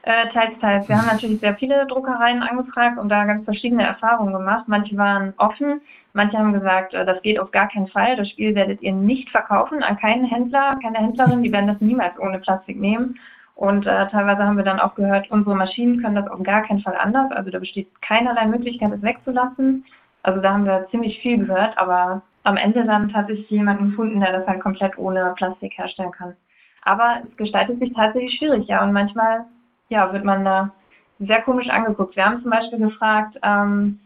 äh, 0.04 0.30
teils, 0.30 0.58
teils. 0.62 0.88
Wir 0.88 0.98
haben 0.98 1.08
natürlich 1.08 1.42
sehr 1.42 1.56
viele 1.56 1.86
Druckereien 1.86 2.42
angefragt 2.42 2.98
und 2.98 3.10
da 3.10 3.26
ganz 3.26 3.44
verschiedene 3.44 3.84
Erfahrungen 3.84 4.32
gemacht. 4.32 4.64
Manche 4.68 4.96
waren 4.96 5.34
offen, 5.36 5.82
manche 6.14 6.38
haben 6.38 6.54
gesagt, 6.54 6.94
äh, 6.94 7.06
das 7.06 7.22
geht 7.24 7.40
auf 7.40 7.52
gar 7.52 7.68
keinen 7.68 7.90
Fall. 7.90 8.16
Das 8.16 8.30
Spiel 8.30 8.56
werdet 8.56 8.82
ihr 8.82 8.94
nicht 8.94 9.30
verkaufen 9.30 9.84
an 9.84 9.98
keinen 9.98 10.24
Händler, 10.24 10.80
keine 10.82 11.00
Händlerin, 11.00 11.44
die 11.44 11.52
werden 11.52 11.68
das 11.68 11.82
niemals 11.82 12.18
ohne 12.20 12.40
Plastik 12.40 12.80
nehmen. 12.80 13.20
Und 13.58 13.88
äh, 13.88 14.08
teilweise 14.10 14.44
haben 14.44 14.56
wir 14.56 14.64
dann 14.64 14.80
auch 14.80 14.94
gehört, 14.94 15.32
unsere 15.32 15.56
Maschinen 15.56 16.00
können 16.00 16.14
das 16.14 16.28
auf 16.28 16.44
gar 16.44 16.62
keinen 16.62 16.82
Fall 16.82 16.96
anders. 16.96 17.32
Also 17.32 17.50
da 17.50 17.58
besteht 17.58 17.90
keinerlei 18.04 18.46
Möglichkeit, 18.46 18.92
es 18.94 19.02
wegzulassen. 19.02 19.84
Also 20.22 20.42
da 20.42 20.54
haben 20.54 20.66
wir 20.66 20.88
ziemlich 20.92 21.20
viel 21.22 21.40
gehört, 21.40 21.76
aber 21.76 22.22
am 22.44 22.56
Ende 22.56 22.86
dann 22.86 23.10
tatsächlich 23.10 23.50
jemanden 23.50 23.90
gefunden, 23.90 24.20
der 24.20 24.32
das 24.32 24.48
halt 24.48 24.60
komplett 24.60 24.96
ohne 25.00 25.34
Plastik 25.36 25.76
herstellen 25.76 26.12
kann. 26.12 26.36
Aber 26.84 27.22
es 27.28 27.36
gestaltet 27.36 27.80
sich 27.80 27.92
tatsächlich 27.94 28.38
schwierig, 28.38 28.68
ja. 28.68 28.84
Und 28.84 28.94
manchmal, 28.94 29.46
ja, 29.90 30.14
wird 30.14 30.24
man 30.24 30.46
da 30.46 30.70
sehr 31.18 31.42
komisch 31.42 31.70
angeguckt. 31.70 32.16
Wir 32.16 32.26
haben 32.26 32.44
zum 32.44 32.52
Beispiel 32.52 32.78
gefragt, 32.78 33.40
ähm, 33.42 34.00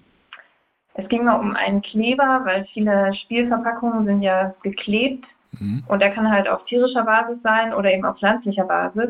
es 0.94 1.10
ging 1.10 1.26
mal 1.26 1.40
um 1.40 1.58
einen 1.58 1.82
Kleber, 1.82 2.42
weil 2.46 2.66
viele 2.74 3.14
Spielverpackungen 3.16 4.06
sind 4.06 4.22
ja 4.22 4.54
geklebt 4.64 5.26
mhm. 5.60 5.84
und 5.90 6.02
der 6.02 6.12
kann 6.12 6.32
halt 6.32 6.48
auf 6.48 6.64
tierischer 6.66 7.04
Basis 7.04 7.42
sein 7.44 7.74
oder 7.74 7.92
eben 7.92 8.06
auf 8.06 8.18
pflanzlicher 8.18 8.64
Basis. 8.64 9.10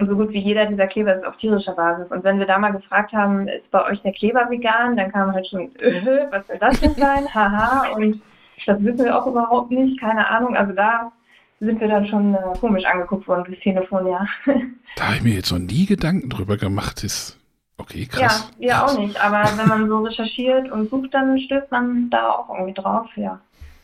Und 0.00 0.08
so 0.08 0.16
gut 0.16 0.30
wie 0.30 0.38
jeder 0.38 0.64
dieser 0.64 0.86
Kleber 0.86 1.14
ist 1.14 1.26
auf 1.26 1.36
tierischer 1.36 1.74
Basis. 1.74 2.10
Und 2.10 2.24
wenn 2.24 2.38
wir 2.38 2.46
da 2.46 2.58
mal 2.58 2.72
gefragt 2.72 3.12
haben, 3.12 3.46
ist 3.48 3.70
bei 3.70 3.84
euch 3.84 4.00
der 4.00 4.12
Kleber 4.12 4.48
vegan, 4.48 4.96
dann 4.96 5.12
kam 5.12 5.30
halt 5.34 5.46
schon, 5.46 5.76
äh, 5.76 6.26
was 6.30 6.46
soll 6.46 6.58
das 6.58 6.80
denn 6.80 6.94
sein? 6.94 7.26
Haha. 7.34 7.92
Und 7.94 8.22
das 8.64 8.82
wissen 8.82 9.04
wir 9.04 9.14
auch 9.14 9.26
überhaupt 9.26 9.70
nicht, 9.70 10.00
keine 10.00 10.26
Ahnung. 10.26 10.56
Also 10.56 10.72
da 10.72 11.12
sind 11.60 11.78
wir 11.82 11.88
dann 11.88 12.06
schon 12.06 12.34
äh, 12.34 12.38
komisch 12.58 12.86
angeguckt 12.86 13.28
worden 13.28 13.44
durchs 13.44 13.62
Telefon, 13.62 14.06
ja. 14.06 14.26
Da 14.96 15.04
habe 15.04 15.16
ich 15.16 15.22
mir 15.22 15.34
jetzt 15.34 15.52
noch 15.52 15.58
nie 15.58 15.84
Gedanken 15.84 16.30
drüber 16.30 16.56
gemacht. 16.56 17.04
Ist 17.04 17.38
okay, 17.76 18.06
krass. 18.06 18.50
Ja, 18.56 18.68
wir 18.80 18.84
auch 18.86 18.98
nicht. 18.98 19.22
Aber 19.22 19.44
wenn 19.58 19.68
man 19.68 19.86
so 19.86 19.98
recherchiert 19.98 20.72
und 20.72 20.88
sucht, 20.88 21.12
dann 21.12 21.38
stößt 21.38 21.70
man 21.70 22.08
da 22.08 22.30
auch 22.30 22.48
irgendwie 22.48 22.72
drauf, 22.72 23.06
ja. 23.16 23.38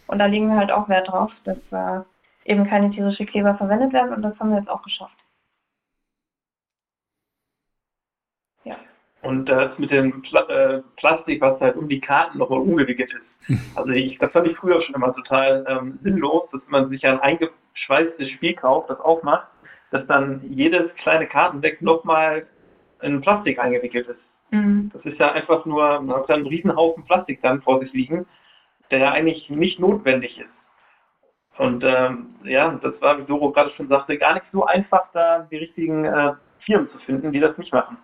Und 0.07 0.19
da 0.19 0.25
legen 0.25 0.49
wir 0.49 0.57
halt 0.57 0.73
auch 0.73 0.89
Wert 0.89 1.09
drauf, 1.09 1.31
dass 1.45 1.59
äh, 1.73 2.01
eben 2.51 2.67
keine 2.67 2.91
tierische 2.91 3.27
Kleber 3.27 3.55
verwendet 3.57 3.93
werden 3.93 4.15
und 4.15 4.23
das 4.23 4.39
haben 4.41 4.51
wir 4.51 4.59
jetzt 4.59 4.71
auch 4.71 4.83
geschafft. 4.83 5.13
Und 9.27 9.47
das 9.47 9.77
mit 9.77 9.91
dem 9.91 10.23
Pla 10.23 10.43
äh, 10.43 10.83
Plastik, 10.97 11.41
was 11.41 11.61
halt 11.61 11.77
um 11.77 11.89
die 11.89 12.01
Karten 12.01 12.39
nochmal 12.39 12.61
umgewickelt 12.61 13.13
ist. 13.13 13.49
Hm. 13.49 13.61
Also 13.75 13.91
ich, 13.91 14.17
das 14.19 14.31
fand 14.31 14.47
ich 14.47 14.57
früher 14.57 14.81
schon 14.83 14.95
immer 14.95 15.13
total 15.13 15.65
ähm, 15.69 15.99
sinnlos, 16.05 16.49
dass 16.53 16.61
man 16.69 16.89
sich 16.91 17.05
ein 17.05 17.19
eingeschweißtes 17.19 18.31
Spiel 18.31 18.55
kauft, 18.55 18.89
das 18.89 19.01
aufmacht, 19.01 19.49
dass 19.91 20.07
dann 20.07 20.43
jedes 20.49 20.95
kleine 20.95 21.27
Kartendeck 21.27 21.83
nochmal 21.83 22.47
in 23.03 23.21
Plastik 23.21 23.59
eingewickelt 23.59 24.07
ist. 24.07 24.21
Mhm. 24.51 24.93
Das 24.93 25.05
ist 25.05 25.19
ja 25.19 25.33
einfach 25.33 25.67
nur, 25.67 26.01
man 26.01 26.19
hat 26.19 26.31
einen 26.31 26.47
Riesenhaufen 26.47 27.05
Plastik 27.05 27.43
dann 27.43 27.63
vor 27.63 27.81
sich 27.81 27.93
liegen, 27.93 28.27
der 28.93 29.01
ja 29.01 29.11
eigentlich 29.11 29.51
nicht 29.51 29.81
notwendig 29.81 30.39
ist. 30.39 31.59
Und 31.59 31.83
ähm, 31.85 32.37
ja, 32.45 32.79
das 32.81 32.95
war, 33.01 33.19
wie 33.19 33.25
Doro 33.25 33.51
gerade 33.51 33.71
schon 33.71 33.89
sagte, 33.89 34.19
gar 34.19 34.35
nicht 34.35 34.47
so 34.53 34.67
einfach, 34.67 35.11
da 35.13 35.49
die 35.51 35.57
richtigen 35.57 36.05
äh, 36.05 36.35
Firmen 36.61 36.89
zu 36.93 36.99
finden, 36.99 37.33
die 37.33 37.41
das 37.41 37.59
nicht 37.59 37.73
machen. 37.73 37.97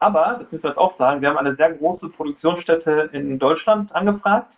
Aber, 0.00 0.38
das 0.40 0.50
müssen 0.50 0.64
wir 0.64 0.70
jetzt 0.70 0.78
auch 0.78 0.96
sagen, 0.98 1.20
wir 1.20 1.28
haben 1.28 1.38
eine 1.38 1.54
sehr 1.56 1.72
große 1.74 2.08
Produktionsstätte 2.08 3.10
in 3.12 3.38
Deutschland 3.38 3.94
angefragt 3.94 4.48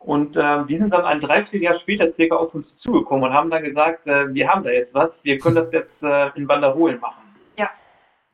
Und 0.00 0.36
äh, 0.36 0.64
die 0.66 0.78
sind 0.78 0.90
dann 0.92 1.04
ein 1.04 1.20
Dreivierteljahr 1.20 1.78
später 1.80 2.12
circa 2.14 2.36
auf 2.36 2.54
uns 2.54 2.66
zugekommen 2.78 3.24
und 3.24 3.32
haben 3.32 3.50
dann 3.50 3.64
gesagt, 3.64 4.06
äh, 4.06 4.32
wir 4.32 4.48
haben 4.48 4.62
da 4.64 4.70
jetzt 4.70 4.94
was, 4.94 5.10
wir 5.22 5.38
können 5.38 5.56
das 5.56 5.72
jetzt 5.72 6.02
äh, 6.02 6.30
in 6.36 6.46
Banderolen 6.46 7.00
machen. 7.00 7.22
Ja, 7.56 7.68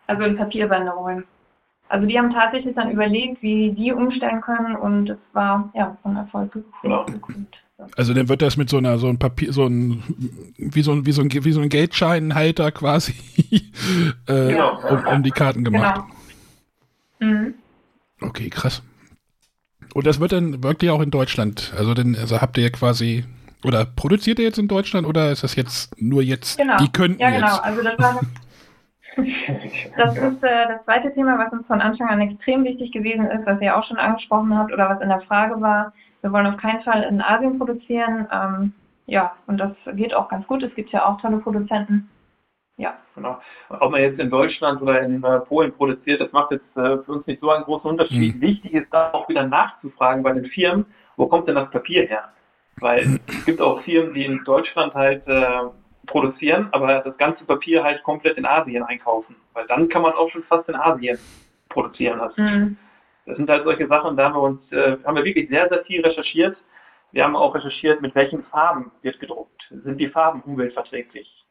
also 0.07 0.25
in 0.25 0.37
Papierbanderolen. 0.37 1.25
Also 1.89 2.07
die 2.07 2.19
haben 2.19 2.33
tatsächlich 2.33 2.75
dann 2.75 2.91
überlegt, 2.91 3.43
wie 3.43 3.71
die 3.73 3.93
umstellen 3.93 4.41
können 4.41 4.75
und 4.77 5.11
es 5.11 5.19
war 5.33 5.71
ja 5.75 5.97
von 6.03 6.17
Erfolg 6.17 6.51
Genau. 6.83 7.07
Also 7.97 8.15
dann 8.15 8.29
wird 8.29 8.41
das 8.41 8.57
mit 8.57 8.71
so 8.71 8.79
einer 8.79 8.99
so 8.99 9.09
ein 9.09 9.19
Papier 9.19 9.53
so 9.53 9.67
ein 9.67 10.03
wie 10.57 10.83
so 10.83 10.93
ein 10.93 11.07
wie 11.07 11.13
so 11.13 11.23
ein 11.23 11.31
wie 11.31 11.53
so 11.53 11.61
ein 11.61 11.69
Geldscheinhalter 11.69 12.73
quasi 12.73 13.13
äh, 14.29 14.53
Genau. 14.53 14.79
um, 14.89 15.07
um 15.17 15.23
die 15.23 15.31
Karten 15.31 15.65
gemacht. 15.65 15.97
Genau. 15.97 16.14
Mhm. 17.25 17.55
Okay, 18.21 18.51
krass. 18.51 18.83
Und 19.95 20.07
das 20.07 20.21
wird 20.21 20.33
dann 20.33 20.63
wirklich 20.63 20.91
auch 20.91 21.01
in 21.01 21.11
Deutschland. 21.11 21.73
Also 21.77 21.95
dann 21.95 22.17
also 22.17 22.41
habt 22.41 22.59
ihr 22.59 22.71
quasi 22.71 23.25
oder 23.65 23.85
produziert 23.85 24.39
ihr 24.39 24.45
jetzt 24.45 24.59
in 24.59 24.69
Deutschland 24.69 25.07
oder 25.07 25.31
ist 25.31 25.43
das 25.43 25.57
jetzt 25.57 26.01
nur 26.01 26.23
jetzt? 26.23 26.59
Genau. 26.59 26.77
Die 26.79 26.91
könnten 26.91 27.21
ja, 27.21 27.31
genau. 27.31 27.47
jetzt. 27.47 27.65
Also 27.65 27.83
das 27.83 27.99
war 27.99 28.21
das 29.97 30.17
ist 30.17 30.43
äh, 30.43 30.69
das 30.69 30.85
zweite 30.85 31.13
Thema, 31.15 31.39
was 31.39 31.53
uns 31.53 31.67
von 31.67 31.81
Anfang 31.81 32.09
an 32.09 32.21
extrem 32.21 32.65
wichtig 32.65 32.93
gewesen 32.93 33.27
ist, 33.27 33.47
was 33.47 33.61
ihr 33.61 33.77
auch 33.77 33.85
schon 33.85 33.97
angesprochen 33.97 34.57
habt 34.57 34.73
oder 34.73 34.89
was 34.89 35.01
in 35.01 35.09
der 35.09 35.21
Frage 35.23 35.61
war. 35.61 35.93
Wir 36.21 36.33
wollen 36.33 36.47
auf 36.47 36.57
keinen 36.57 36.83
Fall 36.83 37.03
in 37.05 37.21
Asien 37.21 37.59
produzieren. 37.59 38.27
Ähm, 38.33 38.73
ja, 39.07 39.33
und 39.47 39.59
das 39.59 39.73
geht 39.95 40.15
auch 40.15 40.29
ganz 40.29 40.47
gut. 40.47 40.63
Es 40.63 40.75
gibt 40.75 40.91
ja 40.91 41.07
auch 41.07 41.21
tolle 41.21 41.39
Produzenten. 41.39 42.09
Ja. 42.77 42.99
Genau. 43.15 43.41
Ob 43.69 43.93
man 43.93 44.01
jetzt 44.01 44.19
in 44.19 44.31
Deutschland 44.31 44.83
oder 44.83 45.01
in 45.03 45.23
äh, 45.23 45.41
Polen 45.41 45.73
produziert, 45.73 46.21
das 46.21 46.33
macht 46.33 46.51
jetzt 46.51 46.77
äh, 46.77 46.99
für 46.99 47.13
uns 47.13 47.27
nicht 47.27 47.41
so 47.41 47.51
einen 47.51 47.65
großen 47.65 47.89
Unterschied. 47.89 48.35
Mhm. 48.37 48.41
Wichtig 48.41 48.75
ist 48.75 48.93
da 48.93 49.13
auch 49.13 49.29
wieder 49.29 49.47
nachzufragen 49.47 50.23
bei 50.23 50.33
den 50.33 50.47
Firmen, 50.47 50.87
wo 51.17 51.27
kommt 51.27 51.47
denn 51.47 51.55
das 51.55 51.71
Papier 51.71 52.07
her? 52.07 52.33
Weil 52.81 53.21
es 53.29 53.45
gibt 53.45 53.61
auch 53.61 53.81
Firmen, 53.83 54.15
die 54.15 54.25
in 54.25 54.43
Deutschland 54.45 54.95
halt 54.95 55.27
äh, 55.29 55.47
produzieren, 56.07 56.69
aber 56.73 57.01
das 57.01 57.17
ganze 57.19 57.45
Papier 57.45 57.85
halt 57.85 58.03
komplett 58.03 58.37
in 58.37 58.45
Asien 58.45 58.83
einkaufen. 58.83 59.37
Weil 59.53 59.67
dann 59.69 59.89
kann 59.89 60.03
man 60.03 60.13
auch 60.15 60.29
schon 60.31 60.43
fast 60.43 60.69
in 60.69 60.75
Asien 60.75 61.19
produzieren 61.69 62.19
lassen. 62.19 62.45
Mhm. 62.45 62.77
Das 63.27 63.37
sind 63.37 63.49
halt 63.49 63.65
solche 63.65 63.87
Sachen, 63.87 64.17
da 64.17 64.25
haben 64.25 64.35
wir 64.35 64.43
uns, 64.43 64.73
äh, 64.73 64.97
haben 65.05 65.17
wir 65.17 65.25
wirklich 65.25 65.49
sehr, 65.49 65.69
sehr 65.69 65.85
viel 65.85 66.05
recherchiert. 66.05 66.57
Wir 67.13 67.25
haben 67.25 67.37
auch 67.37 67.55
recherchiert, 67.55 68.03
mit 68.03 68.15
welchen 68.17 68.43
Farben 68.45 68.91
wird 69.03 69.21
gedruckt. 69.21 69.63
Sind 69.71 69.99
die 69.99 70.09
Farben 70.09 70.43
umweltverträglich? 70.43 71.44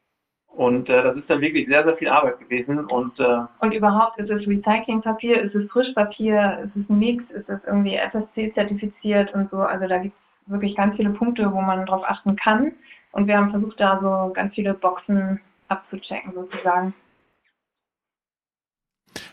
Und 0.56 0.88
äh, 0.88 1.02
das 1.02 1.16
ist 1.16 1.30
dann 1.30 1.42
wirklich 1.42 1.68
sehr, 1.68 1.84
sehr 1.84 1.98
viel 1.98 2.10
Arbeit 2.10 2.40
gewesen. 2.40 2.86
Und 2.86 3.20
äh, 3.20 3.40
Und 3.60 3.74
überhaupt 3.74 4.20
ist 4.20 4.30
es 4.30 4.48
Recyclingpapier, 4.48 5.42
ist 5.42 5.56
es 5.56 5.70
Frischpapier, 5.72 6.60
ist 6.66 6.84
es 6.84 6.90
ein 6.90 7.00
Mix, 7.00 7.24
ist 7.32 7.50
es 7.50 7.60
irgendwie 7.66 7.98
FSC-zertifiziert 7.98 9.34
und 9.34 9.50
so. 9.50 9.58
Also 9.58 9.88
da 9.88 9.98
gibt 9.98 10.16
es 10.16 10.52
wirklich 10.52 10.76
ganz 10.76 10.96
viele 10.96 11.10
Punkte, 11.10 11.52
wo 11.52 11.60
man 11.62 11.86
drauf 11.88 12.04
achten 12.06 12.36
kann. 12.36 12.74
Und 13.14 13.28
wir 13.28 13.38
haben 13.38 13.50
versucht, 13.50 13.80
da 13.80 14.00
so 14.00 14.32
ganz 14.34 14.54
viele 14.54 14.76
Boxen 14.76 15.40
abzuchecken 15.70 16.34
sozusagen. 16.34 16.94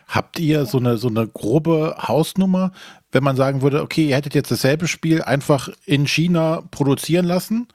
Habt 0.07 0.39
ihr 0.39 0.65
so 0.65 0.79
eine, 0.79 0.97
so 0.97 1.07
eine 1.07 1.27
grobe 1.27 1.95
Hausnummer, 2.07 2.71
wenn 3.11 3.23
man 3.23 3.35
sagen 3.35 3.61
würde, 3.61 3.81
okay, 3.81 4.07
ihr 4.07 4.15
hättet 4.15 4.35
jetzt 4.35 4.51
dasselbe 4.51 4.87
Spiel 4.87 5.21
einfach 5.21 5.69
in 5.85 6.07
China 6.07 6.63
produzieren 6.71 7.25
lassen, 7.25 7.67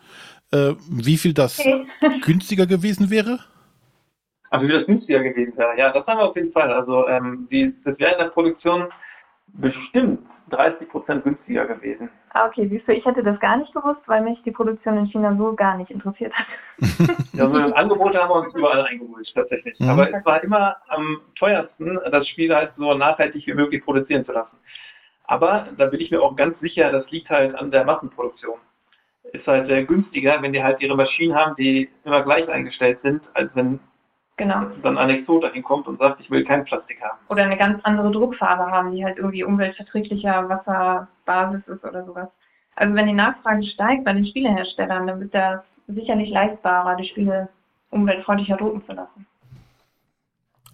äh, 0.52 0.74
wie 0.90 1.16
viel 1.16 1.34
das 1.34 1.58
Okay. 1.58 1.86
günstiger 2.22 2.66
gewesen 2.66 3.10
wäre? 3.10 3.40
also 4.50 4.68
wie 4.68 4.72
das 4.72 4.86
günstiger 4.86 5.22
gewesen 5.22 5.56
wäre. 5.56 5.76
Ja, 5.76 5.92
das 5.92 6.06
haben 6.06 6.18
wir 6.18 6.24
auf 6.28 6.36
jeden 6.36 6.52
Fall. 6.52 6.72
Also 6.72 7.08
ähm, 7.08 7.48
die, 7.50 7.74
das 7.84 7.98
wäre 7.98 8.12
in 8.12 8.18
der 8.18 8.28
Produktion 8.28 8.88
bestimmt 9.48 10.20
30 10.50 10.88
Prozent 10.88 11.24
günstiger 11.24 11.66
gewesen. 11.66 12.08
Ah, 12.30 12.46
okay, 12.46 12.68
siehst 12.68 12.86
du, 12.86 12.92
ich 12.92 13.04
hätte 13.04 13.22
das 13.22 13.40
gar 13.40 13.56
nicht 13.56 13.72
gewusst, 13.72 14.00
weil 14.06 14.22
mich 14.22 14.40
die 14.44 14.50
Produktion 14.50 14.98
in 14.98 15.06
China 15.06 15.34
so 15.36 15.54
gar 15.54 15.76
nicht 15.76 15.90
interessiert 15.90 16.32
hat. 16.34 16.46
Also 17.38 17.74
Angebote 17.74 18.22
haben 18.22 18.28
wir 18.28 18.46
uns 18.46 18.54
überall 18.54 18.84
eingeholt, 18.84 19.30
tatsächlich. 19.34 19.78
Mhm. 19.80 19.88
Aber 19.88 20.14
es 20.14 20.24
war 20.24 20.42
immer 20.44 20.76
am 20.88 21.20
teuersten, 21.38 21.98
das 22.10 22.28
Spiel 22.28 22.54
halt 22.54 22.72
so 22.76 22.94
nachhaltig 22.94 23.46
wie 23.46 23.54
möglich 23.54 23.84
produzieren 23.84 24.24
zu 24.24 24.32
lassen. 24.32 24.56
Aber 25.24 25.68
da 25.76 25.86
bin 25.86 26.00
ich 26.00 26.10
mir 26.10 26.22
auch 26.22 26.36
ganz 26.36 26.58
sicher, 26.60 26.92
das 26.92 27.10
liegt 27.10 27.30
halt 27.30 27.54
an 27.54 27.70
der 27.70 27.84
Massenproduktion. 27.84 28.58
Ist 29.32 29.46
halt 29.46 29.70
äh, 29.70 29.84
günstiger, 29.84 30.40
wenn 30.40 30.52
die 30.52 30.62
halt 30.62 30.80
ihre 30.80 30.96
Maschinen 30.96 31.34
haben, 31.34 31.56
die 31.56 31.90
immer 32.04 32.22
gleich 32.22 32.48
eingestellt 32.48 33.00
sind, 33.02 33.22
als 33.34 33.50
wenn 33.54 33.80
Genau. 34.38 34.66
dann 34.82 34.98
ein 34.98 35.08
Exot 35.08 35.44
dahin 35.44 35.62
kommt 35.62 35.86
und 35.88 35.98
sagt, 35.98 36.20
ich 36.20 36.30
will 36.30 36.44
kein 36.44 36.64
Plastik 36.64 37.00
haben. 37.00 37.18
Oder 37.30 37.44
eine 37.44 37.56
ganz 37.56 37.82
andere 37.84 38.10
Druckfarbe 38.12 38.70
haben, 38.70 38.94
die 38.94 39.02
halt 39.02 39.16
irgendwie 39.16 39.44
umweltverträglicher 39.44 40.46
Wasserbasis 40.48 41.66
ist 41.66 41.84
oder 41.84 42.04
sowas. 42.04 42.28
Also 42.74 42.94
wenn 42.94 43.06
die 43.06 43.14
Nachfrage 43.14 43.64
steigt 43.64 44.04
bei 44.04 44.12
den 44.12 44.26
Spieleherstellern, 44.26 45.06
dann 45.06 45.20
wird 45.20 45.34
das 45.34 45.62
sicherlich 45.88 46.28
leistbarer, 46.28 46.96
die 46.96 47.08
Spiele 47.08 47.48
umweltfreundlicher 47.90 48.58
drucken 48.58 48.84
zu 48.84 48.92
lassen. 48.92 49.26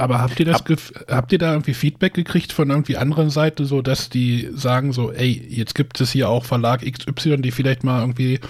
Aber 0.03 0.21
habt 0.21 0.41
ihr 0.41 0.47
das 0.47 0.65
habt 1.09 1.31
ihr 1.31 1.39
da 1.39 1.53
irgendwie 1.53 1.75
Feedback 1.75 2.13
gekriegt 2.13 2.53
von 2.53 2.71
irgendwie 2.71 2.97
anderen 2.97 3.31
Seite, 3.31 3.65
so 3.67 3.83
dass 3.83 4.11
die 4.11 4.49
sagen 4.51 4.91
so, 4.91 5.13
ey, 5.13 5.31
jetzt 5.49 5.77
gibt 5.77 6.01
es 6.01 6.11
hier 6.11 6.29
auch 6.29 6.45
Verlag 6.45 6.81
XY, 6.81 7.37
die 7.37 7.53
vielleicht 7.53 7.85
mal 7.85 8.01
irgendwie 8.01 8.41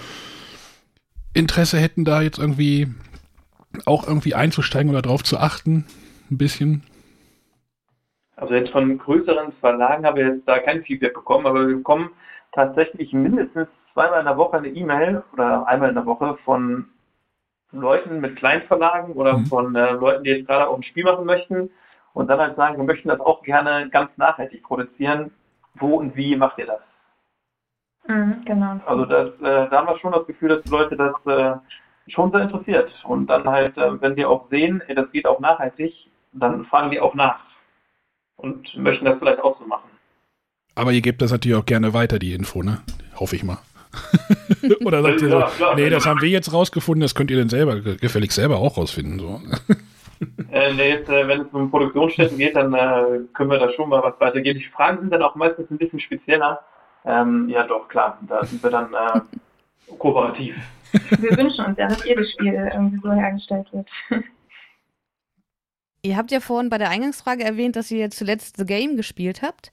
Interesse 1.35 1.77
hätten, 1.77 2.05
da 2.05 2.23
jetzt 2.23 2.39
irgendwie 2.39 2.87
auch 3.85 4.07
irgendwie 4.07 4.33
einzusteigen 4.33 4.89
oder 4.89 5.03
drauf 5.03 5.23
zu 5.23 5.37
achten, 5.37 5.85
ein 6.31 6.39
bisschen. 6.39 6.81
Also 8.35 8.55
jetzt 8.55 8.71
von 8.71 8.97
größeren 8.97 9.51
Verlagen 9.59 10.07
habe 10.07 10.21
ich 10.21 10.27
jetzt 10.27 10.47
da 10.47 10.57
kein 10.57 10.83
Feedback 10.83 11.13
bekommen, 11.13 11.45
aber 11.45 11.67
wir 11.67 11.75
bekommen 11.75 12.09
tatsächlich 12.53 13.13
mindestens 13.13 13.67
zweimal 13.93 14.21
in 14.21 14.25
der 14.25 14.37
Woche 14.37 14.57
eine 14.57 14.69
E-Mail 14.69 15.21
oder 15.33 15.67
einmal 15.67 15.89
in 15.89 15.95
der 15.95 16.07
Woche 16.07 16.35
von 16.45 16.85
Leuten 17.73 18.19
mit 18.21 18.35
Kleinverlagen 18.37 19.13
oder 19.13 19.37
Mhm. 19.37 19.45
von 19.47 19.75
äh, 19.75 19.91
Leuten, 19.91 20.23
die 20.23 20.29
jetzt 20.29 20.47
gerade 20.47 20.67
auch 20.67 20.77
ein 20.77 20.83
Spiel 20.83 21.03
machen 21.03 21.25
möchten 21.25 21.69
und 22.13 22.27
dann 22.27 22.39
halt 22.39 22.55
sagen, 22.55 22.77
wir 22.77 22.83
möchten 22.83 23.09
das 23.09 23.19
auch 23.19 23.41
gerne 23.43 23.89
ganz 23.89 24.11
nachhaltig 24.17 24.63
produzieren. 24.63 25.31
Wo 25.75 25.95
und 25.95 26.15
wie 26.15 26.35
macht 26.35 26.59
ihr 26.59 26.67
das? 26.67 26.79
Mhm, 28.07 28.43
genau. 28.45 28.79
Also 28.85 29.05
das, 29.05 29.29
äh, 29.39 29.69
da 29.69 29.71
haben 29.71 29.87
wir 29.87 29.97
schon 29.99 30.11
das 30.11 30.27
Gefühl, 30.27 30.49
dass 30.49 30.63
die 30.63 30.69
Leute 30.69 30.95
das 30.95 31.15
äh, 31.25 32.11
schon 32.11 32.31
sehr 32.31 32.41
interessiert. 32.41 32.91
Und 33.05 33.27
dann 33.27 33.47
halt, 33.47 33.77
äh, 33.77 33.99
wenn 34.01 34.15
die 34.15 34.25
auch 34.25 34.49
sehen, 34.49 34.81
ey, 34.87 34.93
das 34.95 35.11
geht 35.11 35.25
auch 35.25 35.39
nachhaltig, 35.39 35.93
dann 36.33 36.65
fragen 36.65 36.91
die 36.91 36.99
auch 36.99 37.15
nach 37.15 37.39
und 38.35 38.75
möchten 38.77 39.05
das 39.05 39.17
vielleicht 39.19 39.41
auch 39.41 39.57
so 39.59 39.65
machen. 39.65 39.89
Aber 40.75 40.91
ihr 40.91 41.01
gebt 41.01 41.21
das 41.21 41.31
natürlich 41.31 41.57
auch 41.57 41.65
gerne 41.65 41.93
weiter, 41.93 42.19
die 42.19 42.33
Info, 42.33 42.61
ne? 42.61 42.81
Hoffe 43.19 43.35
ich 43.35 43.43
mal. 43.43 43.59
oder 44.85 45.01
sagt 45.01 45.21
ihr 45.21 45.29
so, 45.29 45.39
Ja, 45.39 45.47
klar. 45.49 45.75
nee, 45.75 45.89
das 45.89 46.05
haben 46.05 46.21
wir 46.21 46.29
jetzt 46.29 46.51
rausgefunden, 46.53 47.01
das 47.01 47.15
könnt 47.15 47.31
ihr 47.31 47.37
dann 47.37 47.49
selber, 47.49 47.79
ge- 47.79 47.97
gefälligst 47.97 48.35
selber 48.35 48.57
auch 48.57 48.77
rausfinden. 48.77 49.19
So. 49.19 49.41
Äh, 50.53 50.71
nee, 50.73 50.89
jetzt, 50.91 51.09
äh, 51.09 51.27
wenn 51.27 51.41
es 51.41 51.47
um 51.51 51.69
Produktionsstätten 51.69 52.37
geht, 52.37 52.55
dann 52.55 52.73
äh, 52.73 53.19
können 53.33 53.49
wir 53.51 53.59
da 53.59 53.69
schon 53.73 53.89
mal 53.89 54.01
was 54.03 54.13
weitergeben. 54.21 54.57
Die 54.57 54.65
Fragen 54.65 54.99
sind 55.01 55.11
dann 55.11 55.21
auch 55.21 55.35
meistens 55.35 55.69
ein 55.69 55.77
bisschen 55.77 55.99
spezieller. 55.99 56.61
Ähm, 57.03 57.49
ja, 57.49 57.67
doch, 57.67 57.89
klar, 57.89 58.19
da 58.29 58.45
sind 58.45 58.63
wir 58.63 58.69
dann 58.69 58.93
äh, 58.93 59.19
kooperativ. 59.97 60.55
Wir 61.19 61.35
wünschen 61.35 61.65
uns 61.65 61.77
ja, 61.77 61.87
dass 61.89 62.05
jedes 62.05 62.31
Spiel 62.31 62.53
irgendwie 62.53 62.99
so 63.03 63.11
hergestellt 63.11 63.67
wird. 63.73 63.89
Ihr 66.03 66.15
habt 66.15 66.31
ja 66.31 66.39
vorhin 66.39 66.69
bei 66.69 66.77
der 66.77 66.89
Eingangsfrage 66.89 67.43
erwähnt, 67.43 67.75
dass 67.75 67.89
ihr 67.91 68.09
zuletzt 68.09 68.55
The 68.57 68.65
Game 68.65 68.95
gespielt 68.95 69.41
habt. 69.41 69.71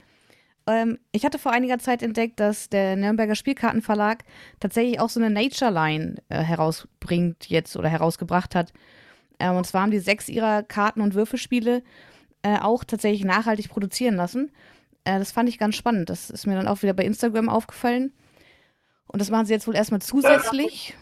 Ähm, 0.71 0.99
ich 1.11 1.25
hatte 1.25 1.39
vor 1.39 1.53
einiger 1.53 1.79
Zeit 1.79 2.03
entdeckt, 2.03 2.39
dass 2.39 2.69
der 2.69 2.95
Nürnberger 2.95 3.35
Spielkartenverlag 3.35 4.25
tatsächlich 4.61 5.01
auch 5.01 5.09
so 5.09 5.21
eine 5.21 5.31
Nature 5.31 5.71
Line 5.71 6.17
äh, 6.29 6.39
herausbringt 6.43 7.49
jetzt 7.49 7.77
oder 7.77 7.89
herausgebracht 7.89 8.55
hat. 8.55 8.73
Ähm, 9.41 9.57
und 9.57 9.67
zwar 9.67 9.83
haben 9.83 9.91
die 9.91 9.99
sechs 9.99 10.29
ihrer 10.29 10.63
Karten- 10.63 11.01
und 11.01 11.15
Würfelspiele 11.15 11.83
äh, 12.43 12.59
auch 12.61 12.85
tatsächlich 12.85 13.25
nachhaltig 13.25 13.69
produzieren 13.69 14.15
lassen. 14.15 14.53
Äh, 15.05 15.19
das 15.19 15.33
fand 15.33 15.49
ich 15.49 15.59
ganz 15.59 15.75
spannend. 15.75 16.09
Das 16.09 16.31
ist 16.31 16.47
mir 16.47 16.55
dann 16.55 16.69
auch 16.69 16.83
wieder 16.83 16.95
bei 16.95 17.05
Instagram 17.05 17.49
aufgefallen. 17.49 18.13
Und 19.09 19.21
das 19.21 19.31
machen 19.31 19.47
sie 19.47 19.55
jetzt 19.55 19.67
wohl 19.67 19.75
erstmal 19.75 20.01
zusätzlich. 20.01 20.95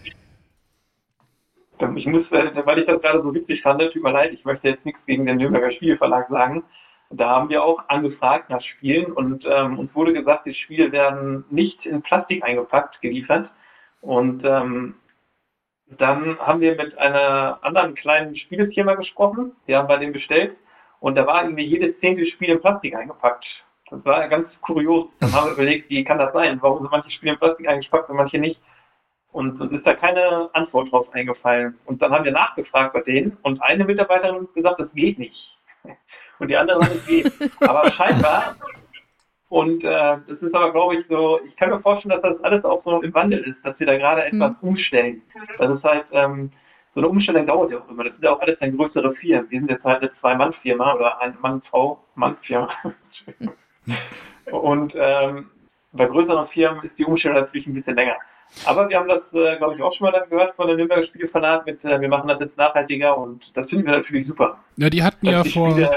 Ich 1.94 2.06
muss, 2.06 2.26
äh, 2.32 2.66
weil 2.66 2.78
ich 2.78 2.86
das 2.86 3.02
gerade 3.02 3.22
so 3.22 3.34
witzig 3.34 3.60
fand, 3.60 3.82
tut 3.92 4.02
mir 4.02 4.12
leid, 4.12 4.32
ich 4.32 4.44
möchte 4.44 4.68
jetzt 4.68 4.84
nichts 4.86 5.00
gegen 5.06 5.26
den 5.26 5.36
Nürnberger 5.36 5.70
Spielverlag 5.72 6.28
sagen. 6.30 6.64
Da 7.10 7.28
haben 7.30 7.48
wir 7.48 7.64
auch 7.64 7.88
angefragt 7.88 8.50
nach 8.50 8.60
Spielen 8.60 9.12
und 9.12 9.46
ähm, 9.46 9.78
uns 9.78 9.94
wurde 9.94 10.12
gesagt, 10.12 10.44
die 10.46 10.54
Spiele 10.54 10.92
werden 10.92 11.44
nicht 11.50 11.86
in 11.86 12.02
Plastik 12.02 12.44
eingepackt, 12.44 13.00
geliefert. 13.00 13.48
Und 14.02 14.44
ähm, 14.44 14.94
dann 15.86 16.38
haben 16.38 16.60
wir 16.60 16.76
mit 16.76 16.98
einer 16.98 17.58
anderen 17.62 17.94
kleinen 17.94 18.36
Spielefirma 18.36 18.94
gesprochen, 18.94 19.52
die 19.66 19.74
haben 19.74 19.88
bei 19.88 19.96
denen 19.96 20.12
bestellt 20.12 20.56
und 21.00 21.14
da 21.14 21.26
war 21.26 21.44
irgendwie 21.44 21.64
jedes 21.64 21.98
zehnte 22.00 22.26
Spiel 22.26 22.50
in 22.50 22.60
Plastik 22.60 22.94
eingepackt. 22.94 23.46
Das 23.90 24.04
war 24.04 24.28
ganz 24.28 24.48
kurios. 24.60 25.08
Dann 25.20 25.32
haben 25.32 25.46
wir 25.46 25.52
überlegt, 25.54 25.88
wie 25.88 26.04
kann 26.04 26.18
das 26.18 26.34
sein? 26.34 26.58
Warum 26.60 26.80
sind 26.80 26.90
manche 26.90 27.10
Spiele 27.10 27.32
in 27.32 27.38
Plastik 27.38 27.68
eingepackt 27.68 28.10
und 28.10 28.16
manche 28.16 28.38
nicht? 28.38 28.60
Und 29.32 29.58
uns 29.60 29.72
ist 29.72 29.86
da 29.86 29.94
keine 29.94 30.50
Antwort 30.52 30.92
drauf 30.92 31.10
eingefallen. 31.12 31.78
Und 31.86 32.02
dann 32.02 32.12
haben 32.12 32.24
wir 32.24 32.32
nachgefragt 32.32 32.92
bei 32.92 33.00
denen 33.00 33.38
und 33.42 33.62
eine 33.62 33.84
Mitarbeiterin 33.84 34.42
hat 34.42 34.54
gesagt, 34.54 34.80
das 34.80 34.92
geht 34.92 35.18
nicht. 35.18 35.56
Und 36.38 36.48
die 36.48 36.56
andere 36.56 36.80
es 36.80 37.06
geht. 37.06 37.32
Aber 37.60 37.90
scheinbar, 37.92 38.56
Und 39.48 39.82
äh, 39.82 40.16
das 40.28 40.38
ist 40.40 40.54
aber, 40.54 40.72
glaube 40.72 40.96
ich, 40.96 41.06
so, 41.08 41.40
ich 41.46 41.56
kann 41.56 41.70
mir 41.70 41.80
vorstellen, 41.80 42.20
dass 42.20 42.32
das 42.32 42.44
alles 42.44 42.64
auch 42.64 42.82
so 42.84 43.00
im 43.00 43.14
Wandel 43.14 43.40
ist, 43.40 43.56
dass 43.64 43.78
wir 43.80 43.86
da 43.86 43.96
gerade 43.96 44.24
etwas 44.24 44.52
mhm. 44.60 44.68
umstellen. 44.68 45.22
Das 45.58 45.70
ist 45.70 45.84
halt, 45.84 46.04
ähm, 46.12 46.50
so 46.94 47.00
eine 47.00 47.08
Umstellung 47.08 47.46
dauert 47.46 47.70
ja 47.70 47.78
auch 47.78 47.88
immer. 47.88 48.04
Das 48.04 48.12
sind 48.12 48.24
ja 48.24 48.32
auch 48.32 48.40
alles 48.40 48.58
dann 48.58 48.76
größere 48.76 49.14
Firmen. 49.14 49.50
Wir 49.50 49.60
sind 49.60 49.70
jetzt 49.70 49.84
halt 49.84 50.02
eine 50.02 50.10
Zwei-Mann-Firma 50.20 50.94
oder 50.94 51.20
eine 51.20 51.34
Mann-Frau-Mann-Firma. 51.40 52.68
Und 54.50 54.92
ähm, 54.96 55.50
bei 55.92 56.06
größeren 56.06 56.48
Firmen 56.48 56.84
ist 56.84 56.98
die 56.98 57.04
Umstellung 57.04 57.38
natürlich 57.38 57.66
ein 57.66 57.74
bisschen 57.74 57.96
länger. 57.96 58.16
Aber 58.64 58.88
wir 58.88 58.98
haben 58.98 59.08
das, 59.08 59.22
äh, 59.32 59.56
glaube 59.56 59.76
ich, 59.76 59.82
auch 59.82 59.94
schon 59.94 60.06
mal 60.06 60.12
dann 60.12 60.28
gehört 60.28 60.54
von 60.56 60.66
der 60.66 60.76
Nürnberger 60.76 61.06
Spielverlag 61.06 61.66
mit, 61.66 61.84
äh, 61.84 62.00
wir 62.00 62.08
machen 62.08 62.28
das 62.28 62.40
jetzt 62.40 62.56
nachhaltiger 62.56 63.16
und 63.16 63.42
das 63.54 63.68
finden 63.68 63.86
wir 63.86 63.92
natürlich 63.92 64.26
super. 64.26 64.58
Ja, 64.76 64.90
die 64.90 65.02
hatten 65.02 65.26
ja 65.26 65.42
die 65.42 65.50
vor, 65.50 65.70
Spiele, 65.70 65.90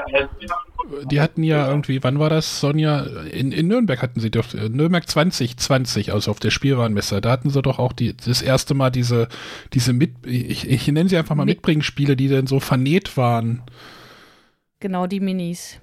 die 1.10 1.22
hatten 1.22 1.44
ja 1.44 1.68
irgendwie, 1.68 2.04
wann 2.04 2.20
war 2.20 2.30
das, 2.30 2.60
Sonja? 2.60 3.02
In, 3.32 3.52
in 3.52 3.68
Nürnberg 3.68 4.02
hatten 4.02 4.20
sie 4.20 4.32
doch, 4.32 4.54
äh, 4.54 4.70
Nürnberg 4.70 5.08
2020, 5.08 6.14
also 6.14 6.32
auf 6.32 6.40
der 6.40 6.52
Spielwarenmesse, 6.52 7.22
da 7.22 7.32
hatten 7.32 7.50
sie 7.50 7.62
doch 7.62 7.80
auch 7.80 7.94
die, 7.94 8.16
das 8.16 8.42
erste 8.42 8.74
Mal 8.74 8.90
diese, 8.92 9.28
diese 9.74 9.94
mit, 9.94 10.12
ich, 10.26 10.70
ich 10.70 10.88
nenne 10.88 11.10
sie 11.10 11.18
einfach 11.18 11.36
mal 11.36 11.46
Mitbringspiele, 11.46 12.16
die 12.16 12.28
dann 12.28 12.48
so 12.48 12.60
vernäht 12.60 13.18
waren. 13.18 13.64
Genau, 14.80 15.08
die 15.08 15.20
Minis 15.20 15.80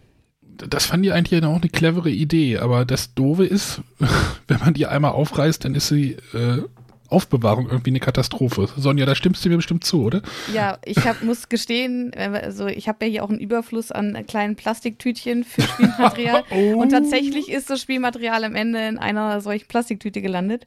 das 0.68 0.86
fand 0.86 1.04
ich 1.04 1.12
eigentlich 1.12 1.44
auch 1.44 1.56
eine 1.56 1.68
clevere 1.68 2.10
Idee, 2.10 2.58
aber 2.58 2.84
das 2.84 3.14
Doofe 3.14 3.44
ist, 3.44 3.82
wenn 4.48 4.60
man 4.60 4.74
die 4.74 4.86
einmal 4.86 5.12
aufreißt, 5.12 5.64
dann 5.64 5.74
ist 5.74 5.90
die 5.90 6.12
äh, 6.34 6.62
Aufbewahrung 7.08 7.68
irgendwie 7.70 7.90
eine 7.90 8.00
Katastrophe. 8.00 8.68
Sonja, 8.76 9.06
da 9.06 9.14
stimmst 9.14 9.44
du 9.44 9.48
mir 9.48 9.56
bestimmt 9.56 9.84
zu, 9.84 10.02
oder? 10.02 10.22
Ja, 10.52 10.78
ich 10.84 11.06
hab, 11.06 11.22
muss 11.22 11.48
gestehen, 11.48 12.12
also 12.14 12.66
ich 12.66 12.88
habe 12.88 13.06
ja 13.06 13.10
hier 13.10 13.24
auch 13.24 13.30
einen 13.30 13.38
Überfluss 13.38 13.90
an 13.90 14.26
kleinen 14.26 14.56
Plastiktütchen 14.56 15.44
für 15.44 15.62
Spielmaterial. 15.62 16.44
oh. 16.50 16.80
Und 16.80 16.90
tatsächlich 16.90 17.50
ist 17.50 17.70
das 17.70 17.80
Spielmaterial 17.80 18.44
am 18.44 18.54
Ende 18.54 18.86
in 18.86 18.98
einer 18.98 19.40
solchen 19.40 19.68
Plastiktüte 19.68 20.20
gelandet, 20.20 20.66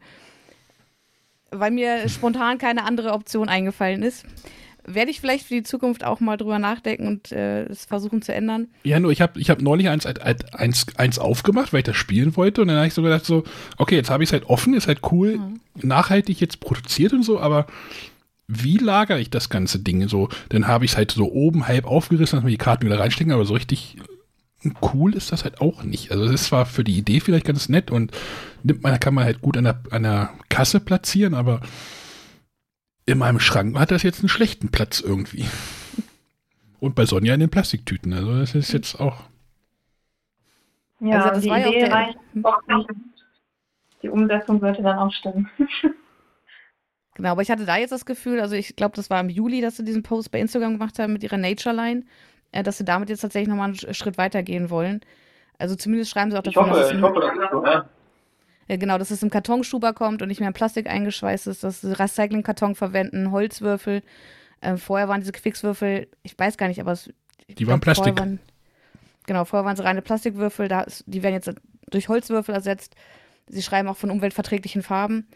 weil 1.52 1.72
mir 1.72 2.10
spontan 2.10 2.58
keine 2.58 2.86
andere 2.86 3.12
Option 3.12 3.48
eingefallen 3.48 4.02
ist 4.02 4.26
werde 4.86 5.12
ich 5.12 5.20
vielleicht 5.22 5.48
für 5.48 5.56
die 5.56 5.64
Zukunft 5.64 6.04
auch 6.04 6.20
mal 6.20 6.38
drüber 6.38 6.60
nachdenken 6.60 7.08
und 7.08 7.32
äh, 7.32 7.64
es 7.66 7.86
versuchen 7.86 8.22
zu 8.22 8.34
ändern. 8.34 8.68
Ja, 8.84 9.00
nur 9.00 9.12
ich 9.12 9.22
habe 9.22 9.40
ich 9.40 9.50
hab 9.50 9.62
neulich 9.62 9.90
eins, 9.90 10.06
eins, 10.06 10.86
eins 10.96 11.20
aufgemacht, 11.20 11.74
weil 11.74 11.80
ich 11.80 11.86
das 11.86 11.96
spielen 11.96 12.36
wollte 12.36 12.62
und 12.62 12.68
dann 12.68 12.78
habe 12.78 12.88
ich 12.88 12.94
so 12.94 13.02
gedacht 13.02 13.26
so, 13.26 13.44
okay, 13.78 13.96
jetzt 13.96 14.10
habe 14.10 14.24
ich 14.24 14.30
es 14.30 14.34
halt 14.34 14.46
offen, 14.46 14.74
ist 14.74 14.88
halt 14.88 15.00
cool, 15.12 15.38
mhm. 15.38 15.60
nachhaltig 15.82 16.40
jetzt 16.40 16.60
produziert 16.60 17.14
und 17.14 17.24
so, 17.24 17.40
aber 17.40 17.68
wie 18.48 18.78
lagere 18.78 19.20
ich 19.20 19.30
das 19.30 19.50
ganze 19.50 19.80
Ding 19.80 20.08
so? 20.10 20.28
Dann 20.50 20.68
habe 20.68 20.84
ich 20.84 20.92
es 20.92 20.98
halt 20.98 21.12
so 21.12 21.32
oben 21.32 21.68
halb 21.68 21.86
aufgerissen, 21.86 22.38
dass 22.38 22.46
wir 22.46 22.52
die 22.52 22.58
Karten 22.58 22.86
wieder 22.86 23.00
reinstecken, 23.00 23.32
aber 23.32 23.46
so 23.46 23.54
richtig 23.54 23.98
cool 24.94 25.16
ist 25.16 25.32
das 25.32 25.44
halt 25.44 25.62
auch 25.62 25.84
nicht. 25.84 26.12
Also 26.12 26.26
es 26.26 26.32
ist 26.32 26.44
zwar 26.46 26.66
für 26.66 26.84
die 26.84 26.98
Idee 26.98 27.20
vielleicht 27.20 27.46
ganz 27.46 27.70
nett 27.70 27.92
und 27.92 28.12
nimmt 28.64 28.84
man, 28.84 29.00
kann 29.00 29.14
man 29.14 29.24
halt 29.24 29.42
gut 29.42 29.58
an 29.58 29.64
der, 29.64 29.82
an 29.90 30.04
der 30.04 30.30
Kasse 30.50 30.80
platzieren, 30.80 31.34
aber 31.34 31.62
in 33.06 33.18
meinem 33.18 33.40
Schrank 33.40 33.78
hat 33.78 33.92
das 33.92 34.04
jetzt 34.04 34.20
einen 34.20 34.30
schlechten 34.30 34.70
Platz 34.70 35.02
irgendwie. 35.02 35.46
Und 36.80 36.96
bei 36.96 37.06
Sonja 37.06 37.34
in 37.34 37.40
den 37.40 37.50
Plastiktüten. 37.50 38.14
Also 38.14 38.40
das 38.40 38.56
ist 38.56 38.74
jetzt 38.74 39.00
auch. 39.00 39.24
Ja, 41.00 41.18
also 41.18 41.30
das 41.30 41.44
die 41.44 41.50
war 41.50 41.60
Idee 41.60 41.82
ja 41.82 41.94
reicht 41.94 42.18
Die 44.02 44.10
Umsetzung 44.10 44.60
sollte 44.60 44.82
dann 44.82 44.98
auch 44.98 45.12
stimmen. 45.12 45.50
Genau, 47.16 47.32
aber 47.32 47.42
ich 47.42 47.52
hatte 47.52 47.66
da 47.66 47.78
jetzt 47.78 47.92
das 47.92 48.06
Gefühl, 48.06 48.40
also 48.40 48.56
ich 48.56 48.76
glaube, 48.78 48.96
das 48.96 49.10
war 49.10 49.20
im 49.20 49.30
Juli, 49.30 49.60
dass 49.62 49.76
sie 49.76 49.84
diesen 49.84 50.02
Post 50.02 50.32
bei 50.32 50.40
Instagram 50.40 50.80
gemacht 50.80 50.98
haben 50.98 51.14
mit 51.14 51.24
ihrer 51.24 51.38
Nature 51.38 51.76
Line, 51.76 52.04
äh, 52.52 52.64
dass 52.64 52.78
sie 52.78 52.86
damit 52.86 53.10
jetzt 53.10 53.20
tatsächlich 53.20 53.50
nochmal 53.50 53.68
einen 53.68 53.94
Schritt 53.94 54.18
weitergehen 54.18 54.70
wollen. 54.70 55.02
Also 55.60 55.76
zumindest 55.76 56.10
schreiben 56.10 56.32
sie 56.32 56.38
auch 56.38 56.42
davon, 56.42 56.68
ich 56.68 56.72
hoffe, 56.72 56.80
dass 56.80 56.92
ich 56.92 57.02
hoffe, 57.02 57.20
das 57.20 57.34
ist 57.34 57.52
so, 57.52 57.66
ja. 57.66 57.86
Genau, 58.78 58.98
dass 58.98 59.12
es 59.12 59.22
im 59.22 59.30
Kartonschuber 59.30 59.94
kommt 59.94 60.22
und 60.22 60.30
nicht 60.30 60.40
mehr 60.40 60.48
in 60.48 60.54
Plastik 60.54 60.88
eingeschweißt 60.88 61.48
ist, 61.48 61.64
dass 61.64 61.82
sie 61.82 61.98
Recyclingkarton 61.98 62.76
verwenden, 62.76 63.32
Holzwürfel. 63.32 64.02
Äh, 64.62 64.78
vorher 64.78 65.10
waren 65.10 65.20
diese 65.20 65.34
Quixwürfel, 65.34 66.08
ich 66.24 66.38
weiß 66.38 66.58
gar 66.58 66.68
nicht, 66.68 66.80
aber 66.80 66.94
es, 66.94 67.12
Die 67.50 67.68
waren 67.68 67.80
glaub, 67.80 67.96
Plastik. 67.96 68.20
Waren, 68.20 68.40
genau, 69.26 69.44
vorher 69.44 69.66
waren 69.66 69.76
sie 69.76 69.84
reine 69.84 70.02
Plastikwürfel, 70.02 70.68
da 70.68 70.82
ist, 70.82 71.04
die 71.08 71.24
werden 71.24 71.34
jetzt 71.34 71.52
durch 71.90 72.08
Holzwürfel 72.08 72.56
ersetzt. 72.56 72.96
Sie 73.48 73.62
schreiben 73.62 73.90
auch 73.90 73.98
von 73.98 74.12
umweltverträglichen 74.12 74.84
Farben. 74.84 75.28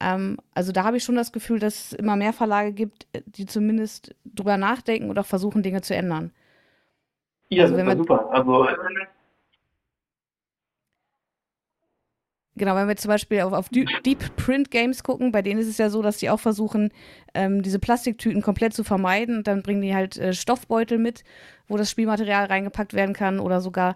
Ähm, 0.00 0.36
also 0.52 0.72
da 0.72 0.84
habe 0.84 0.98
ich 0.98 1.04
schon 1.04 1.16
das 1.16 1.32
Gefühl, 1.32 1.58
dass 1.58 1.86
es 1.86 1.92
immer 1.94 2.16
mehr 2.16 2.32
Verlage 2.32 2.72
gibt, 2.72 3.06
die 3.24 3.46
zumindest 3.46 4.14
drüber 4.26 4.56
nachdenken 4.58 5.08
und 5.08 5.18
auch 5.18 5.26
versuchen, 5.26 5.62
Dinge 5.62 5.80
zu 5.80 5.94
ändern. 5.94 6.32
Ja, 7.48 7.64
also, 7.64 7.76
das 7.76 7.88
ist 7.88 7.98
super. 7.98 8.28
Also 8.32 8.66
Genau, 12.58 12.74
wenn 12.74 12.88
wir 12.88 12.96
zum 12.96 13.10
Beispiel 13.10 13.42
auf, 13.42 13.52
auf 13.52 13.68
Deep 13.68 14.36
Print 14.36 14.70
Games 14.70 15.02
gucken, 15.02 15.30
bei 15.30 15.42
denen 15.42 15.60
ist 15.60 15.68
es 15.68 15.76
ja 15.76 15.90
so, 15.90 16.00
dass 16.00 16.16
die 16.16 16.30
auch 16.30 16.40
versuchen, 16.40 16.90
ähm, 17.34 17.62
diese 17.62 17.78
Plastiktüten 17.78 18.40
komplett 18.40 18.72
zu 18.72 18.82
vermeiden. 18.82 19.42
Dann 19.42 19.62
bringen 19.62 19.82
die 19.82 19.94
halt 19.94 20.16
äh, 20.16 20.32
Stoffbeutel 20.32 20.96
mit, 20.96 21.22
wo 21.68 21.76
das 21.76 21.90
Spielmaterial 21.90 22.46
reingepackt 22.46 22.94
werden 22.94 23.14
kann 23.14 23.40
oder 23.40 23.60
sogar 23.60 23.94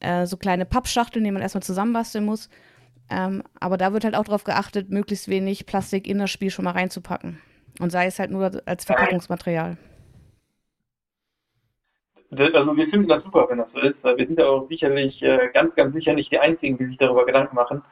äh, 0.00 0.24
so 0.24 0.38
kleine 0.38 0.64
Pappschachteln, 0.64 1.22
die 1.22 1.30
man 1.30 1.42
erstmal 1.42 1.62
zusammenbasteln 1.62 2.24
muss. 2.24 2.48
Ähm, 3.10 3.42
aber 3.60 3.76
da 3.76 3.92
wird 3.92 4.04
halt 4.04 4.14
auch 4.14 4.24
darauf 4.24 4.44
geachtet, 4.44 4.90
möglichst 4.90 5.28
wenig 5.28 5.66
Plastik 5.66 6.06
in 6.06 6.18
das 6.18 6.30
Spiel 6.30 6.50
schon 6.50 6.64
mal 6.64 6.72
reinzupacken. 6.72 7.38
Und 7.78 7.90
sei 7.90 8.06
es 8.06 8.18
halt 8.18 8.30
nur 8.30 8.62
als 8.64 8.86
Verpackungsmaterial. 8.86 9.76
Also 12.30 12.76
wir 12.76 12.88
finden 12.88 13.08
das 13.08 13.22
super, 13.22 13.46
wenn 13.48 13.58
das 13.58 13.72
so 13.72 13.80
ist. 13.80 14.04
Wir 14.04 14.26
sind 14.26 14.38
ja 14.38 14.46
auch 14.46 14.68
sicherlich, 14.68 15.22
äh, 15.22 15.48
ganz, 15.54 15.74
ganz 15.74 15.94
sicher 15.94 16.12
nicht 16.12 16.30
die 16.30 16.38
Einzigen, 16.38 16.76
die 16.76 16.86
sich 16.86 16.98
darüber 16.98 17.24
Gedanken 17.24 17.56
machen. 17.56 17.82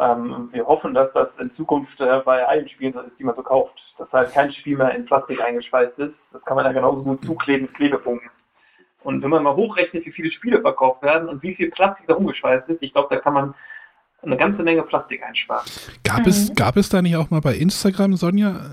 Ähm, 0.00 0.48
wir 0.52 0.66
hoffen, 0.66 0.94
dass 0.94 1.12
das 1.12 1.28
in 1.38 1.54
Zukunft 1.56 2.00
äh, 2.00 2.20
bei 2.24 2.46
allen 2.46 2.68
Spielen 2.68 2.92
so 2.92 3.00
ist, 3.00 3.18
die 3.18 3.24
man 3.24 3.34
so 3.34 3.42
kauft. 3.42 3.74
Dass 3.98 4.10
halt 4.12 4.32
kein 4.32 4.52
Spiel 4.52 4.76
mehr 4.76 4.94
in 4.94 5.04
Plastik 5.04 5.40
eingeschweißt 5.40 5.98
ist. 5.98 6.14
Das 6.32 6.44
kann 6.44 6.56
man 6.56 6.64
dann 6.64 6.74
genauso 6.74 7.02
gut 7.02 7.24
zukleben 7.24 7.72
Klebepunkten. 7.72 8.30
Und 9.02 9.22
wenn 9.22 9.30
man 9.30 9.42
mal 9.42 9.56
hochrechnet, 9.56 10.06
wie 10.06 10.12
viele 10.12 10.30
Spiele 10.30 10.60
verkauft 10.60 11.02
werden 11.02 11.28
und 11.28 11.42
wie 11.42 11.54
viel 11.54 11.70
Plastik 11.70 12.06
da 12.06 12.14
umgeschweißt 12.14 12.68
ist, 12.70 12.82
ich 12.82 12.92
glaube, 12.92 13.14
da 13.14 13.20
kann 13.20 13.34
man 13.34 13.54
eine 14.26 14.36
ganze 14.36 14.62
Menge 14.62 14.82
Plastik 14.82 15.22
einsparen. 15.22 15.64
Gab, 16.02 16.20
mhm. 16.20 16.28
es, 16.28 16.54
gab 16.54 16.76
es 16.76 16.88
da 16.88 17.02
nicht 17.02 17.16
auch 17.16 17.30
mal 17.30 17.40
bei 17.40 17.54
Instagram, 17.54 18.16
Sonja, 18.16 18.66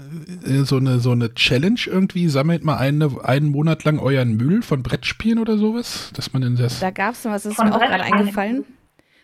äh, 0.46 0.64
so 0.64 0.78
eine, 0.78 1.00
so 1.00 1.12
eine 1.12 1.34
Challenge 1.34 1.80
irgendwie? 1.86 2.28
Sammelt 2.28 2.64
mal 2.64 2.78
eine, 2.78 3.10
einen 3.24 3.50
Monat 3.50 3.84
lang 3.84 4.00
euren 4.00 4.38
Müll 4.38 4.62
von 4.62 4.84
Brettspielen 4.84 5.40
oder 5.40 5.58
sowas? 5.58 6.12
Dass 6.16 6.34
man 6.34 6.44
in 6.44 6.56
das 6.56 6.80
da 6.80 6.92
gab 6.92 7.14
es 7.14 7.26
was, 7.26 7.44
das 7.44 7.54
ist 7.54 7.64
mir 7.64 7.74
auch 7.74 7.80
gerade 7.80 8.04
eingefallen. 8.04 8.66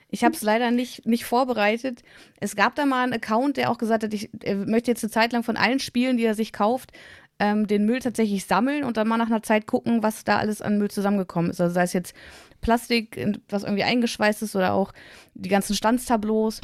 Ich 0.10 0.24
habe 0.24 0.34
es 0.34 0.42
leider 0.42 0.72
nicht, 0.72 1.06
nicht 1.06 1.26
vorbereitet. 1.26 2.02
Es 2.40 2.56
gab 2.56 2.76
da 2.76 2.86
mal 2.86 3.04
einen 3.04 3.14
Account, 3.14 3.58
der 3.58 3.70
auch 3.70 3.78
gesagt 3.78 4.04
hat, 4.04 4.14
ich 4.14 4.30
möchte 4.66 4.90
jetzt 4.90 5.04
eine 5.04 5.12
Zeit 5.12 5.34
lang 5.34 5.44
von 5.44 5.58
allen 5.58 5.80
Spielen, 5.80 6.16
die 6.18 6.24
er 6.24 6.34
sich 6.34 6.54
kauft, 6.54 6.94
ähm, 7.40 7.68
den 7.68 7.86
Müll 7.86 8.00
tatsächlich 8.00 8.46
sammeln 8.46 8.84
und 8.84 8.98
dann 8.98 9.08
mal 9.08 9.18
nach 9.18 9.28
einer 9.28 9.44
Zeit 9.44 9.68
gucken, 9.68 10.04
was 10.04 10.24
da 10.24 10.38
alles 10.38 10.62
an 10.62 10.78
Müll 10.78 10.90
zusammengekommen 10.90 11.52
ist. 11.52 11.62
Also 11.62 11.74
sei 11.74 11.84
es 11.84 11.94
jetzt 11.94 12.16
Plastik, 12.62 13.20
was 13.50 13.64
irgendwie 13.64 13.84
eingeschweißt 13.84 14.44
ist 14.44 14.56
oder 14.56 14.74
auch 14.74 14.94
die 15.34 15.50
ganzen 15.50 15.76
Standstableaus. 15.76 16.62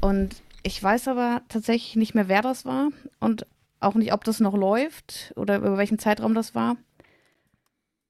Und 0.00 0.36
ich 0.62 0.82
weiß 0.82 1.08
aber 1.08 1.42
tatsächlich 1.48 1.96
nicht 1.96 2.14
mehr, 2.14 2.28
wer 2.28 2.42
das 2.42 2.64
war 2.64 2.88
und 3.20 3.46
auch 3.80 3.94
nicht, 3.94 4.12
ob 4.12 4.24
das 4.24 4.40
noch 4.40 4.56
läuft 4.56 5.32
oder 5.36 5.56
über 5.58 5.76
welchen 5.76 5.98
Zeitraum 5.98 6.34
das 6.34 6.54
war. 6.54 6.76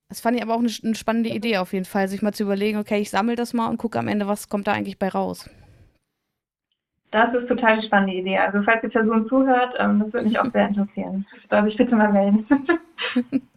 Das 0.09 0.21
fand 0.21 0.37
ich 0.37 0.43
aber 0.43 0.55
auch 0.55 0.61
eine, 0.61 0.71
eine 0.85 0.95
spannende 0.95 1.31
Idee 1.31 1.59
auf 1.59 1.73
jeden 1.73 1.87
Fall, 1.87 2.09
sich 2.09 2.23
mal 2.23 2.33
zu 2.33 2.45
überlegen, 2.45 2.79
okay, 2.79 3.01
ich 3.01 3.11
sammle 3.11 3.35
das 3.35 3.53
mal 3.53 3.69
und 3.69 3.79
gucke 3.79 3.99
am 3.99 4.07
Ende, 4.07 4.29
was 4.29 4.49
kommt 4.49 4.67
da 4.67 4.73
eigentlich 4.73 4.99
bei 4.99 5.09
raus. 5.09 5.51
Das 7.11 7.33
ist 7.35 7.49
total 7.49 7.75
eine 7.75 7.83
spannende 7.83 8.15
Idee. 8.15 8.39
Also 8.39 8.63
falls 8.63 8.81
die 8.83 8.89
Person 8.89 9.29
zuhört, 9.29 9.75
ähm, 9.79 10.01
das 10.01 10.13
würde 10.13 10.27
mich 10.27 10.39
auch 10.39 10.51
sehr 10.53 10.69
interessieren. 10.69 11.27
Darf 11.49 11.67
ich 11.67 11.77
bitte 11.77 11.95
mal 11.95 12.13
melden? 12.13 12.47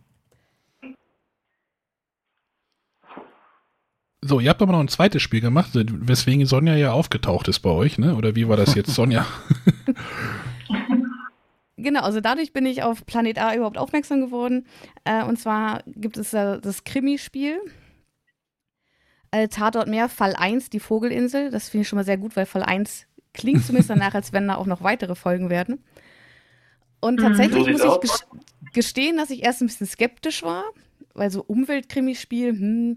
So, 4.28 4.42
ihr 4.42 4.50
habt 4.50 4.62
aber 4.62 4.74
noch 4.74 4.82
ein 4.82 4.90
zweites 4.90 5.22
Spiel 5.22 5.40
gemacht, 5.40 5.70
weswegen 5.74 6.46
Sonja 6.46 6.76
ja 6.76 6.92
aufgetaucht 6.92 7.48
ist 7.48 7.60
bei 7.60 7.70
euch, 7.70 7.98
ne? 7.98 8.16
Oder 8.16 8.36
wie 8.36 8.50
war 8.50 8.58
das 8.58 8.76
jetzt, 8.76 8.90
Sonja? 8.94 9.26
Genau, 11.78 12.02
also 12.02 12.20
dadurch 12.20 12.52
bin 12.52 12.66
ich 12.66 12.84
auf 12.84 13.06
Planet 13.06 13.40
A 13.40 13.56
überhaupt 13.56 13.78
aufmerksam 13.78 14.20
geworden. 14.20 14.66
Äh, 15.06 15.24
und 15.24 15.40
zwar 15.40 15.84
gibt 15.86 16.18
es 16.18 16.34
äh, 16.34 16.60
das 16.60 16.84
Krimispiel. 16.84 17.60
Äh, 19.32 19.48
Tatort 19.48 19.88
mehr, 19.88 20.10
Fall 20.10 20.36
1, 20.36 20.72
die 20.72 20.80
Vogelinsel. 20.80 21.50
Das 21.50 21.70
finde 21.70 21.84
ich 21.84 21.88
schon 21.88 21.98
mal 21.98 22.04
sehr 22.04 22.18
gut, 22.18 22.36
weil 22.36 22.46
Fall 22.46 22.64
1 22.64 23.06
klingt 23.34 23.64
zumindest 23.64 23.90
danach, 23.90 24.14
als 24.14 24.34
wenn 24.34 24.48
da 24.48 24.56
auch 24.56 24.66
noch 24.66 24.84
weitere 24.84 25.16
Folgen 25.16 25.50
werden. 25.50 25.84
Und 27.00 27.20
mhm. 27.20 27.24
tatsächlich 27.24 27.68
muss 27.70 27.84
ich 28.04 28.74
gestehen, 28.74 29.16
dass 29.16 29.30
ich 29.30 29.44
erst 29.44 29.62
ein 29.62 29.68
bisschen 29.68 29.88
skeptisch 29.88 30.44
war, 30.44 30.66
weil 31.14 31.30
so 31.30 31.44
Umweltkrimispiel, 31.44 32.50
hm, 32.50 32.96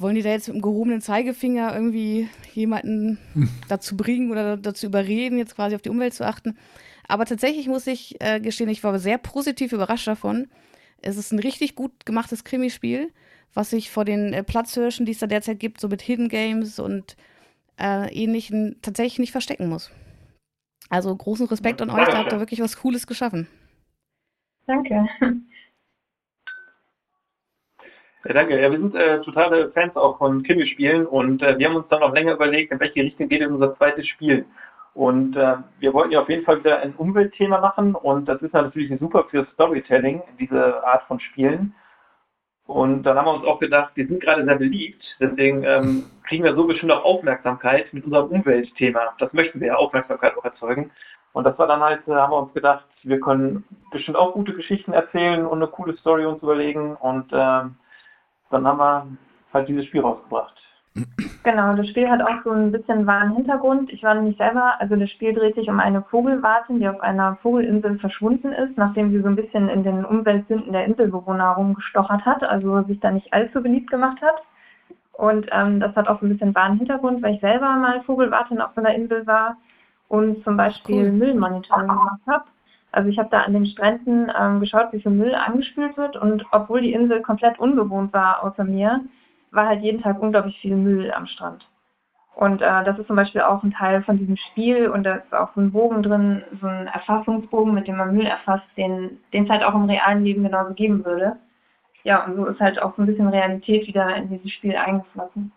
wollen 0.00 0.14
die 0.14 0.22
da 0.22 0.30
jetzt 0.30 0.48
mit 0.48 0.56
dem 0.56 0.62
gehobenen 0.62 1.00
Zeigefinger 1.00 1.74
irgendwie 1.74 2.28
jemanden 2.52 3.18
hm. 3.34 3.48
dazu 3.68 3.96
bringen 3.96 4.30
oder 4.30 4.56
dazu 4.56 4.86
überreden, 4.86 5.38
jetzt 5.38 5.56
quasi 5.56 5.74
auf 5.74 5.82
die 5.82 5.90
Umwelt 5.90 6.14
zu 6.14 6.26
achten? 6.26 6.56
Aber 7.08 7.26
tatsächlich 7.26 7.66
muss 7.66 7.86
ich 7.86 8.20
äh, 8.20 8.40
gestehen, 8.40 8.68
ich 8.68 8.84
war 8.84 8.98
sehr 8.98 9.18
positiv 9.18 9.72
überrascht 9.72 10.06
davon. 10.06 10.48
Es 11.02 11.16
ist 11.16 11.32
ein 11.32 11.38
richtig 11.38 11.74
gut 11.74 12.06
gemachtes 12.06 12.44
Krimispiel, 12.44 13.12
was 13.52 13.70
sich 13.70 13.90
vor 13.90 14.04
den 14.04 14.32
äh, 14.32 14.44
Platzhirschen, 14.44 15.06
die 15.06 15.12
es 15.12 15.18
da 15.18 15.26
derzeit 15.26 15.58
gibt, 15.58 15.80
so 15.80 15.88
mit 15.88 16.02
Hidden 16.02 16.28
Games 16.28 16.78
und 16.78 17.16
äh, 17.78 18.12
ähnlichen, 18.14 18.76
tatsächlich 18.82 19.18
nicht 19.18 19.32
verstecken 19.32 19.68
muss. 19.68 19.90
Also 20.88 21.14
großen 21.14 21.46
Respekt 21.46 21.80
an 21.82 21.90
euch, 21.90 22.08
da 22.08 22.18
habt 22.18 22.32
ihr 22.32 22.38
wirklich 22.38 22.60
was 22.60 22.76
Cooles 22.76 23.06
geschaffen. 23.06 23.46
Danke. 24.66 25.08
Ja, 28.24 28.34
danke. 28.34 28.60
Ja, 28.60 28.70
wir 28.70 28.78
sind 28.78 28.94
äh, 28.94 29.20
totale 29.22 29.70
Fans 29.70 29.96
auch 29.96 30.18
von 30.18 30.42
Krimispielen 30.42 31.06
und 31.06 31.42
äh, 31.42 31.58
wir 31.58 31.68
haben 31.68 31.76
uns 31.76 31.88
dann 31.88 32.00
noch 32.00 32.14
länger 32.14 32.34
überlegt, 32.34 32.70
in 32.70 32.80
welche 32.80 33.00
Richtung 33.02 33.28
geht 33.28 33.46
unser 33.46 33.74
zweites 33.76 34.06
Spiel. 34.06 34.44
Und 34.92 35.36
äh, 35.36 35.56
wir 35.78 35.94
wollten 35.94 36.12
ja 36.12 36.20
auf 36.20 36.28
jeden 36.28 36.44
Fall 36.44 36.58
wieder 36.58 36.80
ein 36.80 36.94
Umweltthema 36.96 37.60
machen 37.60 37.94
und 37.94 38.28
das 38.28 38.42
ist 38.42 38.52
natürlich 38.52 38.92
super 39.00 39.24
für 39.30 39.46
Storytelling, 39.54 40.22
diese 40.38 40.84
Art 40.84 41.04
von 41.04 41.18
Spielen. 41.20 41.74
Und 42.66 43.04
dann 43.04 43.16
haben 43.16 43.24
wir 43.24 43.34
uns 43.34 43.46
auch 43.46 43.58
gedacht, 43.58 43.92
wir 43.94 44.06
sind 44.06 44.20
gerade 44.20 44.44
sehr 44.44 44.56
beliebt, 44.56 45.02
deswegen 45.18 45.64
ähm, 45.64 46.04
kriegen 46.28 46.44
wir 46.44 46.54
so 46.54 46.66
bestimmt 46.66 46.92
auch 46.92 47.04
Aufmerksamkeit 47.04 47.92
mit 47.92 48.04
unserem 48.04 48.28
Umweltthema. 48.28 49.14
Das 49.18 49.32
möchten 49.32 49.60
wir 49.60 49.68
ja, 49.68 49.74
Aufmerksamkeit 49.76 50.36
auch 50.36 50.44
erzeugen. 50.44 50.90
Und 51.32 51.44
das 51.44 51.58
war 51.58 51.66
dann 51.66 51.80
halt, 51.80 52.06
äh, 52.06 52.12
haben 52.12 52.32
wir 52.32 52.42
uns 52.42 52.52
gedacht, 52.52 52.84
wir 53.02 53.18
können 53.18 53.64
bestimmt 53.90 54.18
auch 54.18 54.34
gute 54.34 54.54
Geschichten 54.54 54.92
erzählen 54.92 55.46
und 55.46 55.58
eine 55.58 55.68
coole 55.68 55.96
Story 55.96 56.26
uns 56.26 56.42
überlegen. 56.42 56.96
Und 56.96 57.30
ähm, 57.32 57.76
dann 58.50 58.66
haben 58.66 58.78
wir 58.78 59.06
halt 59.52 59.68
dieses 59.68 59.86
Spiel 59.86 60.02
rausgebracht. 60.02 60.54
Genau, 61.44 61.74
das 61.76 61.88
Spiel 61.88 62.10
hat 62.10 62.20
auch 62.20 62.42
so 62.44 62.50
ein 62.50 62.72
bisschen 62.72 63.06
wahren 63.06 63.34
Hintergrund. 63.34 63.90
Ich 63.92 64.02
war 64.02 64.14
nämlich 64.14 64.36
selber, 64.36 64.74
also 64.80 64.96
das 64.96 65.10
Spiel 65.10 65.32
dreht 65.32 65.54
sich 65.54 65.68
um 65.68 65.78
eine 65.78 66.02
Vogelwartin, 66.02 66.80
die 66.80 66.88
auf 66.88 67.00
einer 67.00 67.36
Vogelinsel 67.36 67.98
verschwunden 67.98 68.52
ist, 68.52 68.76
nachdem 68.76 69.10
sie 69.10 69.20
so 69.20 69.28
ein 69.28 69.36
bisschen 69.36 69.68
in 69.68 69.84
den 69.84 70.04
Umweltsünden 70.04 70.72
der 70.72 70.84
Inselbewohner 70.84 71.52
rumgestochert 71.52 72.26
hat, 72.26 72.42
also 72.42 72.82
sich 72.82 72.98
da 73.00 73.12
nicht 73.12 73.32
allzu 73.32 73.62
beliebt 73.62 73.90
gemacht 73.90 74.20
hat. 74.20 74.42
Und 75.12 75.46
ähm, 75.52 75.80
das 75.80 75.94
hat 75.96 76.08
auch 76.08 76.18
so 76.20 76.26
ein 76.26 76.30
bisschen 76.30 76.54
wahren 76.54 76.78
Hintergrund, 76.78 77.22
weil 77.22 77.34
ich 77.34 77.40
selber 77.40 77.76
mal 77.76 78.02
Vogelwartin 78.02 78.60
auf 78.60 78.70
so 78.74 78.80
einer 78.80 78.94
Insel 78.94 79.26
war 79.26 79.56
und 80.08 80.42
zum 80.44 80.56
Beispiel 80.56 81.04
cool. 81.04 81.12
Müllmonitoring 81.12 81.88
gemacht 81.88 82.20
habe. 82.26 82.44
Also 82.92 83.08
ich 83.08 83.18
habe 83.18 83.28
da 83.30 83.42
an 83.42 83.52
den 83.52 83.66
Stränden 83.66 84.30
ähm, 84.38 84.60
geschaut, 84.60 84.92
wie 84.92 85.00
viel 85.00 85.12
Müll 85.12 85.34
angespült 85.34 85.96
wird 85.96 86.16
und 86.16 86.44
obwohl 86.50 86.80
die 86.80 86.92
Insel 86.92 87.22
komplett 87.22 87.58
unbewohnt 87.58 88.12
war 88.12 88.42
außer 88.42 88.64
mir, 88.64 89.00
war 89.52 89.68
halt 89.68 89.82
jeden 89.82 90.02
Tag 90.02 90.20
unglaublich 90.20 90.58
viel 90.60 90.76
Müll 90.76 91.12
am 91.12 91.26
Strand. 91.26 91.66
Und 92.34 92.62
äh, 92.62 92.84
das 92.84 92.98
ist 92.98 93.06
zum 93.06 93.16
Beispiel 93.16 93.42
auch 93.42 93.62
ein 93.62 93.72
Teil 93.72 94.02
von 94.02 94.18
diesem 94.18 94.36
Spiel 94.36 94.88
und 94.88 95.04
da 95.04 95.16
ist 95.16 95.34
auch 95.34 95.50
so 95.54 95.60
ein 95.60 95.72
Bogen 95.72 96.02
drin, 96.02 96.42
so 96.60 96.66
ein 96.66 96.86
Erfassungsbogen, 96.86 97.74
mit 97.74 97.86
dem 97.86 97.96
man 97.96 98.14
Müll 98.14 98.26
erfasst, 98.26 98.66
den 98.76 99.18
es 99.30 99.48
halt 99.48 99.62
auch 99.62 99.74
im 99.74 99.84
realen 99.84 100.24
Leben 100.24 100.42
genauso 100.42 100.74
geben 100.74 101.04
würde. 101.04 101.36
Ja, 102.02 102.24
und 102.24 102.36
so 102.36 102.46
ist 102.46 102.60
halt 102.60 102.80
auch 102.80 102.96
so 102.96 103.02
ein 103.02 103.06
bisschen 103.06 103.28
Realität 103.28 103.86
wieder 103.86 104.16
in 104.16 104.30
dieses 104.30 104.50
Spiel 104.52 104.74
eingeflossen. 104.74 105.52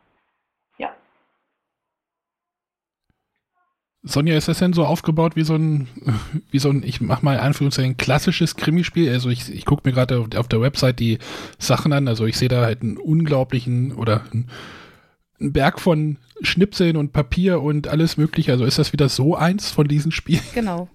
Sonja, 4.05 4.35
ist 4.35 4.49
das 4.49 4.59
denn 4.59 4.73
so 4.73 4.85
aufgebaut 4.85 5.37
wie 5.37 5.45
so 5.45 5.55
ein, 5.55 5.87
wie 6.51 6.59
so 6.59 6.69
ein, 6.69 6.83
ich 6.83 6.99
mach 6.99 7.21
mal 7.21 7.35
in 7.35 7.39
Anführungszeichen, 7.39 7.95
klassisches 7.95 8.57
Krimispiel? 8.57 9.09
Also 9.09 9.29
ich, 9.29 9.51
ich 9.51 9.65
gucke 9.65 9.87
mir 9.87 9.93
gerade 9.93 10.27
auf, 10.35 10.47
der 10.47 10.61
Website 10.61 10.99
die 10.99 11.19
Sachen 11.57 11.93
an, 11.93 12.09
also 12.09 12.25
ich 12.25 12.37
sehe 12.37 12.49
da 12.49 12.63
halt 12.63 12.81
einen 12.81 12.97
unglaublichen 12.97 13.93
oder 13.93 14.23
einen, 14.31 14.49
einen 15.39 15.53
Berg 15.53 15.79
von 15.79 16.17
Schnipseln 16.41 16.97
und 16.97 17.13
Papier 17.13 17.61
und 17.61 17.87
alles 17.87 18.17
mögliche. 18.17 18.51
Also 18.51 18.65
ist 18.65 18.77
das 18.77 18.91
wieder 18.91 19.07
so 19.07 19.35
eins 19.35 19.71
von 19.71 19.87
diesen 19.87 20.11
Spielen? 20.11 20.43
Genau. 20.53 20.89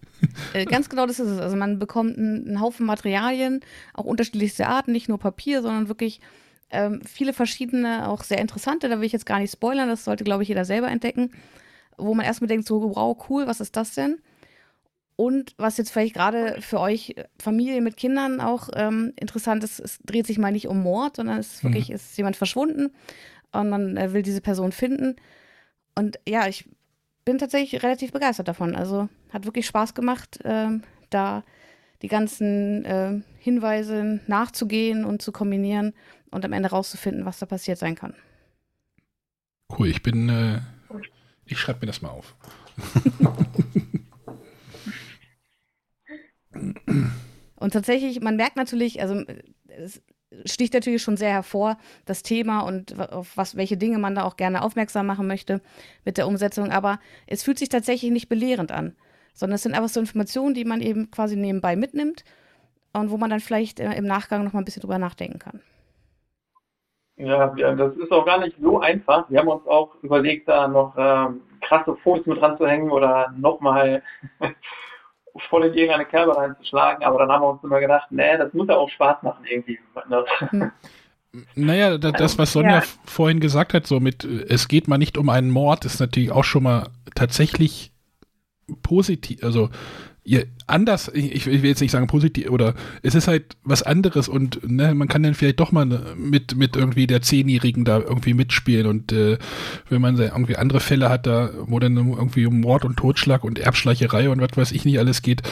äh, 0.52 0.66
ganz 0.66 0.90
genau 0.90 1.06
das 1.06 1.18
ist 1.18 1.28
es. 1.28 1.38
Also 1.38 1.56
man 1.56 1.78
bekommt 1.78 2.18
einen, 2.18 2.46
einen 2.46 2.60
Haufen 2.60 2.84
Materialien, 2.84 3.60
auch 3.94 4.04
unterschiedlichste 4.04 4.66
Arten, 4.66 4.92
nicht 4.92 5.08
nur 5.08 5.18
Papier, 5.18 5.62
sondern 5.62 5.88
wirklich 5.88 6.20
ähm, 6.70 7.00
viele 7.06 7.32
verschiedene, 7.32 8.06
auch 8.06 8.22
sehr 8.22 8.38
interessante. 8.38 8.90
Da 8.90 8.98
will 8.98 9.06
ich 9.06 9.12
jetzt 9.12 9.24
gar 9.24 9.38
nicht 9.38 9.52
spoilern, 9.52 9.88
das 9.88 10.04
sollte, 10.04 10.24
glaube 10.24 10.42
ich, 10.42 10.50
jeder 10.50 10.66
selber 10.66 10.88
entdecken 10.88 11.30
wo 11.98 12.14
man 12.14 12.24
erstmal 12.24 12.48
denkt, 12.48 12.66
so, 12.66 12.94
wow, 12.94 13.16
cool, 13.28 13.46
was 13.46 13.60
ist 13.60 13.76
das 13.76 13.94
denn? 13.94 14.18
Und 15.16 15.54
was 15.56 15.76
jetzt 15.78 15.90
vielleicht 15.90 16.14
gerade 16.14 16.60
für 16.60 16.78
euch 16.78 17.16
Familie 17.40 17.80
mit 17.80 17.96
Kindern 17.96 18.40
auch 18.40 18.68
ähm, 18.74 19.12
interessant 19.18 19.64
ist, 19.64 19.80
es 19.80 19.98
dreht 20.04 20.28
sich 20.28 20.38
mal 20.38 20.52
nicht 20.52 20.68
um 20.68 20.80
Mord, 20.80 21.16
sondern 21.16 21.38
es 21.38 21.54
ist 21.54 21.64
mhm. 21.64 21.68
wirklich, 21.68 21.90
ist 21.90 22.16
jemand 22.16 22.36
verschwunden 22.36 22.90
und 23.52 23.68
man 23.68 23.96
äh, 23.96 24.12
will 24.12 24.22
diese 24.22 24.40
Person 24.40 24.70
finden. 24.70 25.16
Und 25.96 26.20
ja, 26.26 26.46
ich 26.46 26.68
bin 27.24 27.38
tatsächlich 27.38 27.82
relativ 27.82 28.12
begeistert 28.12 28.46
davon. 28.46 28.76
Also 28.76 29.08
hat 29.30 29.44
wirklich 29.44 29.66
Spaß 29.66 29.94
gemacht, 29.94 30.38
ähm, 30.44 30.82
da 31.10 31.42
die 32.02 32.08
ganzen 32.08 32.84
äh, 32.84 33.20
Hinweise 33.40 34.20
nachzugehen 34.28 35.04
und 35.04 35.20
zu 35.20 35.32
kombinieren 35.32 35.94
und 36.30 36.44
am 36.44 36.52
Ende 36.52 36.70
rauszufinden, 36.70 37.24
was 37.24 37.40
da 37.40 37.46
passiert 37.46 37.78
sein 37.78 37.96
kann. 37.96 38.14
Cool, 39.76 39.88
ich 39.88 40.02
bin 40.02 40.28
äh, 40.28 40.60
ich 41.48 41.58
schreibe 41.58 41.80
mir 41.80 41.86
das 41.86 42.02
mal 42.02 42.10
auf. 42.10 42.34
und 47.56 47.72
tatsächlich, 47.72 48.20
man 48.20 48.36
merkt 48.36 48.56
natürlich, 48.56 49.00
also 49.00 49.22
es 49.68 50.02
sticht 50.44 50.74
natürlich 50.74 51.02
schon 51.02 51.16
sehr 51.16 51.30
hervor, 51.30 51.78
das 52.04 52.22
Thema 52.22 52.60
und 52.60 52.98
auf 52.98 53.36
was, 53.36 53.56
welche 53.56 53.76
Dinge 53.76 53.98
man 53.98 54.14
da 54.14 54.24
auch 54.24 54.36
gerne 54.36 54.62
aufmerksam 54.62 55.06
machen 55.06 55.26
möchte 55.26 55.60
mit 56.04 56.18
der 56.18 56.28
Umsetzung, 56.28 56.70
aber 56.70 57.00
es 57.26 57.42
fühlt 57.42 57.58
sich 57.58 57.68
tatsächlich 57.68 58.10
nicht 58.10 58.28
belehrend 58.28 58.72
an, 58.72 58.94
sondern 59.34 59.56
es 59.56 59.62
sind 59.62 59.74
einfach 59.74 59.88
so 59.88 60.00
Informationen, 60.00 60.54
die 60.54 60.64
man 60.64 60.80
eben 60.80 61.10
quasi 61.10 61.36
nebenbei 61.36 61.76
mitnimmt 61.76 62.24
und 62.92 63.10
wo 63.10 63.16
man 63.16 63.30
dann 63.30 63.40
vielleicht 63.40 63.80
äh, 63.80 63.92
im 63.94 64.04
Nachgang 64.04 64.44
noch 64.44 64.52
mal 64.52 64.60
ein 64.60 64.64
bisschen 64.64 64.82
drüber 64.82 64.98
nachdenken 64.98 65.38
kann. 65.38 65.60
Ja, 67.18 67.52
ja, 67.56 67.74
das 67.74 67.96
ist 67.96 68.12
auch 68.12 68.24
gar 68.24 68.38
nicht 68.38 68.56
so 68.60 68.80
einfach. 68.80 69.28
Wir 69.28 69.40
haben 69.40 69.48
uns 69.48 69.66
auch 69.66 69.90
überlegt, 70.02 70.48
da 70.48 70.68
noch 70.68 70.94
ähm, 70.96 71.40
krasse 71.60 71.96
Fotos 72.02 72.26
mit 72.26 72.40
dran 72.40 72.56
zu 72.56 72.66
hängen 72.66 72.90
oder 72.90 73.32
nochmal 73.36 74.02
voll 75.48 75.64
in 75.64 75.74
irgendeine 75.74 76.04
Kerbe 76.04 76.36
reinzuschlagen, 76.36 77.04
aber 77.04 77.18
dann 77.18 77.30
haben 77.30 77.42
wir 77.42 77.50
uns 77.50 77.64
immer 77.64 77.80
gedacht, 77.80 78.08
nee, 78.10 78.36
das 78.36 78.52
muss 78.54 78.68
ja 78.68 78.76
auch 78.76 78.88
Spaß 78.90 79.22
machen 79.22 79.44
irgendwie. 79.48 79.78
Hm. 80.50 80.70
Naja, 81.54 81.98
das, 81.98 82.38
was 82.38 82.54
Sonja 82.54 82.78
ja. 82.78 82.82
vorhin 83.04 83.38
gesagt 83.38 83.74
hat, 83.74 83.86
so 83.86 84.00
mit, 84.00 84.24
es 84.24 84.66
geht 84.66 84.88
mal 84.88 84.96
nicht 84.96 85.18
um 85.18 85.28
einen 85.28 85.50
Mord, 85.50 85.84
ist 85.84 86.00
natürlich 86.00 86.32
auch 86.32 86.42
schon 86.42 86.62
mal 86.62 86.88
tatsächlich 87.14 87.92
positiv, 88.82 89.44
also 89.44 89.68
ihr 90.28 90.46
anders, 90.66 91.10
ich, 91.14 91.46
will 91.46 91.64
jetzt 91.64 91.80
nicht 91.80 91.90
sagen 91.90 92.06
positiv, 92.06 92.50
oder 92.50 92.74
es 93.02 93.14
ist 93.14 93.28
halt 93.28 93.56
was 93.64 93.82
anderes 93.82 94.28
und 94.28 94.60
ne, 94.68 94.94
man 94.94 95.08
kann 95.08 95.22
dann 95.22 95.34
vielleicht 95.34 95.58
doch 95.58 95.72
mal 95.72 95.86
mit, 96.16 96.54
mit 96.54 96.76
irgendwie 96.76 97.06
der 97.06 97.22
Zehnjährigen 97.22 97.86
da 97.86 97.98
irgendwie 97.98 98.34
mitspielen 98.34 98.86
und 98.86 99.10
äh, 99.10 99.38
wenn 99.88 100.02
man 100.02 100.18
irgendwie 100.18 100.56
andere 100.56 100.80
Fälle 100.80 101.08
hat, 101.08 101.26
da, 101.26 101.50
wo 101.66 101.78
dann 101.78 101.96
irgendwie 101.96 102.44
um 102.44 102.60
Mord 102.60 102.84
und 102.84 102.96
Totschlag 102.96 103.42
und 103.42 103.58
Erbschleicherei 103.58 104.28
und 104.28 104.40
was 104.40 104.54
weiß 104.54 104.72
ich 104.72 104.84
nicht 104.84 104.98
alles 104.98 105.22
geht, 105.22 105.42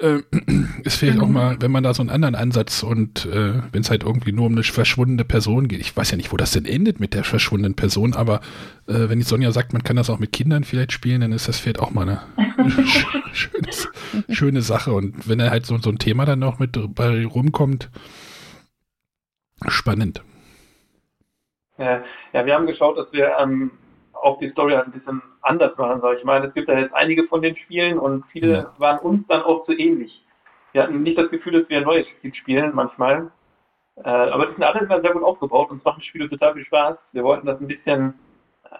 äh, 0.00 0.22
es 0.84 0.96
fehlt 0.96 1.16
mhm. 1.16 1.22
auch 1.22 1.28
mal, 1.28 1.56
wenn 1.60 1.70
man 1.70 1.82
da 1.82 1.94
so 1.94 2.02
einen 2.02 2.10
anderen 2.10 2.34
Ansatz 2.34 2.82
und 2.82 3.26
äh, 3.26 3.62
wenn 3.72 3.82
es 3.82 3.90
halt 3.90 4.02
irgendwie 4.02 4.32
nur 4.32 4.46
um 4.46 4.52
eine 4.52 4.62
verschwundene 4.62 5.24
Person 5.24 5.68
geht. 5.68 5.80
Ich 5.80 5.96
weiß 5.96 6.10
ja 6.10 6.16
nicht, 6.16 6.32
wo 6.32 6.36
das 6.36 6.52
denn 6.52 6.64
endet 6.64 7.00
mit 7.00 7.14
der 7.14 7.24
verschwundenen 7.24 7.74
Person, 7.74 8.14
aber 8.14 8.40
äh, 8.86 9.08
wenn 9.08 9.18
die 9.18 9.24
Sonja 9.24 9.52
sagt, 9.52 9.72
man 9.72 9.84
kann 9.84 9.96
das 9.96 10.10
auch 10.10 10.18
mit 10.18 10.32
Kindern 10.32 10.64
vielleicht 10.64 10.92
spielen, 10.92 11.20
dann 11.20 11.32
ist 11.32 11.48
das 11.48 11.58
vielleicht 11.58 11.80
auch 11.80 11.90
mal 11.90 12.08
eine 12.08 12.20
schönes, 13.32 13.88
schöne 14.28 14.62
Sache. 14.62 14.92
Und 14.92 15.28
wenn 15.28 15.40
er 15.40 15.50
halt 15.50 15.66
so, 15.66 15.78
so 15.78 15.90
ein 15.90 15.98
Thema 15.98 16.24
dann 16.24 16.38
noch 16.38 16.58
mit 16.58 16.78
bei 16.94 17.24
rumkommt, 17.24 17.90
spannend. 19.68 20.22
Ja, 21.78 22.02
ja, 22.32 22.44
wir 22.44 22.54
haben 22.54 22.66
geschaut, 22.66 22.98
dass 22.98 23.12
wir 23.12 23.36
ähm, 23.38 23.70
auch 24.12 24.38
die 24.38 24.50
Story 24.50 24.74
halt 24.74 24.86
ein 24.86 24.92
bisschen 24.92 25.22
anders 25.42 25.76
machen 25.78 26.00
soll. 26.00 26.16
Ich 26.16 26.24
meine, 26.24 26.46
es 26.46 26.54
gibt 26.54 26.68
ja 26.68 26.78
jetzt 26.78 26.94
einige 26.94 27.24
von 27.24 27.42
den 27.42 27.56
Spielen 27.56 27.98
und 27.98 28.24
viele 28.26 28.52
ja. 28.52 28.74
waren 28.78 28.98
uns 28.98 29.26
dann 29.28 29.42
auch 29.42 29.64
zu 29.64 29.72
ähnlich. 29.72 30.24
Wir 30.72 30.82
hatten 30.82 31.02
nicht 31.02 31.18
das 31.18 31.30
Gefühl, 31.30 31.52
dass 31.52 31.68
wir 31.68 31.78
ein 31.78 31.84
neues 31.84 32.06
Spiel 32.08 32.34
spielen 32.34 32.72
manchmal. 32.74 33.30
Äh, 33.96 34.08
aber 34.08 34.46
die 34.46 34.52
sind 34.52 34.64
alle 34.64 34.80
immer 34.80 35.00
sehr 35.00 35.12
gut 35.12 35.22
aufgebaut 35.22 35.70
und 35.70 35.78
es 35.78 35.84
macht 35.84 36.00
die 36.00 36.06
Spiele 36.06 36.28
total 36.28 36.54
viel 36.54 36.64
Spaß. 36.64 36.96
Wir 37.12 37.24
wollten 37.24 37.46
das 37.46 37.60
ein 37.60 37.66
bisschen 37.66 38.14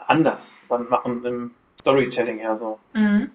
anders 0.07 0.39
dann 0.69 0.89
machen 0.89 1.25
im 1.25 1.51
Storytelling 1.81 2.39
her 2.39 2.57
so. 2.59 2.79
Mhm. 2.95 3.31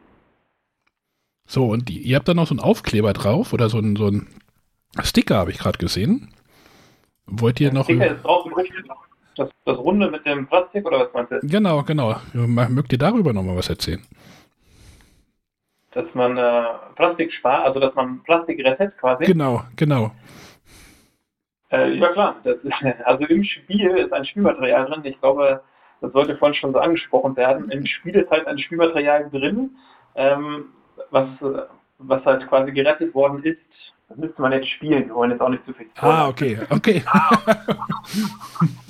So, 1.47 1.67
und 1.67 1.89
die, 1.89 1.99
ihr 1.99 2.15
habt 2.15 2.27
da 2.27 2.33
noch 2.33 2.47
so 2.47 2.53
einen 2.53 2.59
Aufkleber 2.59 3.13
drauf 3.13 3.53
oder 3.53 3.69
so 3.69 3.77
ein, 3.77 3.95
so 3.95 4.07
ein 4.07 4.27
Sticker, 5.03 5.37
habe 5.37 5.51
ich 5.51 5.59
gerade 5.59 5.77
gesehen. 5.77 6.33
Wollt 7.27 7.59
ihr 7.59 7.71
noch. 7.71 7.85
Sticker 7.85 8.15
ist 8.15 8.23
drauf 8.23 8.45
das, 9.35 9.49
das 9.65 9.77
Runde 9.77 10.09
mit 10.09 10.25
dem 10.25 10.47
Plastik 10.47 10.85
oder 10.85 10.99
was 11.01 11.13
meinst 11.13 11.31
du? 11.31 11.39
Genau, 11.47 11.83
genau. 11.83 12.15
Mögt 12.33 12.91
ihr 12.91 12.97
darüber 12.97 13.33
nochmal 13.33 13.57
was 13.57 13.69
erzählen? 13.69 14.01
Dass 15.91 16.05
man 16.13 16.37
äh, 16.37 16.63
Plastik 16.95 17.31
spart, 17.31 17.65
also 17.65 17.79
dass 17.79 17.95
man 17.95 18.21
Plastik 18.23 18.59
rettet 18.65 18.97
quasi. 18.97 19.25
Genau, 19.25 19.63
genau. 19.75 20.11
Äh, 21.71 21.93
ja 21.95 22.09
klar, 22.09 22.35
ist, 22.43 22.59
also 23.05 23.25
im 23.25 23.43
Spiel 23.43 23.89
ist 23.91 24.13
ein 24.13 24.25
Spielmaterial 24.25 24.85
drin. 24.85 25.01
Ich 25.05 25.19
glaube, 25.19 25.61
das 26.01 26.11
sollte 26.11 26.37
vorhin 26.37 26.55
schon 26.55 26.73
so 26.73 26.79
angesprochen 26.79 27.35
werden. 27.35 27.69
Im 27.71 27.85
Spiel 27.85 28.15
ist 28.15 28.29
halt 28.29 28.47
ein 28.47 28.59
Spielmaterial 28.59 29.29
drin, 29.29 29.71
ähm, 30.15 30.65
was, 31.11 31.27
was 31.97 32.25
halt 32.25 32.47
quasi 32.47 32.71
gerettet 32.71 33.13
worden 33.13 33.43
ist 33.43 33.59
Das 34.09 34.17
müsste 34.17 34.41
man 34.41 34.51
jetzt 34.51 34.69
spielen, 34.69 35.07
wir 35.07 35.15
wollen 35.15 35.31
jetzt 35.31 35.41
auch 35.41 35.49
nicht 35.49 35.65
zu 35.65 35.73
viel 35.73 35.87
Ah, 35.97 36.27
okay, 36.27 36.59
okay. 36.69 37.03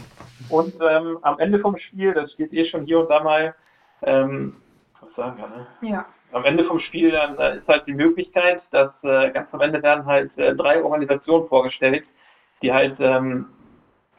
und 0.49 0.73
ähm, 0.81 1.19
am 1.21 1.39
Ende 1.39 1.59
vom 1.59 1.77
Spiel, 1.77 2.13
das 2.13 2.31
steht 2.33 2.53
eh 2.53 2.65
schon 2.65 2.85
hier 2.85 2.99
und 2.99 3.09
da 3.09 3.23
mal, 3.23 3.55
ähm, 4.03 4.55
was 5.01 5.13
sagen 5.15 5.37
wir, 5.37 5.47
ne? 5.47 5.67
Ja. 5.93 6.05
Am 6.31 6.43
Ende 6.43 6.65
vom 6.65 6.79
Spiel 6.79 7.11
dann 7.11 7.37
äh, 7.37 7.57
ist 7.57 7.67
halt 7.67 7.87
die 7.87 7.93
Möglichkeit, 7.93 8.61
dass 8.71 8.91
äh, 9.03 9.31
ganz 9.31 9.47
am 9.53 9.61
Ende 9.61 9.81
werden 9.81 10.05
halt 10.05 10.37
äh, 10.37 10.53
drei 10.55 10.83
Organisationen 10.83 11.47
vorgestellt, 11.47 12.03
die 12.61 12.73
halt 12.73 12.97
ähm, 12.99 13.47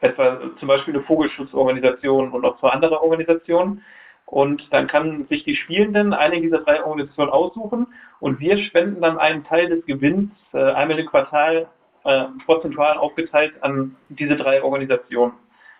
etwa 0.01 0.39
zum 0.59 0.67
Beispiel 0.67 0.95
eine 0.95 1.03
Vogelschutzorganisation 1.03 2.31
und 2.31 2.41
noch 2.41 2.59
zwei 2.59 2.69
andere 2.69 3.01
Organisationen. 3.01 3.83
Und 4.25 4.73
dann 4.73 4.87
kann 4.87 5.25
sich 5.27 5.45
die 5.45 5.55
Spielenden 5.55 6.13
eine 6.13 6.41
dieser 6.41 6.59
drei 6.59 6.83
Organisationen 6.83 7.31
aussuchen 7.31 7.87
und 8.19 8.39
wir 8.39 8.57
spenden 8.57 9.01
dann 9.01 9.17
einen 9.17 9.45
Teil 9.45 9.69
des 9.69 9.85
Gewinns 9.85 10.31
äh, 10.53 10.71
einmal 10.71 10.99
im 10.99 11.05
Quartal 11.05 11.67
äh, 12.03 12.25
prozentual 12.45 12.97
aufgeteilt 12.97 13.53
an 13.61 13.95
diese 14.09 14.35
drei 14.35 14.61
Organisationen. 14.61 15.33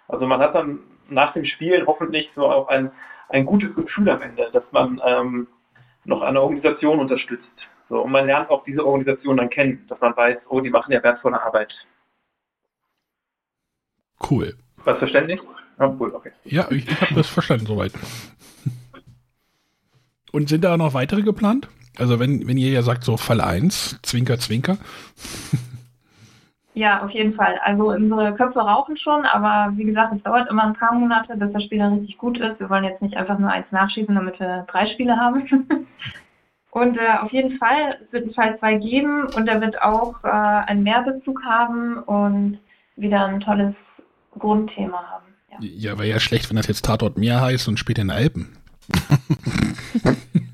Also 0.08 0.26
man 0.26 0.40
hat 0.40 0.56
dann 0.56 0.80
nach 1.10 1.34
dem 1.34 1.46
Spiel 1.46 1.86
hoffentlich 1.86 2.30
so 2.36 2.48
auch 2.48 2.68
ein, 2.68 2.92
ein 3.30 3.46
gutes 3.46 3.74
Gefühl 3.76 4.10
am 4.10 4.22
Ende, 4.22 4.50
dass 4.52 4.64
man 4.72 5.02
ähm, 5.06 5.48
noch 6.06 6.22
eine 6.22 6.42
Organisation 6.42 7.00
unterstützt. 7.00 7.46
So, 7.90 8.02
und 8.02 8.12
man 8.12 8.26
lernt 8.26 8.50
auch 8.50 8.64
diese 8.66 8.86
Organisation 8.86 9.38
dann 9.38 9.50
kennen, 9.50 9.86
dass 9.88 10.00
man 10.02 10.16
weiß, 10.16 10.38
oh, 10.50 10.60
die 10.60 10.70
machen 10.70 10.92
ja 10.92 11.02
wertvolle 11.04 11.42
Arbeit. 11.42 11.74
Cool. 14.30 14.56
Was 14.84 14.98
verständlich? 14.98 15.40
Ja, 15.80 15.96
cool, 16.00 16.14
okay. 16.14 16.32
Ja, 16.44 16.68
ich, 16.72 16.90
ich 16.90 17.02
habe 17.02 17.16
das 17.16 17.30
verstanden 17.30 17.66
soweit. 17.66 17.94
Und 20.32 20.50
sind 20.50 20.64
da 20.64 20.76
noch 20.76 20.94
weitere 20.94 21.22
geplant? 21.22 21.70
Also 21.98 22.20
wenn, 22.20 22.48
wenn 22.48 22.58
ihr 22.58 22.70
ja 22.70 22.82
sagt, 22.82 23.04
so 23.04 23.18
Fall 23.18 23.42
1, 23.42 24.00
Zwinker, 24.04 24.40
Zwinker. 24.40 24.78
Ja, 26.78 27.04
auf 27.04 27.10
jeden 27.10 27.34
Fall. 27.34 27.60
Also 27.64 27.90
unsere 27.90 28.36
Köpfe 28.36 28.60
rauchen 28.60 28.98
schon, 28.98 29.26
aber 29.26 29.76
wie 29.76 29.84
gesagt, 29.84 30.14
es 30.16 30.22
dauert 30.22 30.48
immer 30.48 30.64
ein 30.64 30.76
paar 30.76 30.94
Monate, 30.94 31.36
bis 31.36 31.52
das 31.52 31.64
Spiel 31.64 31.80
dann 31.80 31.94
richtig 31.94 32.20
gut 32.20 32.38
ist. 32.38 32.60
Wir 32.60 32.70
wollen 32.70 32.84
jetzt 32.84 33.02
nicht 33.02 33.18
einfach 33.18 33.40
nur 33.40 33.50
eins 33.50 33.66
nachschießen, 33.72 34.14
damit 34.14 34.40
wir 34.40 34.64
drei 34.70 34.86
Spiele 34.86 35.18
haben. 35.18 35.42
und 36.70 36.98
äh, 36.98 37.18
auf 37.20 37.32
jeden 37.32 37.58
Fall, 37.58 37.98
es 38.06 38.14
wird 38.14 38.26
einen 38.26 38.34
Fall 38.36 38.60
2 38.60 38.76
geben 38.76 39.26
und 39.26 39.48
er 39.48 39.60
wird 39.60 39.82
auch 39.82 40.24
äh, 40.24 40.28
einen 40.28 40.84
Mehrbezug 40.84 41.42
haben 41.44 41.98
und 42.04 42.60
wieder 42.96 43.26
ein 43.26 43.40
tolles 43.40 43.74
Grundthema 44.38 45.02
haben. 45.02 45.26
Ja, 45.50 45.58
ja 45.60 45.98
wäre 45.98 46.10
ja 46.10 46.20
schlecht, 46.20 46.48
wenn 46.52 46.58
das 46.58 46.68
jetzt 46.68 46.86
Tatort 46.86 47.18
Meer 47.18 47.42
heißt 47.42 47.68
und 47.68 47.80
spielt 47.80 47.98
in 47.98 48.10
den 48.10 48.16
Alpen. 48.16 48.56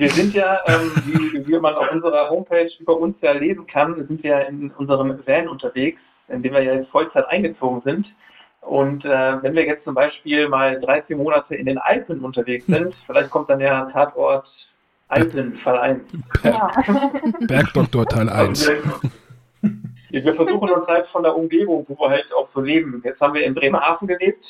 Wir 0.00 0.08
sind 0.08 0.32
ja, 0.32 0.58
ähm, 0.66 0.92
wie, 1.04 1.46
wie, 1.46 1.58
man 1.58 1.74
auf 1.74 1.92
unserer 1.92 2.30
Homepage 2.30 2.70
über 2.78 2.96
uns 2.96 3.16
ja 3.20 3.32
lesen 3.32 3.66
kann, 3.66 4.06
sind 4.06 4.22
wir 4.22 4.46
in 4.48 4.70
unserem 4.70 5.20
Van 5.26 5.46
unterwegs, 5.46 6.00
in 6.28 6.42
dem 6.42 6.54
wir 6.54 6.62
ja 6.62 6.72
jetzt 6.72 6.88
Vollzeit 6.88 7.28
eingezogen 7.28 7.82
sind. 7.82 8.06
Und 8.62 9.04
äh, 9.04 9.42
wenn 9.42 9.54
wir 9.54 9.66
jetzt 9.66 9.84
zum 9.84 9.94
Beispiel 9.94 10.48
mal 10.48 10.80
drei, 10.80 11.02
vier 11.02 11.18
Monate 11.18 11.54
in 11.54 11.66
den 11.66 11.76
Alpen 11.76 12.24
unterwegs 12.24 12.64
sind, 12.66 12.94
vielleicht 13.04 13.28
kommt 13.28 13.50
dann 13.50 13.58
der 13.58 13.90
Tatort 13.92 14.48
Alpen 15.08 15.56
Fall 15.56 15.78
1. 15.78 16.02
Ja. 16.44 16.70
Bergdoktor 17.40 18.06
Teil 18.06 18.30
1. 18.30 18.70
Wir, 20.08 20.24
wir 20.24 20.34
versuchen 20.34 20.70
uns 20.70 20.86
halt 20.86 21.08
von 21.08 21.24
der 21.24 21.36
Umgebung, 21.36 21.84
wo 21.88 21.98
wir 22.02 22.08
halt 22.08 22.32
auch 22.38 22.48
so 22.54 22.62
leben. 22.62 23.02
Jetzt 23.04 23.20
haben 23.20 23.34
wir 23.34 23.44
in 23.44 23.52
Bremerhaven 23.52 24.08
gelebt 24.08 24.46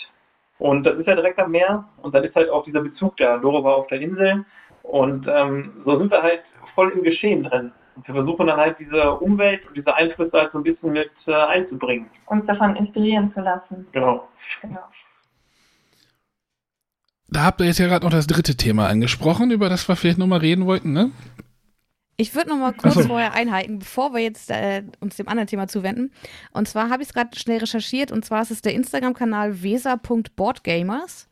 und 0.61 0.85
das 0.85 0.97
ist 0.97 1.09
ja 1.09 1.17
direkt 1.17 1.41
am 1.41 1.51
Meer 1.51 1.89
und 2.03 2.15
dann 2.15 2.23
ist 2.23 2.37
halt 2.37 2.51
auch 2.51 2.63
dieser 2.65 2.83
Bezug 2.83 3.17
da. 3.17 3.37
Doro 3.39 3.65
war 3.65 3.75
auf 3.75 3.89
der 3.89 4.01
Insel 4.01 4.45
und 4.83 5.26
ähm, 5.28 5.83
so 5.85 5.99
sind 5.99 6.11
wir 6.11 6.22
halt 6.22 6.43
voll 6.74 6.91
im 6.91 7.03
Geschehen 7.03 7.45
drin. 7.45 7.72
Und 7.97 8.07
wir 8.07 8.14
versuchen 8.14 8.47
dann 8.47 8.59
halt 8.59 8.78
diese 8.78 9.12
Umwelt 9.14 9.66
und 9.66 9.76
diese 9.76 9.95
Einflüsse 9.95 10.33
halt 10.33 10.53
so 10.53 10.59
ein 10.59 10.64
bisschen 10.64 10.93
mit 10.93 11.11
äh, 11.26 11.35
einzubringen. 11.35 12.09
Uns 12.26 12.47
davon 12.47 12.76
inspirieren 12.76 13.33
zu 13.35 13.41
lassen. 13.41 13.87
Genau. 13.93 14.28
genau. 14.62 14.81
Da 17.28 17.45
habt 17.45 17.61
ihr 17.61 17.66
jetzt 17.66 17.78
ja 17.78 17.87
gerade 17.87 18.05
noch 18.05 18.11
das 18.11 18.26
dritte 18.26 18.57
Thema 18.57 18.89
angesprochen, 18.89 19.51
über 19.51 19.68
das 19.68 19.89
wir 19.89 19.97
vielleicht 19.97 20.18
nochmal 20.18 20.41
reden 20.41 20.66
wollten, 20.66 20.93
ne? 20.93 21.11
Ich 22.16 22.35
würde 22.35 22.51
noch 22.51 22.59
mal 22.59 22.72
kurz 22.72 22.95
so. 22.95 23.03
vorher 23.05 23.33
einhalten, 23.33 23.78
bevor 23.78 24.12
wir 24.12 24.20
jetzt 24.20 24.51
äh, 24.51 24.83
uns 25.01 25.16
dem 25.16 25.26
anderen 25.26 25.47
Thema 25.47 25.68
zuwenden. 25.68 26.12
Und 26.53 26.68
zwar 26.68 26.91
habe 26.91 27.03
ich 27.03 27.09
es 27.09 27.14
gerade 27.14 27.39
schnell 27.39 27.59
recherchiert 27.59 28.12
und 28.12 28.26
zwar 28.26 28.43
ist 28.43 28.51
es 28.51 28.61
der 28.61 28.74
Instagram-Kanal 28.74 29.62
weser.boardgamers. 29.62 31.30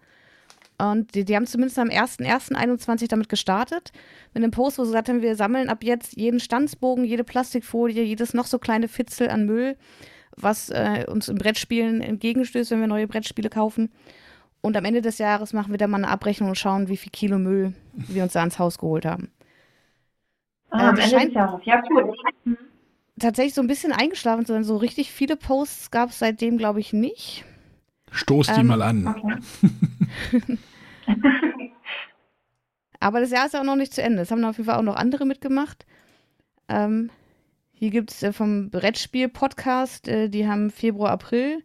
Und 0.81 1.15
die, 1.15 1.25
die, 1.25 1.35
haben 1.35 1.47
zumindest 1.47 1.79
am 1.79 1.89
1.1.21 1.89 3.09
damit 3.09 3.29
gestartet. 3.29 3.91
Mit 4.33 4.45
einem 4.45 4.53
Post, 4.53 4.79
wo 4.79 4.85
sie 4.85 4.91
gesagt 4.91 5.09
haben, 5.09 5.23
wir 5.23 5.35
sammeln 5.35 5.69
ab 5.69 5.83
jetzt 5.83 6.17
jeden 6.17 6.39
Stanzbogen, 6.39 7.05
jede 7.05 7.25
Plastikfolie, 7.25 8.05
jedes 8.05 8.33
noch 8.33 8.47
so 8.47 8.61
kleine 8.61 8.87
Fitzel 8.87 9.29
an 9.29 9.45
Müll, 9.45 9.77
was 10.37 10.71
äh, 10.71 11.05
uns 11.09 11.29
im 11.29 11.37
Brettspielen 11.37 12.01
entgegenstößt, 12.01 12.71
wenn 12.71 12.81
wir 12.81 12.87
neue 12.87 13.09
Brettspiele 13.09 13.51
kaufen. 13.51 13.91
Und 14.61 14.77
am 14.77 14.85
Ende 14.85 15.03
des 15.03 15.19
Jahres 15.19 15.53
machen 15.53 15.73
wir 15.73 15.79
dann 15.79 15.91
mal 15.91 15.99
eine 15.99 16.09
Abrechnung 16.09 16.51
und 16.51 16.59
schauen, 16.59 16.89
wie 16.89 16.97
viel 16.97 17.11
Kilo 17.11 17.39
Müll 17.39 17.73
wir 17.93 18.23
uns 18.23 18.35
da 18.35 18.41
ans 18.41 18.61
Haus 18.61 18.79
geholt 18.79 19.05
haben. 19.05 19.33
Ah, 20.71 20.93
äh, 20.93 21.09
scheint 21.09 21.33
ja, 21.33 21.61
cool. 21.91 22.15
tatsächlich 23.19 23.55
so 23.55 23.63
ein 23.63 23.67
bisschen 23.67 23.93
eingeschlafen 23.93 24.45
zu 24.47 24.53
sein. 24.53 24.65
So 24.65 24.77
richtig 24.77 25.11
viele 25.11 25.37
Posts 25.37 25.91
gab 25.91 26.11
es 26.11 26.19
seitdem, 26.21 26.57
glaube 26.57 26.79
ich, 26.79 26.93
nicht. 26.93 27.45
Stoß 28.11 28.49
die 28.49 28.61
ähm, 28.61 28.67
mal 28.67 28.83
an. 28.83 29.07
Okay. 29.07 30.59
Aber 33.01 33.21
das 33.21 33.31
Jahr 33.31 33.47
ist 33.47 33.55
ja 33.55 33.61
auch 33.61 33.65
noch 33.65 33.77
nicht 33.77 33.95
zu 33.95 34.03
Ende. 34.03 34.23
Es 34.23 34.31
haben 34.31 34.45
auf 34.45 34.57
jeden 34.57 34.67
Fall 34.67 34.79
auch 34.79 34.83
noch 34.83 34.97
andere 34.97 35.25
mitgemacht. 35.25 35.87
Ähm, 36.69 37.11
hier 37.73 37.91
gibt 37.91 38.11
es 38.11 38.23
äh, 38.23 38.33
vom 38.33 38.71
Brettspiel-Podcast, 38.71 40.09
äh, 40.09 40.29
die 40.29 40.49
haben 40.49 40.71
Februar, 40.71 41.11
April, 41.11 41.63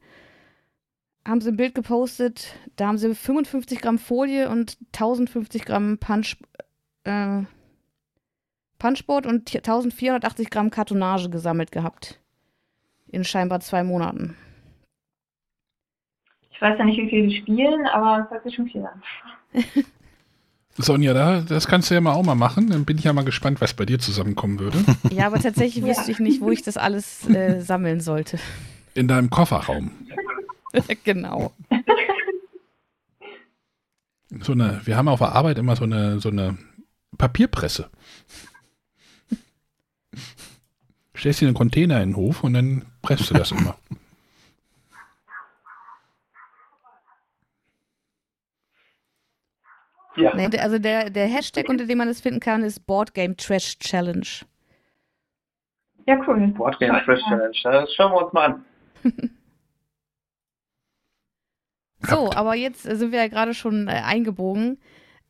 haben 1.28 1.42
sie 1.42 1.50
ein 1.50 1.58
Bild 1.58 1.74
gepostet. 1.74 2.56
Da 2.76 2.88
haben 2.88 2.98
sie 2.98 3.14
55 3.14 3.82
Gramm 3.82 3.98
Folie 3.98 4.50
und 4.50 4.78
1050 4.94 5.66
Gramm 5.66 5.98
Punch, 5.98 6.38
äh, 7.04 7.42
Punchboard 8.78 9.26
und 9.26 9.50
1480 9.50 10.50
Gramm 10.50 10.70
Kartonage 10.70 11.30
gesammelt 11.30 11.72
gehabt. 11.72 12.20
In 13.08 13.24
scheinbar 13.24 13.60
zwei 13.62 13.84
Monaten. 13.84 14.36
Ich 16.54 16.62
weiß 16.62 16.78
ja 16.78 16.86
nicht, 16.86 16.98
wie 16.98 17.10
viel 17.10 17.28
die 17.28 17.38
spielen, 17.38 17.86
aber 17.88 18.24
es 18.24 18.32
hört 18.32 18.44
sich 18.44 18.56
schon 18.56 18.68
viel 18.68 18.86
an. 18.86 19.02
Sonja, 20.76 21.14
da, 21.14 21.42
das 21.42 21.68
kannst 21.68 21.90
du 21.90 21.94
ja 21.94 22.02
mal 22.02 22.14
auch 22.14 22.24
mal 22.24 22.36
machen. 22.36 22.70
Dann 22.70 22.86
bin 22.86 22.98
ich 22.98 23.04
ja 23.04 23.14
mal 23.14 23.26
gespannt, 23.26 23.62
was 23.62 23.74
bei 23.74 23.86
dir 23.86 24.00
zusammenkommen 24.00 24.60
würde. 24.60 24.84
Ja, 25.12 25.28
aber 25.28 25.40
tatsächlich 25.40 25.84
wüsste 25.84 26.12
ich 26.12 26.20
nicht, 26.20 26.42
wo 26.42 26.50
ich 26.50 26.64
das 26.64 26.78
alles 26.78 27.30
äh, 27.30 27.62
sammeln 27.62 28.02
sollte. 28.02 28.40
In 28.96 29.08
deinem 29.08 29.30
Kofferraum. 29.30 29.92
genau. 31.04 31.54
So 34.42 34.54
eine, 34.54 34.82
wir 34.86 34.98
haben 34.98 35.08
auf 35.08 35.20
der 35.20 35.34
Arbeit 35.34 35.60
immer 35.60 35.76
so 35.76 35.84
eine, 35.84 36.20
so 36.20 36.30
eine 36.30 36.58
Papierpresse. 37.18 37.90
Stellst 41.16 41.42
dir 41.42 41.48
einen 41.48 41.56
Container 41.56 42.02
in 42.02 42.10
den 42.12 42.16
Hof 42.16 42.44
und 42.44 42.54
dann 42.54 42.86
presst 43.04 43.30
du 43.30 43.36
das 43.36 43.52
immer. 43.52 43.78
Ja. 50.16 50.36
Nee, 50.36 50.58
also 50.60 50.78
der, 50.78 51.10
der 51.10 51.28
Hashtag, 51.28 51.70
unter 51.70 51.86
dem 51.86 51.98
man 51.98 52.08
das 52.08 52.22
finden 52.22 52.40
kann, 52.40 52.64
ist 52.64 52.86
Boardgame 52.86 53.36
Trash 53.36 53.80
Challenge. 53.80 54.28
Ja, 56.06 56.20
cool. 56.28 56.48
Boardgame 56.48 57.02
Trash 57.04 57.22
Challenge. 57.28 57.58
Das 57.64 57.94
schauen 57.94 58.12
wir 58.12 58.24
uns 58.24 58.34
mal 58.34 58.46
an. 58.46 58.66
so, 62.02 62.32
aber 62.34 62.56
jetzt 62.56 62.84
sind 62.84 63.12
wir 63.12 63.20
ja 63.20 63.28
gerade 63.28 63.54
schon 63.54 63.88
äh, 63.88 64.02
eingebogen. 64.06 64.80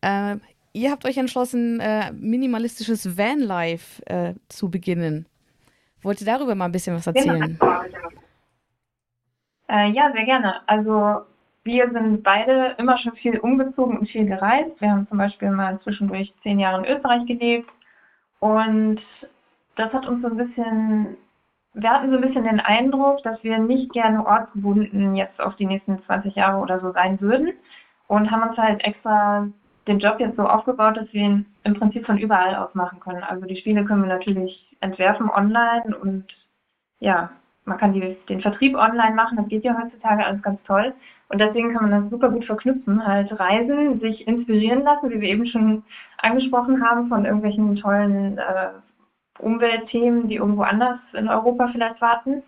Äh, 0.02 0.38
ihr 0.74 0.92
habt 0.92 1.06
euch 1.06 1.18
entschlossen, 1.18 1.80
äh, 1.80 2.12
minimalistisches 2.12 3.18
Vanlife 3.18 4.06
äh, 4.08 4.34
zu 4.50 4.70
beginnen. 4.70 5.28
Wollt 6.02 6.20
ihr 6.20 6.28
darüber 6.28 6.56
mal 6.56 6.66
ein 6.66 6.72
bisschen 6.74 6.96
was 6.96 7.08
erzählen? 7.08 7.58
Äh, 9.70 9.92
ja, 9.92 10.12
sehr 10.12 10.26
gerne. 10.26 10.68
Also 10.68 11.22
wir 11.64 11.90
sind 11.92 12.24
beide 12.24 12.76
immer 12.78 12.98
schon 12.98 13.14
viel 13.14 13.40
umgezogen 13.40 13.98
und 13.98 14.10
viel 14.10 14.26
gereist. 14.26 14.80
Wir 14.80 14.92
haben 14.92 15.08
zum 15.08 15.18
Beispiel 15.18 15.50
mal 15.52 15.80
zwischendurch 15.82 16.34
zehn 16.44 16.60
Jahre 16.60 16.86
in 16.86 16.96
Österreich 16.96 17.26
gelebt 17.26 17.70
und 18.40 19.02
das 19.76 19.92
hat 19.94 20.08
uns 20.08 20.22
so 20.22 20.28
ein 20.28 20.38
bisschen, 20.38 21.18
wir 21.74 21.90
hatten 21.90 22.10
so 22.10 22.18
ein 22.18 22.22
bisschen 22.22 22.44
den 22.44 22.60
Eindruck, 22.60 23.24
dass 23.24 23.42
wir 23.44 23.58
nicht 23.58 23.92
gerne 23.94 24.26
ortsgebunden 24.26 25.16
jetzt 25.16 25.40
auf 25.40 25.56
die 25.56 25.66
nächsten 25.66 26.04
20 26.04 26.36
Jahre 26.36 26.62
oder 26.62 26.80
so 26.80 26.92
sein 26.92 27.20
würden 27.22 27.54
und 28.08 28.30
haben 28.30 28.50
uns 28.50 28.58
halt 28.58 28.84
extra 28.84 29.48
den 29.88 30.00
Job 30.00 30.20
jetzt 30.20 30.38
so 30.38 30.48
aufgebaut, 30.48 30.98
dass 30.98 31.12
wir 31.14 31.22
ihn 31.22 31.46
im 31.64 31.74
Prinzip 31.74 32.06
von 32.06 32.18
überall 32.18 32.56
aus 32.56 32.74
machen 32.76 33.00
können. 33.00 33.24
Also 33.24 33.46
die 33.46 33.56
Spiele 33.56 33.84
können 33.86 34.04
wir 34.04 34.14
natürlich 34.14 34.76
entwerfen 34.82 35.30
online 35.30 35.98
und 36.02 36.26
ja, 37.00 37.32
man 37.66 37.78
kann 37.78 37.94
die, 37.94 38.18
den 38.28 38.42
Vertrieb 38.42 38.76
online 38.76 39.16
machen, 39.16 39.38
das 39.38 39.48
geht 39.48 39.64
ja 39.64 39.78
heutzutage 39.82 40.26
alles 40.26 40.42
ganz 40.42 40.62
toll. 40.64 40.94
Und 41.34 41.40
deswegen 41.40 41.74
kann 41.74 41.90
man 41.90 42.04
das 42.04 42.12
super 42.12 42.30
gut 42.30 42.46
verknüpfen, 42.46 43.04
halt 43.04 43.40
reisen, 43.40 44.00
sich 44.00 44.28
inspirieren 44.28 44.84
lassen, 44.84 45.10
wie 45.10 45.20
wir 45.20 45.30
eben 45.30 45.48
schon 45.48 45.82
angesprochen 46.20 46.88
haben, 46.88 47.10
von 47.10 47.26
irgendwelchen 47.26 47.76
tollen 47.76 48.38
äh, 48.38 48.70
Umweltthemen, 49.40 50.28
die 50.28 50.36
irgendwo 50.36 50.62
anders 50.62 51.00
in 51.14 51.28
Europa 51.28 51.70
vielleicht 51.72 52.00
warten. 52.02 52.44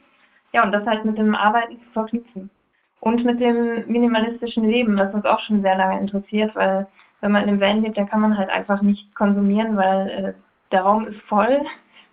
Ja, 0.54 0.64
und 0.64 0.72
das 0.72 0.86
halt 0.86 1.04
mit 1.04 1.18
dem 1.18 1.34
Arbeiten 1.34 1.80
zu 1.80 1.90
verknüpfen. 1.94 2.52
Und 3.00 3.26
mit 3.26 3.40
dem 3.40 3.88
minimalistischen 3.88 4.70
Leben, 4.70 4.96
was 5.00 5.12
uns 5.16 5.26
auch 5.26 5.40
schon 5.40 5.64
sehr 5.64 5.78
lange 5.78 6.00
interessiert, 6.00 6.56
weil 6.56 6.86
wenn 7.22 7.32
man 7.32 7.42
in 7.42 7.50
einem 7.50 7.62
Van 7.62 7.82
lebt, 7.82 7.98
dann 7.98 8.08
kann 8.08 8.22
man 8.22 8.38
halt 8.38 8.52
einfach 8.52 8.84
nicht 8.84 9.16
konsumieren, 9.16 9.76
weil 9.78 10.10
äh, 10.10 10.34
der 10.72 10.84
Raum 10.84 11.08
ist 11.08 11.22
voll. 11.22 11.60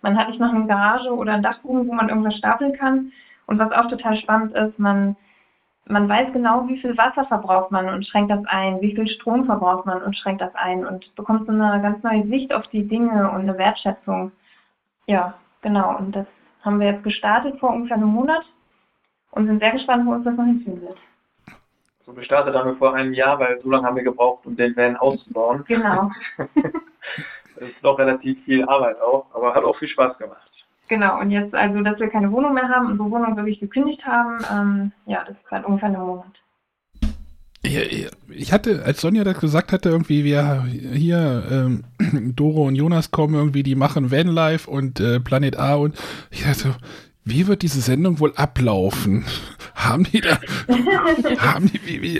Man 0.01 0.17
hat 0.17 0.29
nicht 0.29 0.39
noch 0.39 0.51
eine 0.51 0.65
Garage 0.65 1.13
oder 1.15 1.33
einen 1.33 1.43
Dachboden, 1.43 1.87
wo 1.87 1.93
man 1.93 2.09
irgendwas 2.09 2.35
stapeln 2.35 2.73
kann. 2.73 3.11
Und 3.45 3.59
was 3.59 3.71
auch 3.73 3.89
total 3.89 4.15
spannend 4.15 4.55
ist, 4.55 4.79
man, 4.79 5.15
man 5.85 6.07
weiß 6.07 6.31
genau, 6.31 6.67
wie 6.67 6.79
viel 6.79 6.97
Wasser 6.97 7.25
verbraucht 7.25 7.71
man 7.71 7.89
und 7.89 8.05
schränkt 8.05 8.31
das 8.31 8.43
ein, 8.45 8.79
wie 8.81 8.95
viel 8.95 9.07
Strom 9.07 9.45
verbraucht 9.45 9.85
man 9.85 10.01
und 10.01 10.15
schränkt 10.15 10.41
das 10.41 10.53
ein 10.55 10.85
und 10.85 11.13
bekommt 11.15 11.45
so 11.45 11.51
eine 11.51 11.81
ganz 11.81 12.01
neue 12.03 12.25
Sicht 12.27 12.53
auf 12.53 12.67
die 12.67 12.87
Dinge 12.87 13.29
und 13.31 13.41
eine 13.41 13.57
Wertschätzung. 13.57 14.31
Ja, 15.07 15.33
genau. 15.61 15.97
Und 15.97 16.15
das 16.15 16.27
haben 16.61 16.79
wir 16.79 16.87
jetzt 16.87 17.03
gestartet 17.03 17.59
vor 17.59 17.71
ungefähr 17.71 17.97
einem 17.97 18.07
Monat 18.07 18.43
und 19.31 19.47
sind 19.47 19.59
sehr 19.59 19.71
gespannt, 19.71 20.05
wo 20.05 20.11
uns 20.11 20.23
das 20.23 20.35
noch 20.35 20.45
hinführen 20.45 20.81
wird. 20.81 20.97
So 22.05 22.13
gestartet 22.13 22.55
haben 22.55 22.69
wir 22.69 22.77
vor 22.77 22.93
einem 22.93 23.13
Jahr, 23.13 23.39
weil 23.39 23.59
so 23.61 23.69
lange 23.69 23.85
haben 23.85 23.95
wir 23.95 24.03
gebraucht, 24.03 24.45
um 24.45 24.55
den 24.55 24.75
Van 24.75 24.95
auszubauen. 24.97 25.63
Genau. 25.67 26.11
das 26.37 27.69
ist 27.69 27.83
doch 27.83 27.97
relativ 27.97 28.41
viel 28.43 28.63
Arbeit 28.65 29.01
auch, 29.01 29.25
aber 29.33 29.53
hat 29.53 29.63
auch 29.63 29.77
viel 29.77 29.87
Spaß 29.87 30.17
gemacht. 30.17 30.52
Genau, 30.89 31.19
und 31.19 31.31
jetzt, 31.31 31.53
also, 31.55 31.81
dass 31.81 31.99
wir 31.99 32.09
keine 32.09 32.31
Wohnung 32.31 32.53
mehr 32.53 32.67
haben, 32.67 32.91
unsere 32.91 33.09
Wohnung 33.09 33.35
wirklich 33.35 33.59
gekündigt 33.59 34.05
haben, 34.05 34.43
ähm, 34.51 34.91
ja, 35.05 35.23
das 35.25 35.35
ist 35.35 35.45
seit 35.49 35.65
ungefähr 35.65 35.89
einem 35.89 36.01
Monat. 36.01 36.25
Ich 37.63 38.51
hatte, 38.51 38.83
als 38.83 38.99
Sonja 38.99 39.23
das 39.23 39.39
gesagt 39.39 39.71
hatte, 39.71 39.87
irgendwie, 39.87 40.25
wir 40.25 40.65
hier, 40.65 41.43
ähm, 41.49 41.85
Doro 42.35 42.67
und 42.67 42.75
Jonas 42.75 43.11
kommen 43.11 43.35
irgendwie, 43.35 43.63
die 43.63 43.75
machen 43.75 44.11
Vanlife 44.11 44.69
und 44.69 44.99
äh, 44.99 45.21
Planet 45.21 45.57
A 45.57 45.75
und 45.75 45.97
ich 46.29 46.43
dachte, 46.43 46.75
wie 47.25 47.47
wird 47.47 47.61
diese 47.61 47.81
Sendung 47.81 48.19
wohl 48.19 48.33
ablaufen? 48.35 49.25
Haben 49.75 50.03
die 50.03 50.21
da, 50.21 50.37
haben 51.39 51.69
die 51.69 51.81
wie, 51.85 52.01
wie, 52.01 52.19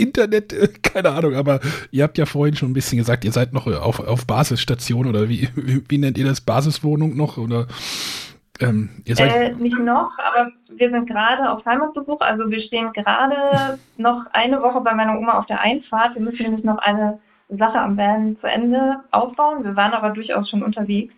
Internet, 0.00 0.52
äh, 0.52 0.68
keine 0.80 1.10
Ahnung, 1.10 1.34
aber 1.34 1.58
ihr 1.90 2.04
habt 2.04 2.18
ja 2.18 2.26
vorhin 2.26 2.54
schon 2.54 2.70
ein 2.70 2.74
bisschen 2.74 2.98
gesagt, 2.98 3.24
ihr 3.24 3.32
seid 3.32 3.52
noch 3.52 3.66
auf, 3.66 3.98
auf 3.98 4.26
Basisstation 4.28 5.06
oder 5.06 5.28
wie, 5.28 5.48
wie, 5.56 5.82
wie 5.88 5.98
nennt 5.98 6.18
ihr 6.18 6.26
das? 6.26 6.40
Basiswohnung 6.40 7.16
noch 7.16 7.36
oder? 7.36 7.66
Ähm, 8.60 8.90
äh, 9.06 9.52
nicht 9.54 9.78
noch, 9.78 10.12
aber 10.18 10.52
wir 10.68 10.90
sind 10.90 11.08
gerade 11.08 11.50
auf 11.50 11.64
Heimatbesuch, 11.64 12.20
also 12.20 12.48
wir 12.50 12.60
stehen 12.60 12.92
gerade 12.92 13.78
noch 13.96 14.26
eine 14.32 14.62
Woche 14.62 14.80
bei 14.82 14.94
meiner 14.94 15.18
Oma 15.18 15.38
auf 15.38 15.46
der 15.46 15.60
Einfahrt. 15.60 16.14
Wir 16.14 16.22
müssen 16.22 16.42
nämlich 16.42 16.64
noch 16.64 16.78
eine 16.78 17.18
Sache 17.48 17.80
am 17.80 17.96
Van 17.96 18.36
zu 18.40 18.46
Ende 18.46 19.00
aufbauen. 19.10 19.64
Wir 19.64 19.74
waren 19.74 19.92
aber 19.92 20.10
durchaus 20.10 20.48
schon 20.48 20.62
unterwegs. 20.62 21.14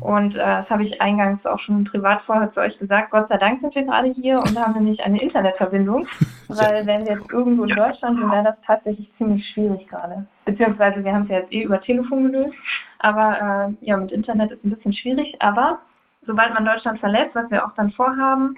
Und 0.00 0.34
äh, 0.34 0.38
das 0.38 0.68
habe 0.70 0.84
ich 0.84 1.00
eingangs 1.00 1.44
auch 1.46 1.60
schon 1.60 1.84
privat 1.84 2.22
vorher 2.22 2.52
zu 2.52 2.60
euch 2.60 2.76
gesagt. 2.78 3.10
Gott 3.10 3.28
sei 3.28 3.36
Dank 3.36 3.60
sind 3.60 3.74
wir 3.74 3.84
gerade 3.84 4.08
hier 4.08 4.38
und 4.38 4.58
haben 4.58 4.74
nämlich 4.74 5.00
eine 5.04 5.20
Internetverbindung. 5.20 6.06
Weil 6.48 6.86
wenn 6.86 7.06
wir 7.06 7.14
jetzt 7.16 7.30
irgendwo 7.32 7.64
in 7.64 7.76
Deutschland 7.76 8.18
sind, 8.18 8.30
wäre 8.30 8.44
das 8.44 8.56
tatsächlich 8.66 9.10
ziemlich 9.18 9.46
schwierig 9.50 9.86
gerade. 9.88 10.26
Beziehungsweise 10.44 11.04
wir 11.04 11.12
haben 11.12 11.24
es 11.24 11.28
ja 11.28 11.38
jetzt 11.38 11.52
eh 11.52 11.62
über 11.62 11.80
Telefon 11.80 12.24
gelöst. 12.24 12.54
Aber 12.98 13.70
äh, 13.80 13.86
ja, 13.86 13.96
mit 13.96 14.10
Internet 14.10 14.52
ist 14.52 14.64
ein 14.64 14.70
bisschen 14.70 14.92
schwierig. 14.92 15.36
Aber 15.40 15.78
sobald 16.26 16.52
man 16.54 16.64
Deutschland 16.64 16.98
verlässt, 16.98 17.34
was 17.34 17.50
wir 17.50 17.64
auch 17.64 17.74
dann 17.76 17.92
vorhaben, 17.92 18.56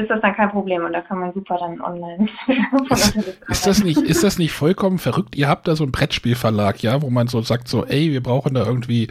ist 0.00 0.10
das 0.10 0.20
dann 0.20 0.34
kein 0.34 0.50
Problem 0.50 0.84
und 0.84 0.92
da 0.92 1.00
kann 1.00 1.20
man 1.20 1.32
super 1.32 1.58
dann 1.58 1.80
online. 1.80 2.28
ist, 2.90 3.16
ist, 3.48 3.66
das 3.66 3.84
nicht, 3.84 3.98
ist 3.98 4.24
das 4.24 4.38
nicht 4.38 4.52
vollkommen 4.52 4.98
verrückt? 4.98 5.36
Ihr 5.36 5.48
habt 5.48 5.68
da 5.68 5.76
so 5.76 5.84
einen 5.84 5.92
Brettspielverlag, 5.92 6.82
ja, 6.82 7.02
wo 7.02 7.10
man 7.10 7.28
so 7.28 7.42
sagt, 7.42 7.68
so, 7.68 7.84
ey, 7.84 8.12
wir 8.12 8.22
brauchen 8.22 8.54
da 8.54 8.64
irgendwie 8.64 9.08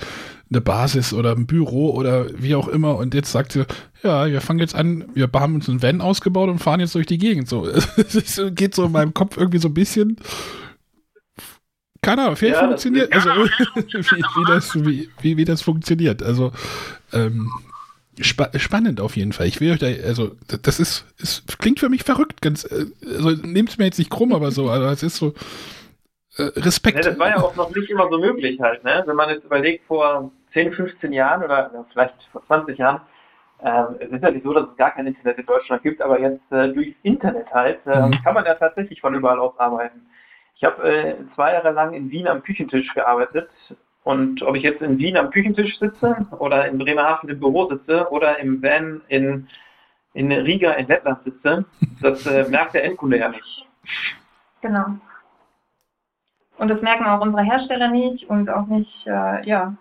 eine 0.51 0.61
Basis 0.61 1.13
oder 1.13 1.31
ein 1.35 1.45
Büro 1.45 1.91
oder 1.91 2.25
wie 2.41 2.55
auch 2.55 2.67
immer 2.67 2.97
und 2.97 3.13
jetzt 3.13 3.31
sagt 3.31 3.55
ihr, 3.55 3.67
ja, 4.03 4.27
wir 4.27 4.41
fangen 4.41 4.59
jetzt 4.59 4.75
an, 4.75 5.05
wir 5.13 5.29
haben 5.33 5.55
uns 5.55 5.69
einen 5.69 5.81
Van 5.81 6.01
ausgebaut 6.01 6.49
und 6.49 6.59
fahren 6.59 6.79
jetzt 6.79 6.95
durch 6.95 7.05
die 7.05 7.17
Gegend. 7.17 7.47
So, 7.47 7.67
es 7.97 8.41
geht 8.53 8.73
so 8.73 8.85
in 8.85 8.91
meinem 8.91 9.13
Kopf 9.13 9.37
irgendwie 9.37 9.59
so 9.59 9.69
ein 9.69 9.73
bisschen. 9.73 10.17
Keine 12.01 12.23
Ahnung, 12.23 12.37
vielleicht 12.37 12.55
ja, 12.55 12.67
funktioniert, 12.67 13.13
also 13.13 13.29
wie, 13.75 13.93
wie, 13.95 14.45
das, 14.47 14.85
wie, 14.85 15.09
wie, 15.21 15.37
wie 15.37 15.45
das 15.45 15.61
funktioniert. 15.61 16.23
Also 16.23 16.51
ähm, 17.11 17.51
spa 18.21 18.49
spannend 18.57 19.01
auf 19.01 19.15
jeden 19.15 19.33
Fall. 19.33 19.47
Ich 19.47 19.61
will 19.61 19.71
euch 19.71 19.79
da, 19.79 19.87
also 19.87 20.35
das 20.61 20.79
ist, 20.79 21.05
es 21.21 21.43
klingt 21.59 21.79
für 21.79 21.89
mich 21.89 22.03
verrückt, 22.03 22.41
ganz, 22.41 22.63
äh, 22.65 22.85
also 23.15 23.29
nehmt 23.29 23.69
es 23.69 23.77
mir 23.77 23.85
jetzt 23.85 23.99
nicht 23.99 24.09
krumm, 24.09 24.33
aber 24.33 24.51
so, 24.51 24.69
also 24.69 24.87
es 24.87 25.03
ist 25.03 25.17
so 25.17 25.33
äh, 26.37 26.43
Respekt. 26.59 27.05
Ja, 27.05 27.11
das 27.11 27.19
war 27.19 27.29
ja 27.29 27.37
auch 27.37 27.55
noch 27.55 27.73
nicht 27.75 27.89
immer 27.89 28.09
so 28.09 28.17
möglich 28.17 28.59
halt, 28.59 28.83
ne? 28.83 29.03
Wenn 29.05 29.15
man 29.15 29.29
jetzt 29.29 29.45
überlegt, 29.45 29.85
vor 29.87 30.31
10, 30.53 30.73
15 30.73 31.13
Jahren 31.13 31.43
oder 31.43 31.71
ja, 31.73 31.85
vielleicht 31.91 32.15
vor 32.31 32.45
20 32.47 32.77
Jahren, 32.77 33.01
äh, 33.61 33.83
es 33.99 34.11
ist 34.11 34.23
ja 34.23 34.31
nicht 34.31 34.43
so, 34.43 34.53
dass 34.53 34.69
es 34.69 34.77
gar 34.77 34.91
kein 34.91 35.07
Internet 35.07 35.37
in 35.37 35.45
Deutschland 35.45 35.83
gibt, 35.83 36.01
aber 36.01 36.19
jetzt 36.19 36.51
äh, 36.51 36.69
durchs 36.69 36.95
Internet 37.03 37.51
halt, 37.53 37.79
äh, 37.85 38.07
mhm. 38.07 38.23
kann 38.23 38.33
man 38.33 38.45
ja 38.45 38.55
tatsächlich 38.55 39.01
von 39.01 39.13
überall 39.13 39.39
aus 39.39 39.57
arbeiten. 39.59 40.05
Ich 40.55 40.63
habe 40.63 40.83
äh, 40.89 41.15
zwei 41.35 41.53
Jahre 41.53 41.71
lang 41.71 41.93
in 41.93 42.11
Wien 42.11 42.27
am 42.27 42.43
Küchentisch 42.43 42.93
gearbeitet 42.93 43.49
und 44.03 44.41
ob 44.41 44.55
ich 44.55 44.63
jetzt 44.63 44.81
in 44.81 44.97
Wien 44.97 45.17
am 45.17 45.29
Küchentisch 45.29 45.77
sitze 45.79 46.15
oder 46.39 46.67
in 46.67 46.77
Bremerhaven 46.77 47.29
im 47.29 47.39
Büro 47.39 47.69
sitze 47.69 48.09
oder 48.11 48.39
im 48.39 48.61
Van 48.61 49.01
in, 49.07 49.47
in 50.13 50.31
Riga 50.31 50.71
in 50.71 50.87
Lettland 50.87 51.23
sitze, 51.23 51.65
das 52.01 52.25
äh, 52.25 52.47
merkt 52.49 52.73
der 52.73 52.85
Endkunde 52.85 53.19
ja 53.19 53.29
nicht. 53.29 53.67
Genau. 54.61 54.85
Und 56.57 56.67
das 56.67 56.81
merken 56.81 57.05
auch 57.05 57.21
unsere 57.21 57.43
Hersteller 57.43 57.89
nicht 57.89 58.29
und 58.29 58.49
auch 58.49 58.67
nicht, 58.67 59.07
äh, 59.07 59.47
ja, 59.47 59.75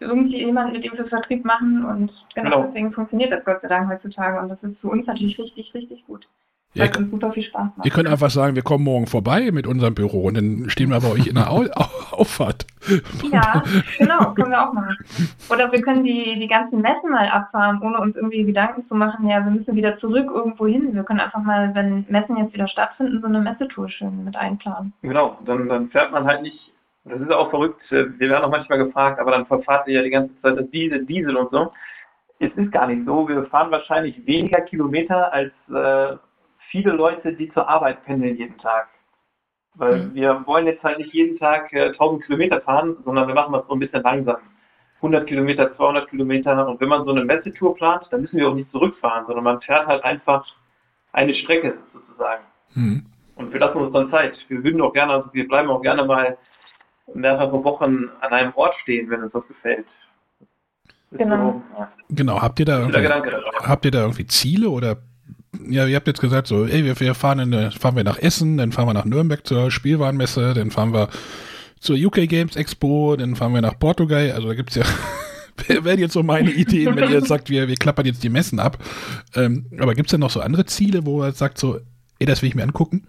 irgendwie 0.00 0.38
jemand, 0.38 0.72
mit 0.72 0.84
dem 0.84 0.96
wir 0.96 1.06
Vertrieb 1.06 1.44
machen 1.44 1.84
und 1.84 2.10
genau, 2.34 2.50
genau, 2.50 2.62
deswegen 2.68 2.92
funktioniert 2.92 3.32
das 3.32 3.44
Gott 3.44 3.60
sei 3.60 3.68
Dank 3.68 3.90
heutzutage 3.90 4.40
und 4.40 4.48
das 4.48 4.62
ist 4.62 4.78
für 4.80 4.88
uns 4.88 5.06
natürlich 5.06 5.38
richtig, 5.38 5.74
richtig 5.74 6.06
gut. 6.06 6.26
Ja, 6.72 6.84
ihr, 6.84 6.92
super 7.10 7.32
viel 7.32 7.42
Spaß 7.42 7.68
macht. 7.76 7.84
ihr 7.84 7.90
könnt 7.90 8.06
einfach 8.06 8.30
sagen, 8.30 8.54
wir 8.54 8.62
kommen 8.62 8.84
morgen 8.84 9.08
vorbei 9.08 9.50
mit 9.50 9.66
unserem 9.66 9.94
Büro 9.94 10.26
und 10.26 10.36
dann 10.36 10.70
stehen 10.70 10.90
wir 10.90 11.00
bei 11.00 11.10
euch 11.10 11.26
in 11.26 11.34
der 11.34 11.50
Au 11.52 11.64
Auffahrt. 12.12 12.64
Ja, 13.32 13.62
genau, 13.98 14.34
können 14.34 14.50
wir 14.50 14.68
auch 14.68 14.72
machen. 14.72 14.96
Oder 15.50 15.72
wir 15.72 15.82
können 15.82 16.04
die, 16.04 16.38
die 16.38 16.46
ganzen 16.46 16.80
Messen 16.80 17.10
mal 17.10 17.28
abfahren, 17.28 17.80
ohne 17.82 17.98
uns 17.98 18.14
irgendwie 18.14 18.44
Gedanken 18.44 18.86
zu 18.86 18.94
machen, 18.94 19.26
ja, 19.28 19.44
wir 19.44 19.50
müssen 19.50 19.74
wieder 19.74 19.98
zurück 19.98 20.30
irgendwo 20.32 20.66
hin. 20.66 20.94
Wir 20.94 21.02
können 21.02 21.20
einfach 21.20 21.42
mal, 21.42 21.74
wenn 21.74 22.06
Messen 22.08 22.36
jetzt 22.36 22.54
wieder 22.54 22.68
stattfinden, 22.68 23.20
so 23.20 23.26
eine 23.26 23.40
Messetour 23.40 23.88
schön 23.88 24.24
mit 24.24 24.36
einplanen. 24.36 24.92
Genau, 25.02 25.38
dann, 25.44 25.68
dann 25.68 25.88
fährt 25.88 26.12
man 26.12 26.24
halt 26.24 26.42
nicht, 26.42 26.72
das 27.04 27.20
ist 27.20 27.32
auch 27.32 27.50
verrückt, 27.50 27.80
wir 27.90 28.18
werden 28.20 28.44
auch 28.44 28.50
manchmal 28.50 28.78
gefragt, 28.78 29.18
aber 29.18 29.32
dann 29.32 29.46
verfahrt 29.46 29.88
ihr 29.88 29.94
ja 29.94 30.02
die 30.02 30.10
ganze 30.10 30.40
Zeit 30.40 30.56
das 30.56 30.70
Diesel, 30.70 31.04
Diesel 31.04 31.36
und 31.36 31.50
so. 31.50 31.72
Es 32.38 32.52
ist 32.54 32.70
gar 32.70 32.86
nicht 32.86 33.04
so, 33.06 33.28
wir 33.28 33.44
fahren 33.46 33.70
wahrscheinlich 33.70 34.24
weniger 34.26 34.60
Kilometer 34.62 35.32
als 35.32 35.52
äh, 35.68 36.16
viele 36.70 36.92
Leute, 36.92 37.32
die 37.32 37.52
zur 37.52 37.68
Arbeit 37.68 38.04
pendeln 38.04 38.36
jeden 38.36 38.58
Tag. 38.58 38.88
Weil 39.74 40.06
mhm. 40.06 40.14
wir 40.14 40.46
wollen 40.46 40.66
jetzt 40.66 40.82
halt 40.82 40.98
nicht 40.98 41.12
jeden 41.12 41.38
Tag 41.38 41.72
äh, 41.72 41.88
1000 41.88 42.24
Kilometer 42.24 42.60
fahren, 42.60 42.96
sondern 43.04 43.28
wir 43.28 43.34
machen 43.34 43.52
das 43.52 43.66
so 43.66 43.74
ein 43.74 43.80
bisschen 43.80 44.02
langsam. 44.02 44.38
100 44.96 45.26
Kilometer, 45.26 45.74
200 45.76 46.10
Kilometer. 46.10 46.68
Und 46.68 46.80
wenn 46.80 46.88
man 46.88 47.04
so 47.04 47.10
eine 47.10 47.24
Messetour 47.24 47.74
plant, 47.74 48.06
dann 48.10 48.22
müssen 48.22 48.36
wir 48.36 48.48
auch 48.48 48.54
nicht 48.54 48.70
zurückfahren, 48.70 49.26
sondern 49.26 49.44
man 49.44 49.60
fährt 49.62 49.86
halt 49.86 50.04
einfach 50.04 50.46
eine 51.12 51.34
Strecke 51.34 51.78
sozusagen. 51.92 52.44
Mhm. 52.74 53.06
Und 53.36 53.52
wir 53.52 53.60
lassen 53.60 53.78
uns 53.78 53.92
dann 53.92 54.10
Zeit. 54.10 54.36
Wir 54.48 54.62
würden 54.62 54.80
auch 54.82 54.92
gerne, 54.92 55.14
also 55.14 55.30
wir 55.32 55.48
bleiben 55.48 55.70
auch 55.70 55.80
gerne 55.80 56.04
mal 56.04 56.36
mehrere 57.14 57.64
Wochen 57.64 58.10
an 58.20 58.30
einem 58.30 58.52
Ort 58.54 58.74
stehen, 58.82 59.08
wenn 59.08 59.22
uns 59.22 59.32
das 59.32 59.46
gefällt. 59.48 59.86
Genau. 61.12 61.62
Genau. 62.10 62.40
Habt 62.40 62.60
ihr 62.60 62.66
da 62.66 62.88
habt 63.64 63.84
ihr 63.84 63.90
da 63.90 64.00
irgendwie 64.02 64.26
Ziele 64.26 64.68
oder 64.68 64.98
ja, 65.68 65.86
ihr 65.86 65.96
habt 65.96 66.06
jetzt 66.06 66.20
gesagt, 66.20 66.46
so, 66.46 66.64
ey, 66.64 66.84
wir, 66.84 66.98
wir 67.00 67.14
fahren, 67.14 67.38
in, 67.40 67.70
fahren 67.72 67.96
wir 67.96 68.04
nach 68.04 68.18
Essen, 68.18 68.56
dann 68.56 68.72
fahren 68.72 68.86
wir 68.86 68.94
nach 68.94 69.04
Nürnberg 69.04 69.46
zur 69.46 69.70
Spielwarenmesse, 69.70 70.54
dann 70.54 70.70
fahren 70.70 70.92
wir 70.92 71.08
zur 71.80 71.96
UK 71.96 72.28
Games 72.28 72.56
Expo, 72.56 73.16
dann 73.16 73.36
fahren 73.36 73.54
wir 73.54 73.60
nach 73.60 73.78
Portugal. 73.78 74.32
Also 74.32 74.48
da 74.48 74.54
gibt 74.54 74.70
es 74.70 74.76
ja, 74.76 74.84
wären 75.84 75.98
jetzt 75.98 76.12
so 76.12 76.22
meine 76.22 76.50
Ideen, 76.50 76.94
wenn 76.94 77.04
ihr 77.04 77.18
jetzt 77.18 77.28
sagt, 77.28 77.50
wir, 77.50 77.68
wir 77.68 77.76
klappern 77.76 78.06
jetzt 78.06 78.22
die 78.22 78.28
Messen 78.28 78.60
ab. 78.60 78.78
Ähm, 79.34 79.66
aber 79.78 79.94
gibt 79.94 80.08
es 80.08 80.10
denn 80.12 80.20
noch 80.20 80.30
so 80.30 80.40
andere 80.40 80.66
Ziele, 80.66 81.04
wo 81.04 81.22
er 81.22 81.32
sagt, 81.32 81.58
so, 81.58 81.78
ey, 82.18 82.26
das 82.26 82.42
will 82.42 82.48
ich 82.48 82.54
mir 82.54 82.62
angucken? 82.62 83.06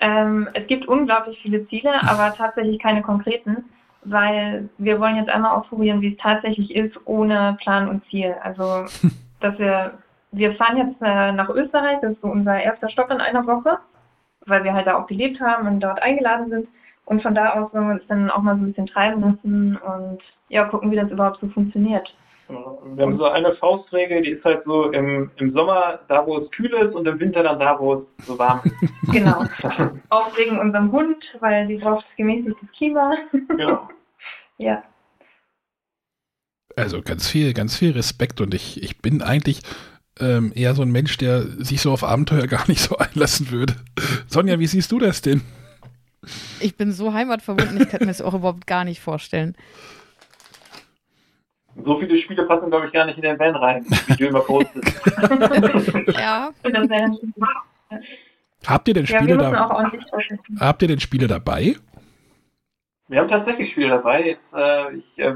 Ähm, 0.00 0.48
es 0.54 0.66
gibt 0.66 0.88
unglaublich 0.88 1.38
viele 1.42 1.66
Ziele, 1.68 2.02
aber 2.02 2.34
tatsächlich 2.34 2.78
keine 2.78 3.02
konkreten, 3.02 3.64
weil 4.04 4.68
wir 4.78 4.98
wollen 4.98 5.16
jetzt 5.16 5.28
einmal 5.28 5.58
ausprobieren, 5.58 6.00
wie 6.00 6.12
es 6.12 6.18
tatsächlich 6.18 6.74
ist, 6.74 6.96
ohne 7.04 7.56
Plan 7.60 7.88
und 7.88 8.02
Ziel. 8.10 8.34
Also, 8.42 8.86
dass 9.40 9.58
wir 9.58 9.98
wir 10.32 10.54
fahren 10.54 10.76
jetzt 10.76 11.02
äh, 11.02 11.32
nach 11.32 11.48
Österreich, 11.48 11.98
das 12.02 12.12
ist 12.12 12.20
so 12.22 12.28
unser 12.28 12.60
erster 12.60 12.88
Stopp 12.88 13.10
in 13.10 13.20
einer 13.20 13.46
Woche, 13.46 13.78
weil 14.46 14.64
wir 14.64 14.72
halt 14.72 14.86
da 14.86 14.98
auch 14.98 15.06
gelebt 15.06 15.40
haben 15.40 15.66
und 15.66 15.80
dort 15.80 16.00
eingeladen 16.02 16.50
sind. 16.50 16.68
Und 17.04 17.22
von 17.22 17.34
da 17.34 17.54
aus 17.54 17.72
wollen 17.72 17.88
wir 17.88 17.94
uns 17.94 18.06
dann 18.08 18.30
auch 18.30 18.42
mal 18.42 18.56
so 18.56 18.62
ein 18.62 18.68
bisschen 18.68 18.86
treiben 18.86 19.20
lassen 19.20 19.76
und 19.76 20.20
ja, 20.48 20.64
gucken, 20.64 20.90
wie 20.90 20.96
das 20.96 21.10
überhaupt 21.10 21.40
so 21.40 21.48
funktioniert. 21.48 22.14
Wir 22.48 23.04
haben 23.04 23.16
so 23.16 23.26
eine 23.26 23.54
Faustregel, 23.54 24.22
die 24.22 24.30
ist 24.30 24.44
halt 24.44 24.64
so 24.64 24.90
im, 24.90 25.30
im 25.36 25.52
Sommer 25.52 26.00
da, 26.08 26.26
wo 26.26 26.38
es 26.38 26.50
kühl 26.50 26.72
ist 26.72 26.94
und 26.94 27.06
im 27.06 27.20
Winter 27.20 27.44
dann 27.44 27.60
da, 27.60 27.78
wo 27.78 27.94
es 27.94 28.26
so 28.26 28.38
warm 28.38 28.60
ist. 28.64 28.74
Genau. 29.12 29.44
auch 30.08 30.36
wegen 30.36 30.58
unserem 30.58 30.92
Hund, 30.92 31.24
weil 31.40 31.66
die 31.66 31.76
braucht 31.76 32.04
gemäßigtes 32.16 32.70
Klima. 32.76 33.14
Genau. 33.48 33.88
ja. 34.58 34.82
Also 36.76 37.02
ganz 37.02 37.28
viel, 37.28 37.52
ganz 37.54 37.76
viel 37.76 37.92
Respekt 37.92 38.40
und 38.40 38.54
ich, 38.54 38.82
ich 38.82 39.00
bin 39.00 39.22
eigentlich 39.22 39.62
ähm, 40.20 40.52
eher 40.54 40.74
so 40.74 40.82
ein 40.82 40.90
Mensch, 40.90 41.16
der 41.18 41.42
sich 41.42 41.80
so 41.80 41.92
auf 41.92 42.04
Abenteuer 42.04 42.46
gar 42.48 42.68
nicht 42.68 42.80
so 42.80 42.96
einlassen 42.96 43.50
würde. 43.50 43.74
Sonja, 44.26 44.58
wie 44.58 44.66
siehst 44.66 44.92
du 44.92 44.98
das 44.98 45.22
denn? 45.22 45.42
Ich 46.60 46.76
bin 46.76 46.92
so 46.92 47.14
heimatverbunden, 47.14 47.80
ich 47.80 47.88
kann 47.88 48.00
mir 48.00 48.06
das 48.06 48.20
auch 48.20 48.34
überhaupt 48.34 48.66
gar 48.66 48.84
nicht 48.84 49.00
vorstellen. 49.00 49.56
So 51.82 51.98
viele 51.98 52.20
Spiele 52.20 52.44
passen, 52.44 52.68
glaube 52.68 52.86
ich, 52.86 52.92
gar 52.92 53.06
nicht 53.06 53.16
in 53.16 53.22
den 53.22 53.38
Van 53.38 53.56
rein, 53.56 53.86
wie 54.06 54.16
du 54.16 54.26
immer 54.26 54.40
postest. 54.40 55.02
ja. 56.18 56.50
Habt 58.66 58.88
ihr 58.88 58.94
denn 58.94 59.06
Spiele 59.06 59.30
ja, 59.30 59.36
da 59.36 59.90
Habt 60.58 60.82
ihr 60.82 60.88
denn 60.88 61.00
Spiele 61.00 61.26
dabei? 61.26 61.76
Wir 63.08 63.20
haben 63.20 63.28
tatsächlich 63.28 63.72
Spiele 63.72 63.88
dabei. 63.88 64.26
Jetzt, 64.26 64.42
äh, 64.54 64.96
ich, 64.96 65.18
äh, 65.18 65.34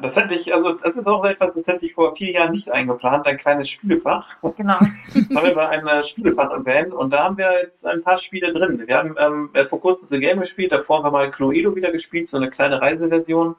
das 0.00 0.14
hätte 0.14 0.34
ich, 0.34 0.52
also 0.54 0.72
das 0.72 0.94
ist 0.94 1.06
auch 1.06 1.24
etwas, 1.24 1.54
das 1.54 1.66
hätte 1.66 1.84
ich 1.84 1.92
vor 1.92 2.16
vier 2.16 2.32
Jahren 2.32 2.52
nicht 2.52 2.70
eingeplant, 2.70 3.26
ein 3.26 3.36
kleines 3.36 3.68
Spielefach. 3.68 4.26
Genau. 4.56 4.78
das 4.78 5.36
haben 5.36 5.46
wir 5.46 5.54
bei 5.54 5.68
einem 5.68 5.86
äh, 5.86 6.04
Spielefach 6.08 6.50
erwähnt 6.50 6.92
und 6.94 7.10
da 7.10 7.24
haben 7.24 7.36
wir 7.36 7.50
jetzt 7.62 7.84
ein 7.84 8.02
paar 8.02 8.18
Spiele 8.18 8.52
drin. 8.52 8.82
Wir 8.86 8.96
haben 8.96 9.14
ähm, 9.18 9.50
vor 9.68 9.80
kurzem 9.80 10.08
The 10.10 10.20
Game 10.20 10.40
gespielt, 10.40 10.72
davor 10.72 10.98
haben 10.98 11.04
wir 11.04 11.10
mal 11.10 11.30
Cluedo 11.30 11.74
wieder 11.76 11.92
gespielt, 11.92 12.30
so 12.30 12.38
eine 12.38 12.50
kleine 12.50 12.80
Reiseversion. 12.80 13.56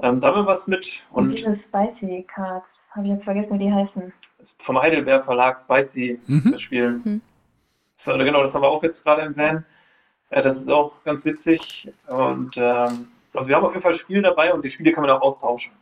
Ähm, 0.00 0.20
da 0.20 0.28
haben 0.28 0.46
wir 0.46 0.46
was 0.46 0.66
mit. 0.66 0.84
Und, 1.12 1.28
und 1.28 1.36
diese 1.36 1.58
Spicy 1.68 2.26
Cards, 2.34 2.66
habe 2.90 3.06
ich 3.06 3.12
jetzt 3.12 3.24
vergessen, 3.24 3.58
wie 3.58 3.64
die 3.64 3.72
heißen. 3.72 4.12
Vom 4.64 4.80
Heidelberg 4.80 5.24
Verlag 5.24 5.62
Spicy 5.64 6.20
mhm. 6.26 6.58
spielen. 6.58 7.02
Mhm. 7.04 7.20
So, 8.04 8.12
genau, 8.12 8.42
das 8.42 8.52
haben 8.52 8.62
wir 8.62 8.68
auch 8.68 8.82
jetzt 8.82 9.02
gerade 9.04 9.22
im 9.22 9.36
Van. 9.36 9.64
Äh, 10.30 10.42
das 10.42 10.56
ist 10.56 10.68
auch 10.68 10.92
ganz 11.04 11.24
witzig. 11.24 11.92
Und 12.08 12.52
ähm, 12.56 13.08
also 13.34 13.48
wir 13.48 13.56
haben 13.56 13.64
auf 13.64 13.72
jeden 13.72 13.82
Fall 13.82 13.98
Spiele 13.98 14.22
dabei 14.22 14.52
und 14.52 14.64
die 14.64 14.70
Spiele 14.70 14.92
kann 14.92 15.02
man 15.02 15.10
auch 15.10 15.22
austauschen. 15.22 15.72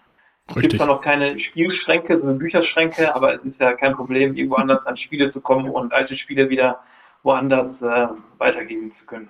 Es 0.48 0.57
gibt 0.57 0.76
zwar 0.76 0.86
noch 0.86 1.01
keine 1.01 1.38
Spielschränke, 1.38 2.18
sondern 2.18 2.38
Bücherschränke, 2.38 3.14
aber 3.14 3.34
es 3.34 3.44
ist 3.44 3.61
ja 3.61 3.72
kein 3.74 3.94
Problem, 3.94 4.34
irgendwo 4.34 4.57
anders 4.57 4.84
an 4.86 4.96
Spiele 4.96 5.32
zu 5.32 5.40
kommen 5.40 5.70
und 5.70 5.92
alte 5.92 6.16
Spiele 6.16 6.51
wieder 6.51 6.80
woanders 7.22 7.80
äh, 7.80 8.09
weitergeben 8.38 8.92
zu 8.98 9.07
können. 9.07 9.28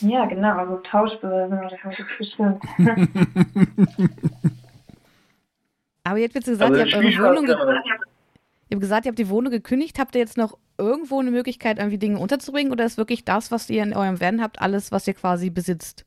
Ja, 0.00 0.24
genau, 0.26 0.56
also 0.56 0.76
Tauschbörsen 0.78 1.58
oder 1.58 1.76
bestimmt. 2.18 2.62
Aber 6.04 6.18
jetzt 6.18 6.34
wird 6.34 6.44
gesagt, 6.44 6.70
also 6.72 6.84
ihr 6.84 6.86
habt 6.86 7.04
eure 7.04 7.18
Wohnung, 7.18 7.46
ihr 7.48 7.56
habt 8.72 8.80
gesagt, 8.80 9.06
ihr 9.06 9.10
habt 9.10 9.18
die 9.18 9.28
Wohnung 9.28 9.52
gekündigt. 9.52 9.98
Habt 9.98 10.14
ihr 10.14 10.20
jetzt 10.20 10.36
noch 10.36 10.56
irgendwo 10.78 11.20
eine 11.20 11.30
Möglichkeit, 11.30 11.78
irgendwie 11.78 11.98
Dinge 11.98 12.18
unterzubringen 12.18 12.72
oder 12.72 12.84
ist 12.84 12.96
wirklich 12.96 13.24
das, 13.24 13.50
was 13.50 13.68
ihr 13.70 13.82
in 13.82 13.94
eurem 13.94 14.20
Van 14.20 14.40
habt, 14.42 14.60
alles, 14.60 14.92
was 14.92 15.06
ihr 15.06 15.14
quasi 15.14 15.50
besitzt? 15.50 16.06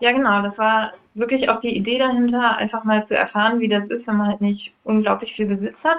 Ja, 0.00 0.12
genau. 0.12 0.42
Das 0.42 0.56
war 0.58 0.92
wirklich 1.14 1.48
auch 1.48 1.60
die 1.60 1.76
Idee 1.76 1.98
dahinter, 1.98 2.56
einfach 2.56 2.84
mal 2.84 3.06
zu 3.08 3.16
erfahren, 3.16 3.60
wie 3.60 3.68
das 3.68 3.84
ist, 3.88 4.06
wenn 4.06 4.16
man 4.16 4.28
halt 4.28 4.40
nicht 4.40 4.72
unglaublich 4.84 5.34
viel 5.34 5.46
Besitz 5.46 5.76
hat. 5.82 5.98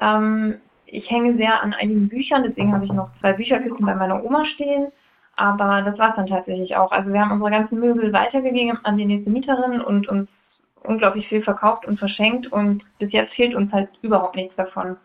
Ähm, 0.00 0.56
ich 0.86 1.10
hänge 1.10 1.36
sehr 1.36 1.62
an 1.62 1.74
einigen 1.74 2.08
Büchern, 2.08 2.44
deswegen 2.44 2.72
habe 2.72 2.86
ich 2.86 2.92
noch 2.92 3.10
zwei 3.20 3.34
Bücherkisten 3.34 3.84
bei 3.84 3.94
meiner 3.94 4.24
Oma 4.24 4.44
stehen. 4.46 4.88
Aber 5.36 5.82
das 5.82 5.98
war 5.98 6.10
es 6.10 6.16
dann 6.16 6.26
tatsächlich 6.26 6.74
auch. 6.76 6.90
Also 6.90 7.12
wir 7.12 7.20
haben 7.20 7.30
unsere 7.30 7.50
ganzen 7.50 7.78
Möbel 7.78 8.12
weitergegeben 8.12 8.78
an 8.84 8.96
die 8.96 9.04
nächste 9.04 9.30
Mieterin 9.30 9.80
und 9.80 10.08
uns 10.08 10.28
unglaublich 10.82 11.28
viel 11.28 11.42
verkauft 11.42 11.86
und 11.86 11.98
verschenkt 11.98 12.50
und 12.50 12.82
bis 12.98 13.12
jetzt 13.12 13.34
fehlt 13.34 13.54
uns 13.54 13.72
halt 13.72 13.88
überhaupt 14.02 14.34
nichts 14.34 14.56
davon. 14.56 14.96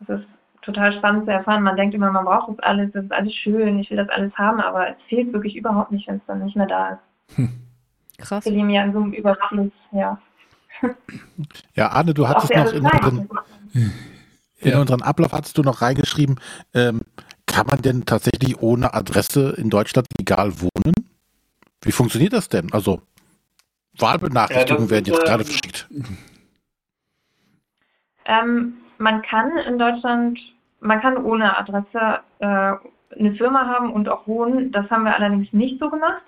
Das 0.00 0.20
ist 0.20 0.26
total 0.62 0.92
spannend 0.92 1.26
zu 1.26 1.30
erfahren. 1.30 1.62
Man 1.62 1.76
denkt 1.76 1.94
immer, 1.94 2.10
man 2.10 2.24
braucht 2.24 2.48
das 2.48 2.58
alles, 2.60 2.90
das 2.92 3.04
ist 3.04 3.12
alles 3.12 3.34
schön, 3.34 3.78
ich 3.78 3.90
will 3.90 3.96
das 3.96 4.08
alles 4.08 4.36
haben, 4.36 4.60
aber 4.60 4.88
es 4.88 4.96
fehlt 5.08 5.32
wirklich 5.32 5.56
überhaupt 5.56 5.92
nicht, 5.92 6.08
wenn 6.08 6.16
es 6.16 6.26
dann 6.26 6.44
nicht 6.44 6.56
mehr 6.56 6.66
da 6.66 6.88
ist. 6.90 7.36
Hm. 7.36 7.65
Krass. 8.18 8.44
Wir 8.44 8.52
leben 8.52 8.70
ja 8.70 8.84
in 8.84 8.92
so 8.92 9.00
einem 9.00 9.12
Überfluss, 9.12 9.72
ja. 9.92 10.18
Ja, 11.74 11.88
Arne, 11.88 12.12
du 12.12 12.28
hattest 12.28 12.54
noch 12.54 12.72
in 12.72 12.84
unseren, 12.84 13.28
in 14.58 14.74
unseren 14.74 15.02
Ablauf 15.02 15.32
hattest 15.32 15.56
du 15.56 15.62
noch 15.62 15.80
reingeschrieben, 15.80 16.38
ähm, 16.74 17.00
kann 17.46 17.66
man 17.66 17.80
denn 17.80 18.04
tatsächlich 18.04 18.60
ohne 18.60 18.92
Adresse 18.92 19.54
in 19.56 19.70
Deutschland 19.70 20.06
legal 20.18 20.60
wohnen? 20.60 20.94
Wie 21.82 21.92
funktioniert 21.92 22.32
das 22.32 22.48
denn? 22.48 22.72
Also 22.72 23.00
Wahlbenachrichtigungen 23.98 24.88
ja, 24.88 24.90
werden 24.90 25.04
jetzt 25.06 25.20
äh, 25.20 25.24
gerade 25.24 25.44
verschickt. 25.44 25.88
Ähm, 28.26 28.74
man 28.98 29.22
kann 29.22 29.56
in 29.58 29.78
Deutschland, 29.78 30.38
man 30.80 31.00
kann 31.00 31.16
ohne 31.16 31.56
Adresse 31.56 32.20
äh, 32.40 32.72
eine 33.18 33.34
Firma 33.36 33.66
haben 33.66 33.92
und 33.92 34.08
auch 34.08 34.26
wohnen. 34.26 34.72
Das 34.72 34.90
haben 34.90 35.04
wir 35.04 35.14
allerdings 35.14 35.52
nicht 35.52 35.78
so 35.78 35.88
gemacht, 35.88 36.22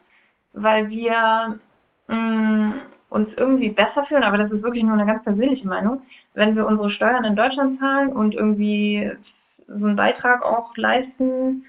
weil 0.53 0.89
wir 0.89 1.59
mh, 2.09 2.17
mm, 2.17 2.75
uns 3.11 3.29
irgendwie 3.37 3.71
besser 3.71 4.05
fühlen, 4.07 4.23
aber 4.23 4.39
das 4.39 4.51
ist 4.51 4.63
wirklich 4.63 4.85
nur 4.85 4.95
eine 4.95 5.07
ganz 5.07 5.25
persönliche 5.25 5.67
Meinung, 5.67 6.03
wenn 6.35 6.57
wir 6.57 6.67
unsere 6.67 6.91
Steuern 6.91 7.25
in 7.25 7.37
Deutschland 7.37 7.79
zahlen 7.81 8.13
und 8.13 8.35
irgendwie 8.35 9.11
so 9.67 9.87
einen 9.87 9.97
Beitrag 9.97 10.45
auch 10.45 10.77
leisten 10.77 11.65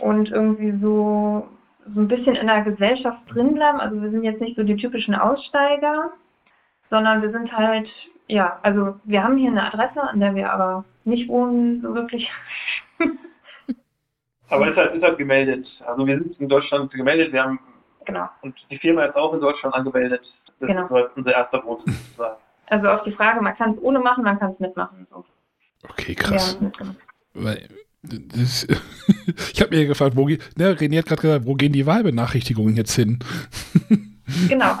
und 0.00 0.30
irgendwie 0.30 0.72
so, 0.80 1.48
so 1.94 2.00
ein 2.00 2.08
bisschen 2.08 2.34
in 2.34 2.46
der 2.46 2.62
Gesellschaft 2.62 3.20
drin 3.28 3.54
bleiben. 3.54 3.80
Also 3.80 4.00
wir 4.00 4.10
sind 4.10 4.22
jetzt 4.22 4.40
nicht 4.40 4.56
so 4.56 4.62
die 4.62 4.76
typischen 4.76 5.14
Aussteiger, 5.14 6.12
sondern 6.90 7.22
wir 7.22 7.30
sind 7.30 7.50
halt, 7.56 7.88
ja, 8.28 8.58
also 8.62 8.96
wir 9.04 9.22
haben 9.22 9.38
hier 9.38 9.50
eine 9.50 9.72
Adresse, 9.72 10.02
an 10.02 10.20
der 10.20 10.34
wir 10.34 10.52
aber 10.52 10.84
nicht 11.04 11.28
wohnen, 11.28 11.80
so 11.80 11.94
wirklich. 11.94 12.30
aber 14.50 14.66
es 14.66 14.70
ist 14.72 14.76
halt, 14.76 14.94
ist 14.94 15.02
halt 15.02 15.18
gemeldet. 15.18 15.66
Also 15.86 16.06
wir 16.06 16.18
sind 16.18 16.38
in 16.40 16.48
Deutschland 16.48 16.90
gemeldet, 16.92 17.32
wir 17.32 17.42
haben 17.42 17.58
genau. 18.06 18.28
und 18.42 18.54
die 18.70 18.78
Firma 18.78 19.04
ist 19.04 19.16
auch 19.16 19.34
in 19.34 19.40
Deutschland 19.40 19.74
angemeldet. 19.74 20.22
Das 20.60 20.68
genau. 20.68 20.84
ist 20.84 20.90
halt 20.90 21.10
unser 21.16 21.32
erster 21.32 21.64
Wohnsitz 21.64 21.94
sozusagen. 22.08 22.36
Also 22.68 22.88
auf 22.88 23.02
die 23.04 23.12
Frage, 23.12 23.40
man 23.40 23.56
kann 23.56 23.72
es 23.72 23.82
ohne 23.82 23.98
machen, 23.98 24.24
man 24.24 24.38
kann 24.38 24.52
es 24.52 24.58
mitmachen. 24.58 25.06
So. 25.10 25.24
Okay, 25.90 26.14
krass. 26.14 26.58
Ja, 26.60 26.70
weil, 27.34 27.68
das, 28.02 28.66
ich 29.52 29.60
habe 29.60 29.76
mir 29.76 29.86
gefragt, 29.86 30.16
wo, 30.16 30.26
ne, 30.26 30.38
René 30.56 30.98
hat 30.98 31.06
gerade 31.06 31.22
gesagt, 31.22 31.46
wo 31.46 31.54
gehen 31.54 31.72
die 31.72 31.86
Wahlbenachrichtigungen 31.86 32.76
jetzt 32.76 32.94
hin? 32.94 33.18
Genau. 34.48 34.74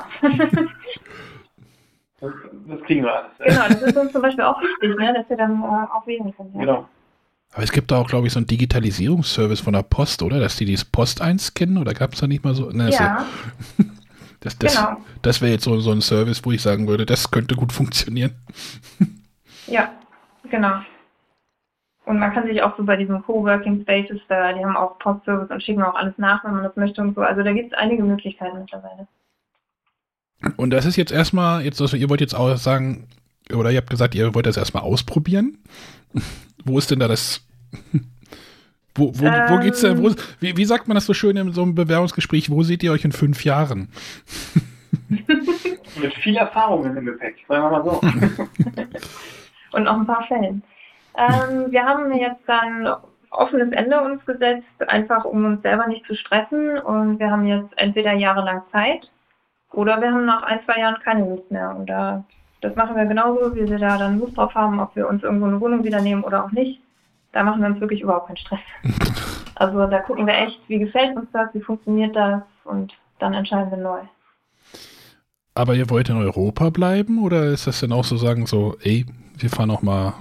Das, 2.18 2.32
das, 2.66 2.82
kriegen 2.82 3.04
wir 3.04 3.14
alles. 3.14 3.30
Genau, 3.38 3.68
das 3.68 3.82
ist 3.82 3.96
uns 3.96 4.10
zum 4.10 4.22
Beispiel 4.22 4.42
auch 4.42 4.60
wichtig, 4.60 4.98
ne, 4.98 5.14
dass 5.14 5.30
wir 5.30 5.36
dann 5.36 5.62
äh, 5.62 5.86
auch 5.92 6.04
wählen 6.04 6.34
können. 6.36 6.52
Ja. 6.54 6.60
Genau. 6.60 6.88
Aber 7.56 7.64
es 7.64 7.72
gibt 7.72 7.90
da 7.90 7.96
auch, 7.96 8.06
glaube 8.06 8.26
ich, 8.26 8.34
so 8.34 8.38
einen 8.38 8.46
Digitalisierungsservice 8.46 9.60
von 9.60 9.72
der 9.72 9.82
Post, 9.82 10.22
oder? 10.22 10.38
Dass 10.40 10.56
die 10.56 10.66
dieses 10.66 10.84
Post 10.84 11.22
einscannen 11.22 11.78
oder 11.78 11.94
gab 11.94 12.12
es 12.12 12.20
da 12.20 12.26
nicht 12.26 12.44
mal 12.44 12.54
so? 12.54 12.68
Ne, 12.68 12.90
ja. 12.90 13.24
So, 13.78 13.84
das 14.40 14.58
das, 14.58 14.76
genau. 14.76 14.98
das 15.22 15.40
wäre 15.40 15.52
jetzt 15.52 15.64
so, 15.64 15.80
so 15.80 15.90
ein 15.90 16.02
Service, 16.02 16.44
wo 16.44 16.52
ich 16.52 16.60
sagen 16.60 16.86
würde, 16.86 17.06
das 17.06 17.30
könnte 17.30 17.56
gut 17.56 17.72
funktionieren. 17.72 18.34
Ja, 19.68 19.90
genau. 20.48 20.76
Und 22.04 22.20
man 22.20 22.32
kann 22.32 22.46
sich 22.46 22.62
auch 22.62 22.76
so 22.76 22.84
bei 22.84 22.94
diesen 22.94 23.20
Coworking 23.20 23.82
Spaces, 23.82 24.20
da, 24.28 24.52
die 24.52 24.64
haben 24.64 24.76
auch 24.76 24.96
Postservice 25.00 25.50
und 25.50 25.60
schicken 25.60 25.82
auch 25.82 25.96
alles 25.96 26.14
nach, 26.18 26.44
wenn 26.44 26.54
man 26.54 26.62
das 26.62 26.76
möchte 26.76 27.00
und 27.00 27.16
so. 27.16 27.22
Also 27.22 27.42
da 27.42 27.52
gibt 27.52 27.72
es 27.72 27.76
einige 27.76 28.04
Möglichkeiten 28.04 28.60
mittlerweile. 28.60 29.08
Und 30.56 30.70
das 30.70 30.86
ist 30.86 30.94
jetzt 30.94 31.10
erstmal, 31.10 31.64
jetzt, 31.64 31.80
also 31.80 31.96
ihr 31.96 32.08
wollt 32.08 32.20
jetzt 32.20 32.36
auch 32.36 32.56
sagen, 32.56 33.08
oder 33.52 33.72
ihr 33.72 33.78
habt 33.78 33.90
gesagt, 33.90 34.14
ihr 34.14 34.36
wollt 34.36 34.46
das 34.46 34.56
erstmal 34.56 34.84
ausprobieren. 34.84 35.58
wo 36.66 36.78
ist 36.78 36.90
denn 36.90 36.98
da 36.98 37.08
das? 37.08 37.45
Wo, 38.94 39.12
wo, 39.14 39.26
ähm, 39.26 39.44
wo 39.48 39.58
geht's 39.58 39.80
denn? 39.80 40.02
Wo, 40.02 40.10
wie, 40.40 40.56
wie 40.56 40.64
sagt 40.64 40.88
man 40.88 40.94
das 40.94 41.06
so 41.06 41.14
schön 41.14 41.36
in 41.36 41.52
so 41.52 41.62
einem 41.62 41.74
Bewerbungsgespräch? 41.74 42.50
Wo 42.50 42.62
seht 42.62 42.82
ihr 42.82 42.92
euch 42.92 43.04
in 43.04 43.12
fünf 43.12 43.44
Jahren? 43.44 43.88
Mit 45.08 46.14
viel 46.22 46.36
Erfahrung 46.36 46.96
im 46.96 47.06
Gepäck, 47.06 47.36
sagen 47.48 47.62
wir 47.64 47.70
mal 47.70 47.84
so. 47.84 48.00
und 49.72 49.84
noch 49.84 49.96
ein 49.96 50.06
paar 50.06 50.26
Fällen. 50.26 50.62
Ähm, 51.16 51.70
wir 51.70 51.84
haben 51.84 52.12
jetzt 52.14 52.42
dann 52.46 52.88
offenes 53.30 53.72
Ende 53.72 54.00
uns 54.00 54.24
gesetzt, 54.24 54.66
einfach 54.88 55.24
um 55.24 55.44
uns 55.44 55.62
selber 55.62 55.86
nicht 55.86 56.06
zu 56.06 56.14
stressen. 56.14 56.78
Und 56.78 57.18
wir 57.18 57.30
haben 57.30 57.46
jetzt 57.46 57.72
entweder 57.76 58.12
jahrelang 58.12 58.62
Zeit 58.72 59.10
oder 59.72 60.00
wir 60.00 60.10
haben 60.10 60.26
nach 60.26 60.42
ein, 60.42 60.60
zwei 60.64 60.80
Jahren 60.80 61.00
keine 61.02 61.28
Lust 61.28 61.50
mehr. 61.50 61.74
Und 61.76 61.86
da, 61.86 62.24
das 62.60 62.74
machen 62.76 62.96
wir 62.96 63.04
genauso, 63.04 63.54
wie 63.54 63.68
wir 63.68 63.78
da 63.78 63.98
dann 63.98 64.18
Lust 64.18 64.36
drauf 64.36 64.54
haben, 64.54 64.80
ob 64.80 64.94
wir 64.96 65.08
uns 65.08 65.22
irgendwo 65.22 65.46
eine 65.46 65.60
Wohnung 65.60 65.84
wieder 65.84 66.00
nehmen 66.00 66.24
oder 66.24 66.44
auch 66.44 66.52
nicht. 66.52 66.80
Da 67.36 67.42
machen 67.42 67.60
wir 67.60 67.68
uns 67.68 67.80
wirklich 67.82 68.00
überhaupt 68.00 68.28
keinen 68.28 68.38
Stress. 68.38 68.60
Also 69.58 69.86
da 69.86 70.00
gucken 70.00 70.26
wir 70.26 70.34
echt, 70.34 70.60
wie 70.68 70.78
gefällt 70.78 71.16
uns 71.16 71.30
das, 71.32 71.48
wie 71.54 71.62
funktioniert 71.62 72.14
das 72.14 72.42
und 72.64 72.92
dann 73.18 73.32
entscheiden 73.32 73.70
wir 73.70 73.78
neu. 73.78 74.00
Aber 75.54 75.74
ihr 75.74 75.88
wollt 75.88 76.10
in 76.10 76.18
Europa 76.18 76.68
bleiben 76.68 77.24
oder 77.24 77.44
ist 77.46 77.66
das 77.66 77.80
denn 77.80 77.90
auch 77.90 78.04
so 78.04 78.18
sagen, 78.18 78.44
so, 78.44 78.76
ey, 78.82 79.06
wir 79.38 79.48
fahren 79.48 79.70
auch 79.70 79.80
mal 79.80 80.12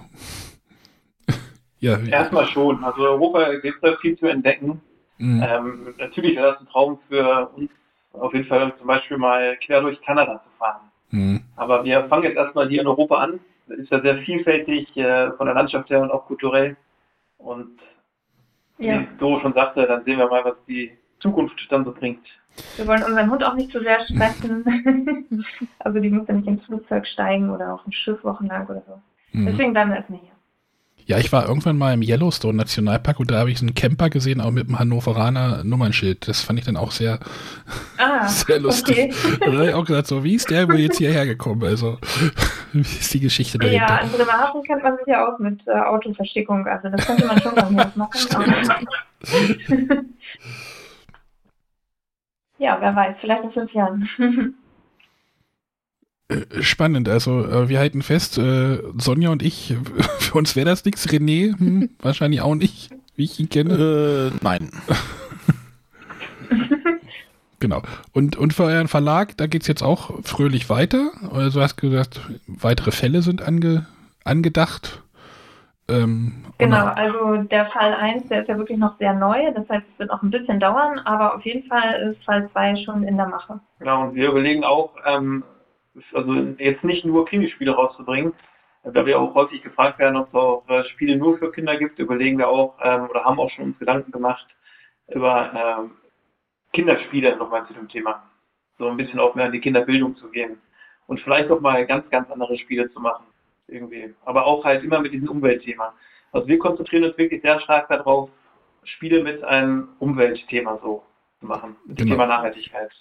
ja, 1.81 1.97
Erstmal 1.99 2.47
schon. 2.47 2.81
Also 2.81 3.01
Europa 3.01 3.55
gibt 3.55 3.83
es 3.83 3.99
viel 3.99 4.17
zu 4.17 4.27
entdecken. 4.27 4.79
Mhm. 5.17 5.43
Ähm, 5.45 5.93
natürlich 5.97 6.37
wäre 6.37 6.53
das 6.53 6.61
ein 6.61 6.67
Traum 6.67 6.99
für 7.09 7.49
uns, 7.57 7.69
auf 8.13 8.33
jeden 8.33 8.47
Fall 8.47 8.73
zum 8.77 8.87
Beispiel 8.87 9.17
mal 9.17 9.57
quer 9.57 9.81
durch 9.81 10.01
Kanada 10.01 10.41
zu 10.45 10.49
fahren. 10.57 10.91
Mhm. 11.11 11.41
Aber 11.57 11.83
wir 11.83 12.05
fangen 12.05 12.23
jetzt 12.23 12.37
erstmal 12.37 12.69
hier 12.69 12.79
in 12.79 12.87
Europa 12.87 13.17
an. 13.17 13.41
Das 13.67 13.79
ist 13.79 13.91
ja 13.91 13.99
sehr 13.99 14.19
vielfältig 14.19 14.95
äh, 14.95 15.33
von 15.33 15.45
der 15.45 15.55
Landschaft 15.55 15.89
her 15.89 16.01
und 16.01 16.11
auch 16.11 16.25
kulturell. 16.25 16.77
Und 17.45 17.79
ja. 18.79 19.01
wie 19.01 19.07
Doro 19.19 19.39
schon 19.39 19.53
sagte, 19.53 19.85
dann 19.85 20.03
sehen 20.03 20.17
wir 20.17 20.27
mal, 20.27 20.43
was 20.43 20.55
die 20.67 20.91
Zukunft 21.19 21.55
dann 21.69 21.85
so 21.85 21.93
bringt. 21.93 22.25
Wir 22.75 22.87
wollen 22.87 23.03
unseren 23.03 23.29
Hund 23.29 23.43
auch 23.43 23.53
nicht 23.53 23.71
zu 23.71 23.81
sehr 23.81 23.99
stressen. 24.05 25.45
also 25.79 25.99
die 25.99 26.09
muss 26.09 26.27
ja 26.27 26.33
nicht 26.33 26.47
ins 26.47 26.65
Flugzeug 26.65 27.05
steigen 27.05 27.49
oder 27.49 27.73
auf 27.73 27.85
ein 27.85 27.91
Schiff 27.91 28.23
wochenlang 28.23 28.65
oder 28.67 28.81
so. 28.87 29.01
Mhm. 29.33 29.45
Deswegen 29.45 29.73
bleiben 29.73 29.91
wir 29.91 29.97
erstmal 29.97 30.19
hier. 30.19 30.34
Ja, 31.07 31.19
ich 31.19 31.31
war 31.31 31.47
irgendwann 31.47 31.77
mal 31.77 31.93
im 31.93 32.01
Yellowstone 32.01 32.57
Nationalpark 32.57 33.19
und 33.19 33.29
da 33.29 33.37
habe 33.37 33.51
ich 33.51 33.59
so 33.59 33.65
einen 33.65 33.75
Camper 33.75 34.09
gesehen, 34.09 34.41
auch 34.41 34.49
mit 34.49 34.67
einem 34.67 34.79
Hannoveraner 34.79 35.63
Nummernschild. 35.63 36.27
Das 36.27 36.41
fand 36.41 36.57
ich 36.57 36.65
dann 36.65 36.77
auch 36.77 36.91
sehr, 36.91 37.19
ah, 37.99 38.27
sehr 38.27 38.59
lustig. 38.59 39.13
Okay. 39.13 39.39
da 39.39 39.51
habe 39.51 39.67
ich 39.67 39.73
auch 39.75 39.85
gesagt, 39.85 40.07
so, 40.07 40.23
wie 40.23 40.33
ist 40.33 40.49
der 40.49 40.67
wohl 40.67 40.79
jetzt 40.79 40.97
hierher 40.97 41.27
gekommen? 41.27 41.63
Also, 41.63 41.99
wie 42.73 42.81
ist 42.81 43.13
die 43.13 43.19
Geschichte 43.19 43.59
dahinter? 43.59 43.87
Ja, 43.87 43.97
in 43.99 44.09
Bremerhaven 44.09 44.63
kennt 44.63 44.81
man 44.81 44.97
sich 44.97 45.05
ja 45.05 45.27
auch 45.27 45.37
mit 45.37 45.61
äh, 45.67 45.73
Autoverstickung. 45.73 46.65
Also, 46.65 46.89
das 46.89 47.05
könnte 47.05 47.27
man 47.27 47.39
schon 47.39 47.53
mal 47.53 47.91
machen. 47.95 48.19
ja, 52.57 52.77
wer 52.81 52.95
weiß, 52.95 53.15
vielleicht 53.21 53.43
in 53.43 53.51
fünf 53.51 53.73
Jahren. 53.73 54.55
Spannend, 56.59 57.07
also 57.07 57.45
äh, 57.45 57.69
wir 57.69 57.77
halten 57.77 58.01
fest, 58.01 58.39
äh, 58.39 58.81
Sonja 58.97 59.29
und 59.29 59.43
ich, 59.43 59.75
für 60.19 60.37
uns 60.37 60.55
wäre 60.55 60.65
das 60.65 60.83
nichts, 60.83 61.07
René 61.07 61.57
hm, 61.57 61.91
wahrscheinlich 62.01 62.41
auch 62.41 62.55
nicht, 62.55 62.89
wie 63.15 63.25
ich 63.25 63.39
ihn 63.39 63.49
kenne. 63.49 64.31
Äh, 64.33 64.37
nein. 64.41 64.71
genau. 67.59 67.83
Und, 68.11 68.37
und 68.37 68.53
für 68.53 68.63
euren 68.63 68.87
Verlag, 68.87 69.37
da 69.37 69.45
geht 69.45 69.61
es 69.61 69.67
jetzt 69.67 69.83
auch 69.83 70.11
fröhlich 70.23 70.67
weiter. 70.67 71.11
Also 71.31 71.59
du 71.59 71.63
hast 71.63 71.77
gesagt, 71.77 72.19
weitere 72.47 72.91
Fälle 72.91 73.21
sind 73.21 73.43
ange, 73.43 73.85
angedacht. 74.23 75.03
Ähm, 75.87 76.43
genau, 76.57 76.87
also 76.87 77.43
der 77.43 77.67
Fall 77.67 77.93
1, 77.93 78.29
der 78.29 78.41
ist 78.41 78.47
ja 78.47 78.57
wirklich 78.57 78.79
noch 78.79 78.97
sehr 78.97 79.13
neu, 79.13 79.51
das 79.53 79.69
heißt, 79.69 79.85
es 79.93 79.99
wird 79.99 80.09
auch 80.09 80.23
ein 80.23 80.31
bisschen 80.31 80.59
dauern, 80.59 80.97
aber 81.05 81.35
auf 81.35 81.45
jeden 81.45 81.67
Fall 81.67 82.09
ist 82.09 82.23
Fall 82.23 82.49
2 82.51 82.77
schon 82.77 83.03
in 83.03 83.17
der 83.17 83.27
Mache. 83.27 83.59
Genau, 83.77 84.05
und 84.05 84.15
wir 84.15 84.29
überlegen 84.29 84.63
auch, 84.63 84.95
ähm, 85.05 85.43
also 86.13 86.33
jetzt 86.33 86.83
nicht 86.83 87.05
nur 87.05 87.25
Krimispiele 87.25 87.71
rauszubringen, 87.71 88.33
da 88.83 89.05
wir 89.05 89.19
auch 89.19 89.33
häufig 89.33 89.63
gefragt 89.63 89.99
werden, 89.99 90.17
ob 90.17 90.27
es 90.27 90.33
auch 90.33 90.69
äh, 90.69 90.83
Spiele 90.89 91.15
nur 91.15 91.37
für 91.37 91.51
Kinder 91.51 91.77
gibt, 91.77 91.97
überlegen 91.99 92.37
wir 92.37 92.49
auch 92.49 92.75
ähm, 92.81 93.09
oder 93.09 93.23
haben 93.23 93.39
auch 93.39 93.49
schon 93.49 93.65
uns 93.65 93.79
Gedanken 93.79 94.11
gemacht 94.11 94.45
über 95.07 95.51
ähm, 95.53 95.91
Kinderspiele 96.73 97.35
nochmal 97.37 97.65
zu 97.67 97.73
dem 97.73 97.87
Thema. 97.87 98.23
So 98.77 98.87
ein 98.87 98.97
bisschen 98.97 99.19
auch 99.19 99.35
mehr 99.35 99.45
an 99.45 99.51
die 99.51 99.61
Kinderbildung 99.61 100.15
zu 100.17 100.29
gehen 100.29 100.57
und 101.07 101.19
vielleicht 101.21 101.49
auch 101.49 101.61
mal 101.61 101.85
ganz, 101.85 102.09
ganz 102.09 102.29
andere 102.29 102.57
Spiele 102.57 102.91
zu 102.91 102.99
machen. 102.99 103.25
Irgendwie. 103.67 104.13
Aber 104.25 104.45
auch 104.45 104.63
halt 104.63 104.83
immer 104.83 104.99
mit 104.99 105.13
diesem 105.13 105.29
Umweltthema. 105.29 105.93
Also 106.31 106.47
wir 106.47 106.59
konzentrieren 106.59 107.05
uns 107.05 107.17
wirklich 107.17 107.41
sehr 107.41 107.59
stark 107.61 107.87
darauf, 107.87 108.29
Spiele 108.83 109.23
mit 109.23 109.43
einem 109.43 109.89
Umweltthema 109.97 110.77
so 110.83 111.03
zu 111.39 111.47
machen. 111.47 111.75
Mit 111.85 111.99
dem 111.99 112.05
genau. 112.05 112.15
Thema 112.15 112.27
Nachhaltigkeit. 112.27 112.91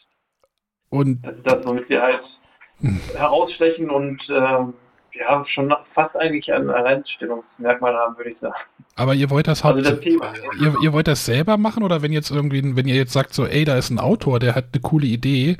Und 0.88 1.20
das 1.22 1.36
ist 1.36 1.46
das, 1.46 1.66
womit 1.66 1.88
wir 1.88 2.00
halt 2.00 2.22
herausstechen 3.16 3.90
und 3.90 4.20
äh, 4.28 4.64
ja, 5.16 5.44
schon 5.46 5.72
fast 5.94 6.16
eigentlich 6.16 6.52
ein 6.52 6.70
Alleinstellungsmerkmal 6.70 7.94
haben, 7.94 8.16
würde 8.16 8.30
ich 8.30 8.38
sagen. 8.40 8.54
Aber 8.96 9.14
ihr 9.14 9.30
wollt 9.30 9.46
das, 9.46 9.64
also 9.64 9.80
das 9.80 10.04
ihr, 10.04 10.74
ihr, 10.82 10.92
wollt 10.92 11.08
das 11.08 11.24
selber 11.24 11.56
machen 11.56 11.82
oder 11.82 12.02
wenn 12.02 12.12
jetzt 12.12 12.30
irgendwie, 12.30 12.76
wenn 12.76 12.88
ihr 12.88 12.96
jetzt 12.96 13.12
sagt 13.12 13.32
so, 13.32 13.46
ey, 13.46 13.64
da 13.64 13.76
ist 13.76 13.90
ein 13.90 13.98
Autor, 13.98 14.40
der 14.40 14.54
hat 14.54 14.66
eine 14.72 14.82
coole 14.82 15.06
Idee, 15.06 15.56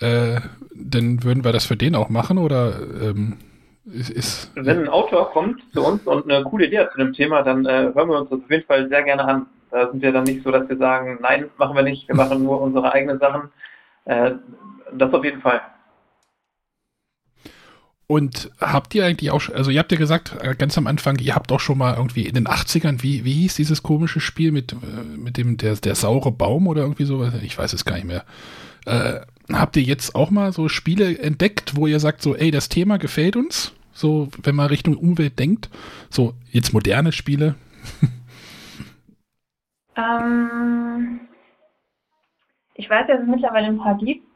äh, 0.00 0.40
dann 0.74 1.22
würden 1.22 1.44
wir 1.44 1.52
das 1.52 1.66
für 1.66 1.76
den 1.76 1.94
auch 1.94 2.08
machen 2.08 2.38
oder 2.38 2.74
ähm, 3.02 3.38
ist, 3.86 4.10
ist, 4.10 4.50
Wenn 4.54 4.80
ein 4.80 4.88
Autor 4.88 5.30
kommt 5.30 5.60
zu 5.72 5.84
uns 5.84 6.06
und 6.06 6.30
eine 6.30 6.42
coole 6.44 6.66
Idee 6.66 6.80
hat 6.80 6.92
zu 6.92 6.98
dem 6.98 7.12
Thema, 7.12 7.42
dann 7.42 7.66
äh, 7.66 7.92
hören 7.94 8.08
wir 8.08 8.20
uns 8.20 8.30
das 8.30 8.40
auf 8.40 8.50
jeden 8.50 8.66
Fall 8.66 8.88
sehr 8.88 9.02
gerne 9.02 9.24
an. 9.24 9.46
Da 9.70 9.90
sind 9.90 10.02
wir 10.02 10.12
dann 10.12 10.24
nicht 10.24 10.42
so, 10.42 10.50
dass 10.50 10.68
wir 10.68 10.76
sagen, 10.76 11.18
nein, 11.20 11.50
machen 11.58 11.76
wir 11.76 11.82
nicht, 11.82 12.08
wir 12.08 12.14
machen 12.14 12.42
nur 12.42 12.60
unsere 12.60 12.92
eigenen 12.92 13.18
Sachen. 13.18 13.50
Äh, 14.06 14.32
das 14.92 15.12
auf 15.12 15.24
jeden 15.24 15.40
Fall. 15.42 15.60
Und 18.06 18.50
habt 18.60 18.94
ihr 18.94 19.06
eigentlich 19.06 19.30
auch, 19.30 19.48
also 19.48 19.70
ihr 19.70 19.78
habt 19.78 19.90
ja 19.90 19.96
gesagt, 19.96 20.36
äh, 20.40 20.54
ganz 20.54 20.76
am 20.76 20.86
Anfang, 20.86 21.18
ihr 21.20 21.34
habt 21.34 21.50
auch 21.52 21.60
schon 21.60 21.78
mal 21.78 21.94
irgendwie 21.96 22.26
in 22.26 22.34
den 22.34 22.46
80ern, 22.46 23.02
wie, 23.02 23.24
wie 23.24 23.32
hieß 23.32 23.54
dieses 23.54 23.82
komische 23.82 24.20
Spiel 24.20 24.52
mit, 24.52 24.72
äh, 24.74 24.76
mit 25.16 25.38
dem, 25.38 25.56
der, 25.56 25.76
der 25.76 25.94
saure 25.94 26.30
Baum 26.30 26.66
oder 26.66 26.82
irgendwie 26.82 27.06
sowas? 27.06 27.32
Ich 27.42 27.56
weiß 27.56 27.72
es 27.72 27.86
gar 27.86 27.94
nicht 27.94 28.06
mehr. 28.06 28.24
Äh, 28.84 29.20
habt 29.52 29.76
ihr 29.78 29.82
jetzt 29.82 30.14
auch 30.14 30.30
mal 30.30 30.52
so 30.52 30.68
Spiele 30.68 31.18
entdeckt, 31.18 31.76
wo 31.76 31.86
ihr 31.86 31.98
sagt, 31.98 32.20
so, 32.20 32.36
ey, 32.36 32.50
das 32.50 32.68
Thema 32.68 32.98
gefällt 32.98 33.36
uns? 33.36 33.72
So, 33.94 34.28
wenn 34.42 34.54
man 34.54 34.66
Richtung 34.66 34.96
Umwelt 34.96 35.38
denkt? 35.38 35.70
So, 36.10 36.34
jetzt 36.50 36.74
moderne 36.74 37.12
Spiele? 37.12 37.54
ähm, 39.96 41.20
ich 42.74 42.90
weiß, 42.90 43.06
dass 43.06 43.22
es 43.22 43.26
mittlerweile 43.26 43.68
ein 43.68 43.78
paar 43.78 43.96
gibt 43.96 44.33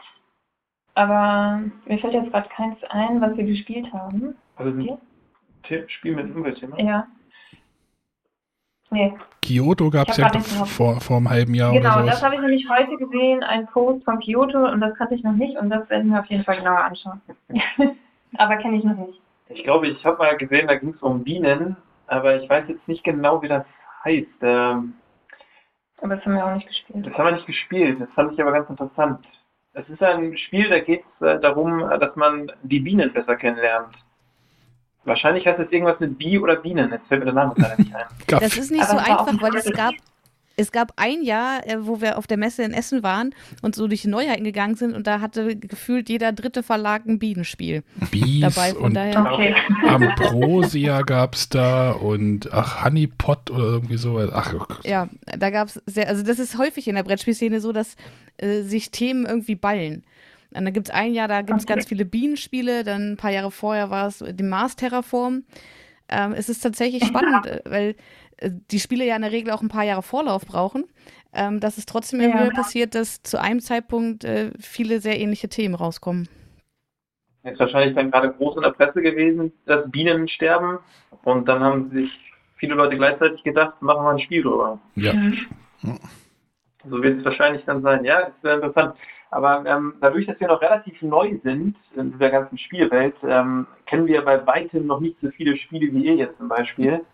aber 0.98 1.60
mir 1.86 1.98
fällt 2.00 2.12
jetzt 2.12 2.32
gerade 2.32 2.48
keins 2.48 2.76
ein, 2.90 3.20
was 3.20 3.36
wir 3.36 3.44
gespielt 3.44 3.86
haben. 3.92 4.34
Also 4.56 4.72
ein 4.76 4.98
Spiel 5.86 6.16
mit 6.16 6.34
Umweltthema? 6.34 6.76
Ja. 6.80 7.06
Nee. 8.90 9.14
Kyoto 9.40 9.90
gab 9.90 10.08
es 10.08 10.16
ja 10.16 10.28
vor, 10.66 11.00
vor 11.00 11.18
einem 11.18 11.30
halben 11.30 11.54
Jahr 11.54 11.72
genau, 11.72 12.04
das 12.04 12.22
habe 12.22 12.34
ich 12.34 12.40
nämlich 12.40 12.68
heute 12.68 12.96
gesehen, 12.96 13.44
ein 13.44 13.66
Post 13.66 14.02
von 14.04 14.18
Kyoto 14.18 14.66
und 14.66 14.80
das 14.80 14.96
kannte 14.96 15.14
ich 15.14 15.22
noch 15.22 15.34
nicht 15.34 15.56
und 15.56 15.70
das 15.70 15.88
werden 15.88 16.10
wir 16.10 16.18
auf 16.18 16.26
jeden 16.26 16.42
Fall 16.42 16.56
genauer 16.56 16.78
anschauen. 16.78 17.20
aber 18.36 18.56
kenne 18.56 18.78
ich 18.78 18.84
noch 18.84 18.96
nicht. 18.96 19.20
Ich 19.50 19.62
glaube, 19.62 19.86
ich 19.86 20.04
habe 20.04 20.18
mal 20.18 20.36
gesehen, 20.36 20.66
da 20.66 20.74
ging 20.74 20.94
es 20.96 21.02
um 21.02 21.22
Bienen, 21.22 21.76
aber 22.08 22.42
ich 22.42 22.50
weiß 22.50 22.64
jetzt 22.66 22.88
nicht 22.88 23.04
genau, 23.04 23.40
wie 23.42 23.48
das 23.48 23.64
heißt. 24.04 24.26
Ähm, 24.42 24.94
aber 26.00 26.16
das 26.16 26.24
haben 26.24 26.34
wir 26.34 26.44
auch 26.44 26.54
nicht 26.54 26.66
gespielt. 26.66 27.06
Das 27.06 27.14
haben 27.14 27.26
wir 27.26 27.32
nicht 27.32 27.46
gespielt, 27.46 28.00
das 28.00 28.10
fand 28.16 28.32
ich 28.32 28.40
aber 28.40 28.52
ganz 28.52 28.68
interessant. 28.68 29.24
Es 29.78 29.88
ist 29.88 30.02
ein 30.02 30.36
Spiel, 30.36 30.68
da 30.68 30.80
geht 30.80 31.04
es 31.20 31.26
äh, 31.26 31.38
darum, 31.38 31.88
dass 32.00 32.16
man 32.16 32.50
die 32.64 32.80
Bienen 32.80 33.12
besser 33.12 33.36
kennenlernt. 33.36 33.94
Wahrscheinlich 35.04 35.46
heißt 35.46 35.60
es 35.60 35.70
irgendwas 35.70 36.00
mit 36.00 36.18
Bi 36.18 36.36
oder 36.36 36.56
Bienen. 36.56 36.90
Jetzt 36.90 37.06
fällt 37.06 37.20
mir 37.20 37.26
der 37.26 37.34
Name 37.34 37.54
gerade 37.54 37.80
nicht 37.80 37.94
ein. 37.94 38.06
Das 38.26 38.56
ist 38.56 38.72
nicht 38.72 38.82
Aber 38.82 38.98
so 38.98 39.12
einfach, 39.12 39.40
weil 39.40 39.54
es 39.54 39.70
gab, 39.70 39.94
es 40.58 40.72
gab 40.72 40.92
ein 40.96 41.22
Jahr, 41.22 41.66
äh, 41.66 41.86
wo 41.86 42.00
wir 42.00 42.18
auf 42.18 42.26
der 42.26 42.36
Messe 42.36 42.64
in 42.64 42.72
Essen 42.72 43.02
waren 43.02 43.34
und 43.62 43.74
so 43.74 43.86
durch 43.86 44.02
die 44.02 44.08
Neuheiten 44.08 44.44
gegangen 44.44 44.74
sind 44.74 44.94
und 44.94 45.06
da 45.06 45.20
hatte 45.20 45.56
gefühlt 45.56 46.08
jeder 46.08 46.32
dritte 46.32 46.62
Verlag 46.62 47.06
ein 47.06 47.18
Bienenspiel 47.18 47.84
Bies 48.10 48.40
dabei. 48.40 48.74
Von 48.74 48.82
und 48.82 48.94
daher. 48.94 49.32
Okay. 49.32 49.54
Ambrosia 49.86 51.02
gab 51.02 51.34
es 51.34 51.48
da 51.48 51.92
und 51.92 52.52
ach, 52.52 52.84
Honeypot 52.84 53.50
oder 53.50 53.64
irgendwie 53.64 53.96
sowas. 53.96 54.30
Ach, 54.32 54.52
oh 54.54 54.74
Ja, 54.84 55.08
da 55.24 55.50
gab 55.50 55.68
es 55.68 55.80
sehr, 55.86 56.08
also 56.08 56.24
das 56.24 56.40
ist 56.40 56.58
häufig 56.58 56.88
in 56.88 56.96
der 56.96 57.04
Brettspielszene 57.04 57.60
so, 57.60 57.72
dass 57.72 57.94
äh, 58.38 58.62
sich 58.62 58.90
Themen 58.90 59.26
irgendwie 59.26 59.54
ballen. 59.54 60.02
Und 60.54 60.64
dann 60.64 60.72
gibt 60.72 60.88
es 60.88 60.94
ein 60.94 61.14
Jahr, 61.14 61.28
da 61.28 61.42
gibt 61.42 61.58
es 61.58 61.64
okay. 61.64 61.74
ganz 61.74 61.86
viele 61.86 62.04
Bienenspiele, 62.04 62.82
dann 62.82 63.12
ein 63.12 63.16
paar 63.16 63.30
Jahre 63.30 63.52
vorher 63.52 63.90
war 63.90 64.08
es 64.08 64.24
die 64.26 64.42
Mars 64.42 64.74
Terraform. 64.74 65.44
Ähm, 66.08 66.32
es 66.32 66.48
ist 66.48 66.60
tatsächlich 66.60 67.04
spannend, 67.04 67.46
weil 67.64 67.94
die 68.42 68.80
Spiele 68.80 69.04
ja 69.04 69.16
in 69.16 69.22
der 69.22 69.32
Regel 69.32 69.52
auch 69.52 69.62
ein 69.62 69.68
paar 69.68 69.84
Jahre 69.84 70.02
Vorlauf 70.02 70.46
brauchen, 70.46 70.84
ähm, 71.32 71.60
dass 71.60 71.78
es 71.78 71.86
trotzdem 71.86 72.20
immer 72.20 72.46
ja. 72.46 72.50
passiert, 72.50 72.94
dass 72.94 73.22
zu 73.22 73.40
einem 73.40 73.60
Zeitpunkt 73.60 74.24
äh, 74.24 74.50
viele 74.60 75.00
sehr 75.00 75.18
ähnliche 75.18 75.48
Themen 75.48 75.74
rauskommen. 75.74 76.28
Ist 77.44 77.60
wahrscheinlich 77.60 77.94
dann 77.94 78.10
gerade 78.10 78.32
groß 78.32 78.56
in 78.56 78.62
der 78.62 78.72
Presse 78.72 79.00
gewesen, 79.00 79.52
dass 79.64 79.90
Bienen 79.90 80.28
sterben 80.28 80.78
und 81.24 81.48
dann 81.48 81.60
haben 81.60 81.90
sich 81.90 82.10
viele 82.56 82.74
Leute 82.74 82.96
gleichzeitig 82.96 83.42
gedacht, 83.42 83.80
machen 83.80 84.04
wir 84.04 84.10
ein 84.10 84.18
Spiel 84.18 84.42
drüber. 84.42 84.78
Ja. 84.96 85.14
Mhm. 85.14 85.46
So 86.88 87.02
wird 87.02 87.18
es 87.18 87.24
wahrscheinlich 87.24 87.64
dann 87.64 87.82
sein. 87.82 88.04
Ja, 88.04 88.20
ist 88.20 88.42
sehr 88.42 88.54
interessant. 88.54 88.94
Aber 89.30 89.64
ähm, 89.66 89.94
dadurch, 90.00 90.26
dass 90.26 90.40
wir 90.40 90.48
noch 90.48 90.62
relativ 90.62 91.00
neu 91.02 91.38
sind 91.42 91.76
in 91.96 92.12
dieser 92.12 92.30
ganzen 92.30 92.56
Spielwelt, 92.58 93.14
ähm, 93.22 93.66
kennen 93.86 94.06
wir 94.06 94.22
bei 94.22 94.44
weitem 94.46 94.86
noch 94.86 95.00
nicht 95.00 95.16
so 95.20 95.30
viele 95.30 95.56
Spiele 95.56 95.92
wie 95.92 96.06
ihr 96.06 96.16
jetzt 96.16 96.38
zum 96.38 96.48
Beispiel. 96.48 97.04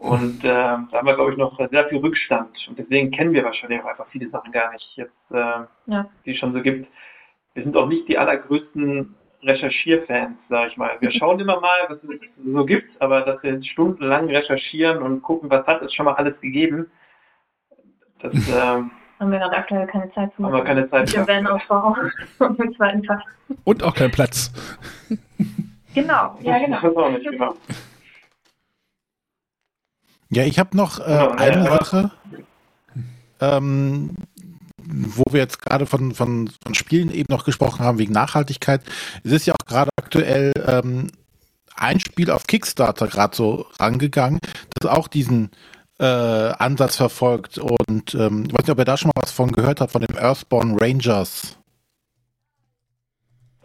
Und 0.00 0.42
äh, 0.44 0.48
da 0.48 0.88
haben 0.92 1.06
wir, 1.06 1.14
glaube 1.14 1.32
ich, 1.32 1.36
noch 1.36 1.58
sehr 1.58 1.88
viel 1.88 1.98
Rückstand. 1.98 2.56
Und 2.68 2.78
deswegen 2.78 3.10
kennen 3.10 3.34
wir 3.34 3.44
wahrscheinlich 3.44 3.82
auch 3.82 3.86
einfach 3.86 4.06
viele 4.08 4.30
Sachen 4.30 4.50
gar 4.50 4.72
nicht, 4.72 4.96
jetzt, 4.96 5.12
äh, 5.30 5.60
ja. 5.86 6.08
die 6.24 6.30
es 6.30 6.38
schon 6.38 6.54
so 6.54 6.62
gibt. 6.62 6.90
Wir 7.52 7.64
sind 7.64 7.76
auch 7.76 7.86
nicht 7.86 8.08
die 8.08 8.16
allergrößten 8.16 9.14
Recherchierfans, 9.42 10.38
sage 10.48 10.70
ich 10.70 10.76
mal. 10.78 10.96
Wir 11.00 11.10
schauen 11.10 11.38
immer 11.38 11.60
mal, 11.60 11.78
was 11.88 11.98
es 12.02 12.20
so 12.42 12.64
gibt, 12.64 12.90
aber 13.00 13.20
dass 13.20 13.42
wir 13.42 13.62
stundenlang 13.62 14.28
recherchieren 14.28 15.02
und 15.02 15.20
gucken, 15.20 15.50
was 15.50 15.66
hat 15.66 15.82
es 15.82 15.92
schon 15.92 16.06
mal 16.06 16.14
alles 16.14 16.40
gegeben, 16.40 16.90
das 18.20 18.34
äh, 18.48 18.82
haben 19.20 19.32
wir 19.32 19.38
gerade 19.38 19.56
aktuell 19.56 19.86
keine 19.86 20.10
Zeit 20.14 20.30
zu. 20.34 20.44
Haben 20.44 20.54
wir 20.54 20.64
keine 20.64 20.88
Zeit. 20.88 21.12
Wir 21.12 21.26
werden 21.26 21.46
auch 21.46 21.62
vor 21.64 21.94
im 22.40 22.74
zweiten 22.74 23.02
Tag. 23.02 23.20
Und 23.64 23.82
auch 23.82 23.94
keinen 23.94 24.12
Platz. 24.12 24.50
Genau, 25.94 26.38
ja 26.40 26.58
genau. 26.58 26.80
Das 26.80 26.96
auch 26.96 27.10
nicht, 27.10 27.28
genau. 27.28 27.54
Ja, 30.30 30.44
ich 30.44 30.58
habe 30.58 30.76
noch 30.76 31.00
äh, 31.00 31.02
eine 31.02 31.64
Sache, 31.64 32.10
ähm, 33.40 34.10
wo 34.78 35.24
wir 35.30 35.40
jetzt 35.40 35.60
gerade 35.60 35.86
von, 35.86 36.14
von, 36.14 36.50
von 36.62 36.74
Spielen 36.74 37.10
eben 37.10 37.32
noch 37.32 37.44
gesprochen 37.44 37.84
haben, 37.84 37.98
wegen 37.98 38.12
Nachhaltigkeit. 38.12 38.82
Es 39.24 39.32
ist 39.32 39.46
ja 39.46 39.54
auch 39.54 39.66
gerade 39.66 39.90
aktuell 39.96 40.52
ähm, 40.66 41.10
ein 41.74 41.98
Spiel 41.98 42.30
auf 42.30 42.46
Kickstarter 42.46 43.08
gerade 43.08 43.34
so 43.34 43.66
rangegangen, 43.80 44.38
das 44.78 44.90
auch 44.90 45.08
diesen 45.08 45.50
äh, 45.98 46.04
Ansatz 46.04 46.96
verfolgt. 46.96 47.58
Und 47.58 48.14
ähm, 48.14 48.44
ich 48.46 48.52
weiß 48.52 48.62
nicht, 48.62 48.70
ob 48.70 48.78
ihr 48.78 48.84
da 48.84 48.96
schon 48.96 49.10
mal 49.14 49.22
was 49.22 49.32
von 49.32 49.50
gehört 49.50 49.80
habt, 49.80 49.92
von 49.92 50.02
dem 50.02 50.16
Earthborn 50.16 50.78
Rangers. 50.78 51.59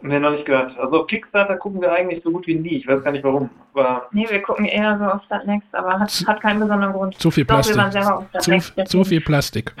Nee, 0.06 0.20
noch 0.20 0.30
nicht 0.30 0.46
gehört. 0.46 0.78
Also 0.78 1.00
auf 1.00 1.06
Kickstarter 1.08 1.56
gucken 1.56 1.80
wir 1.80 1.92
eigentlich 1.92 2.22
so 2.22 2.30
gut 2.30 2.46
wie 2.46 2.54
nie. 2.54 2.76
Ich 2.76 2.86
weiß 2.86 3.02
gar 3.02 3.10
nicht 3.10 3.24
warum. 3.24 3.50
Aber 3.74 4.06
nee, 4.12 4.24
wir 4.28 4.40
gucken 4.40 4.64
eher 4.64 4.96
so 4.98 5.04
auf 5.04 5.22
Startnext, 5.24 5.68
aber 5.72 5.98
hat, 5.98 6.24
hat 6.26 6.40
keinen 6.40 6.60
besonderen 6.60 6.92
Grund. 6.92 7.18
Zu 7.18 7.30
viel 7.30 7.44
Plastik. 7.44 7.76
Doch, 7.76 8.40
zu, 8.40 8.84
zu, 8.84 9.04
viel 9.04 9.20
Plastik. 9.20 9.74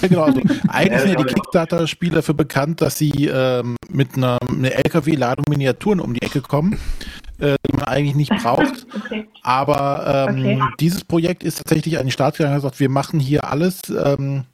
Ja, 0.00 0.08
genau. 0.08 0.22
Also, 0.22 0.40
eigentlich 0.68 1.00
sind 1.02 1.10
ja 1.10 1.16
die 1.16 1.34
Kickstarter-Spiele 1.34 2.16
dafür 2.16 2.34
bekannt, 2.34 2.80
dass 2.80 2.96
sie 2.96 3.26
ähm, 3.26 3.76
mit 3.90 4.16
einer, 4.16 4.38
einer 4.48 4.72
LKW-Ladung 4.72 5.44
Miniaturen 5.48 6.00
um 6.00 6.14
die 6.14 6.22
Ecke 6.22 6.40
kommen, 6.40 6.78
äh, 7.38 7.56
die 7.68 7.76
man 7.76 7.84
eigentlich 7.84 8.16
nicht 8.16 8.32
braucht. 8.42 8.86
okay. 8.96 9.28
Aber 9.42 10.28
ähm, 10.30 10.38
okay. 10.38 10.62
dieses 10.80 11.04
Projekt 11.04 11.44
ist 11.44 11.58
tatsächlich 11.58 11.98
an 11.98 12.06
den 12.06 12.12
Start 12.12 12.36
gegangen 12.36 12.54
und 12.54 12.62
gesagt, 12.62 12.80
wir 12.80 12.90
machen 12.90 13.20
hier 13.20 13.44
alles 13.44 13.82
ähm, 13.90 14.44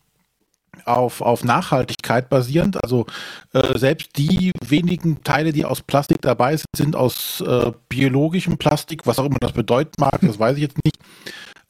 auf, 0.85 1.21
auf 1.21 1.45
Nachhaltigkeit 1.45 2.29
basierend. 2.29 2.83
Also 2.83 3.07
äh, 3.53 3.79
selbst 3.79 4.17
die 4.17 4.53
wenigen 4.67 5.23
Teile, 5.23 5.53
die 5.53 5.65
aus 5.65 5.83
Plastik 5.83 6.23
dabei 6.23 6.57
sind, 6.57 6.67
sind 6.77 6.97
aus 6.97 7.41
äh, 7.47 7.73
biologischem 7.89 8.59
Plastik, 8.59 9.07
was 9.07 9.19
auch 9.19 9.27
immer 9.27 9.39
das 9.41 9.53
bedeuten 9.53 9.93
mag, 9.99 10.19
das 10.21 10.39
weiß 10.39 10.57
ich 10.57 10.63
jetzt 10.63 10.79
nicht. 10.85 10.99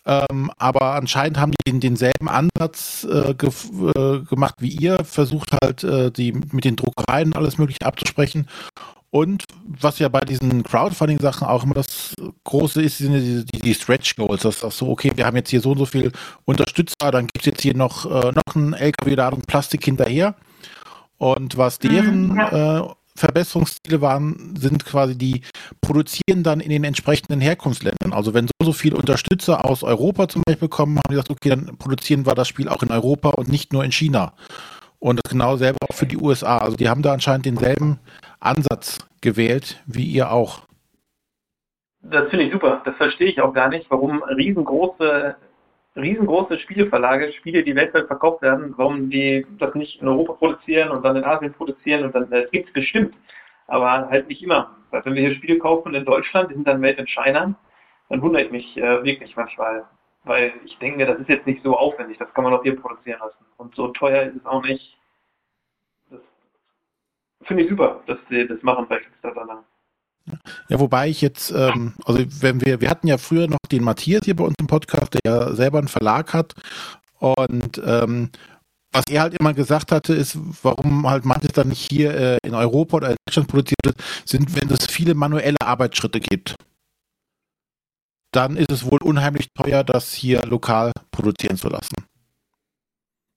Ähm, 0.05 0.51
aber 0.59 0.95
anscheinend 0.95 1.39
haben 1.39 1.53
die 1.53 1.71
den, 1.71 1.81
denselben 1.81 2.29
Ansatz 2.29 3.05
äh, 3.05 3.35
ge 3.35 3.51
äh, 3.97 4.19
gemacht 4.25 4.57
wie 4.59 4.71
ihr, 4.71 5.05
versucht 5.05 5.53
halt 5.53 5.85
äh, 5.85 6.11
die 6.11 6.33
mit 6.33 6.65
den 6.65 6.75
Druckereien 6.75 7.37
alles 7.37 7.57
mögliche 7.57 7.87
abzusprechen 7.87 8.49
und 9.13 9.45
was 9.67 9.99
ja 9.99 10.09
bei 10.09 10.21
diesen 10.21 10.63
Crowdfunding-Sachen 10.63 11.47
auch 11.47 11.65
immer 11.65 11.75
das 11.75 12.15
Große 12.45 12.81
ist, 12.81 12.97
sind 12.97 13.13
die, 13.13 13.45
die, 13.45 13.61
die 13.61 13.75
Stretch 13.75 14.17
Goals. 14.17 14.41
Das 14.41 14.63
ist 14.63 14.79
so, 14.79 14.89
okay, 14.89 15.13
wir 15.15 15.27
haben 15.27 15.37
jetzt 15.37 15.51
hier 15.51 15.61
so 15.61 15.73
und 15.73 15.79
so 15.79 15.85
viel 15.85 16.13
Unterstützer, 16.47 17.11
dann 17.11 17.27
gibt 17.27 17.41
es 17.41 17.45
jetzt 17.45 17.61
hier 17.61 17.77
noch, 17.77 18.07
äh, 18.07 18.33
noch 18.33 18.57
einen 18.57 18.73
LKW-Ladung 18.73 19.43
Plastik 19.43 19.85
hinterher. 19.85 20.35
Und 21.19 21.59
was 21.59 21.79
mhm, 21.83 21.89
deren 21.91 22.37
ja. 22.37 22.79
äh, 22.81 22.89
Verbesserungsziele 23.15 24.01
waren, 24.01 24.57
sind 24.57 24.87
quasi 24.87 25.19
die 25.19 25.43
produzieren 25.83 26.43
dann 26.43 26.61
in 26.61 26.71
den 26.71 26.85
entsprechenden 26.85 27.43
Herkunftsländern. 27.43 28.15
Also 28.15 28.33
wenn 28.33 28.47
so, 28.47 28.65
so 28.65 28.73
viele 28.73 28.97
Unterstützer 28.97 29.67
aus 29.67 29.83
Europa 29.83 30.29
zum 30.29 30.41
Beispiel 30.47 30.69
kommen, 30.69 30.97
haben 30.97 31.11
die 31.11 31.17
gesagt, 31.17 31.31
okay, 31.31 31.51
dann 31.51 31.77
produzieren 31.77 32.25
wir 32.25 32.35
das 32.35 32.49
Spiel 32.49 32.71
auch 32.71 32.83
in 32.83 32.91
Europa 32.91 33.29
und 33.29 33.49
nicht 33.49 33.75
nur 33.75 33.85
in 33.85 33.93
China. 33.93 34.33
Und 35.03 35.21
genau 35.29 35.57
selber 35.57 35.79
auch 35.91 35.97
für 35.97 36.07
die 36.07 36.17
USA. 36.17 36.59
Also 36.59 36.77
die 36.77 36.89
haben 36.89 37.03
da 37.03 37.13
anscheinend 37.13 37.45
denselben 37.45 37.99
Ansatz 38.39 39.01
gewählt, 39.21 39.83
wie 39.85 40.05
ihr 40.05 40.31
auch. 40.31 40.61
Das 42.03 42.31
finde 42.31 42.45
ich 42.45 42.53
super. 42.53 42.83
Das 42.85 42.95
verstehe 42.95 43.27
ich 43.27 43.41
auch 43.41 43.53
gar 43.53 43.69
nicht, 43.69 43.91
warum 43.91 44.23
riesengroße, 44.23 45.35
riesengroße 45.97 46.61
Spieleverlage, 46.61 47.33
Spiele, 47.33 47.65
die 47.65 47.75
weltweit 47.75 48.07
verkauft 48.07 48.43
werden, 48.43 48.75
warum 48.77 49.11
die 49.11 49.45
das 49.59 49.75
nicht 49.75 50.01
in 50.01 50.07
Europa 50.07 50.35
produzieren 50.35 50.91
und 50.91 51.05
dann 51.05 51.17
in 51.17 51.25
Asien 51.25 51.53
produzieren 51.53 52.05
und 52.05 52.15
dann, 52.15 52.31
das 52.31 52.49
gibt 52.53 52.69
es 52.69 52.73
bestimmt. 52.73 53.13
Aber 53.67 54.09
halt 54.09 54.29
nicht 54.29 54.41
immer. 54.41 54.77
Weil 54.93 55.05
wenn 55.05 55.15
wir 55.17 55.23
hier 55.23 55.35
Spiele 55.35 55.59
kaufen 55.59 55.95
in 55.95 56.05
Deutschland, 56.05 56.51
die 56.51 56.55
sind 56.55 56.69
dann 56.69 56.81
made 56.81 56.99
in 56.99 57.09
China, 57.09 57.53
dann 58.09 58.23
wundere 58.23 58.45
ich 58.45 58.53
mich 58.53 58.77
äh, 58.77 59.03
wirklich 59.03 59.35
manchmal. 59.35 59.85
Weil 60.25 60.53
ich 60.65 60.79
denke 60.79 60.99
mir, 60.99 61.07
das 61.07 61.19
ist 61.19 61.29
jetzt 61.29 61.47
nicht 61.47 61.63
so 61.65 61.77
aufwendig, 61.77 62.19
das 62.19 62.33
kann 62.35 62.45
man 62.45 62.55
auch 62.55 62.63
hier 62.63 62.81
produzieren 62.81 63.19
lassen. 63.21 63.45
Und 63.57 63.75
so 63.75 63.89
teuer 63.89 64.23
ist 64.23 64.37
es 64.37 64.47
auch 64.47 64.63
nicht 64.63 64.97
finde 67.45 67.65
ich 67.65 67.71
super, 67.71 68.03
dass 68.07 68.19
sie 68.31 68.47
das 68.47 68.63
machen 68.63 68.87
bei 68.89 68.99
Kickstarter. 68.99 69.65
Ja, 70.69 70.79
wobei 70.79 71.09
ich 71.09 71.21
jetzt, 71.21 71.51
ähm, 71.51 71.95
also 72.05 72.25
wenn 72.41 72.65
wir, 72.65 72.81
wir 72.81 72.89
hatten 72.89 73.09
ja 73.09 73.19
früher 73.19 73.49
noch 73.49 73.59
den 73.71 73.83
Matthias 73.83 74.25
hier 74.25 74.37
bei 74.37 74.45
uns 74.45 74.55
im 74.61 74.69
Podcast, 74.69 75.15
der 75.15 75.21
ja 75.25 75.53
selber 75.53 75.79
einen 75.79 75.89
Verlag 75.89 76.33
hat 76.33 76.55
und 77.19 77.83
ähm, 77.85 78.31
was 78.93 79.05
er 79.11 79.23
halt 79.23 79.35
immer 79.41 79.55
gesagt 79.55 79.91
hatte, 79.91 80.13
ist, 80.13 80.39
warum 80.63 81.09
halt 81.09 81.25
manches 81.25 81.53
dann 81.53 81.69
nicht 81.69 81.91
hier 81.91 82.15
äh, 82.15 82.39
in 82.45 82.55
Europa 82.55 82.99
oder 82.99 83.11
in 83.11 83.17
Deutschland 83.27 83.49
produziert 83.49 83.85
wird, 83.85 83.97
sind, 84.25 84.55
wenn 84.55 84.71
es 84.71 84.87
viele 84.87 85.15
manuelle 85.15 85.57
Arbeitsschritte 85.61 86.21
gibt. 86.21 86.55
Dann 88.33 88.57
ist 88.57 88.73
es 88.73 88.91
wohl 88.91 88.99
unheimlich 89.03 89.53
teuer, 89.53 89.85
das 89.85 90.13
hier 90.13 90.43
lokal 90.47 90.93
produzieren 91.11 91.57
zu 91.57 91.69
lassen. 91.69 91.95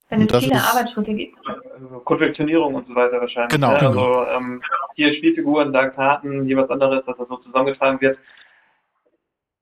Wenn 0.08 0.22
es 0.22 0.44
viele 0.44 0.62
Arbeitsschritte 0.62 1.14
gibt. 1.14 1.36
Also 1.46 1.98
Konfektionierung 2.00 2.74
und 2.74 2.86
so 2.88 2.94
weiter 2.94 3.20
wahrscheinlich. 3.20 3.52
Genau. 3.52 3.72
Ne? 3.72 3.78
genau. 3.78 4.20
Also 4.20 4.30
ähm, 4.30 4.62
hier 4.94 5.12
Spielfiguren, 5.14 5.72
da 5.72 5.88
Karten, 5.88 6.44
hier 6.44 6.56
was 6.56 6.70
anderes, 6.70 7.04
dass 7.04 7.16
das 7.16 7.28
so 7.28 7.36
zusammengetragen 7.38 8.00
wird. 8.00 8.18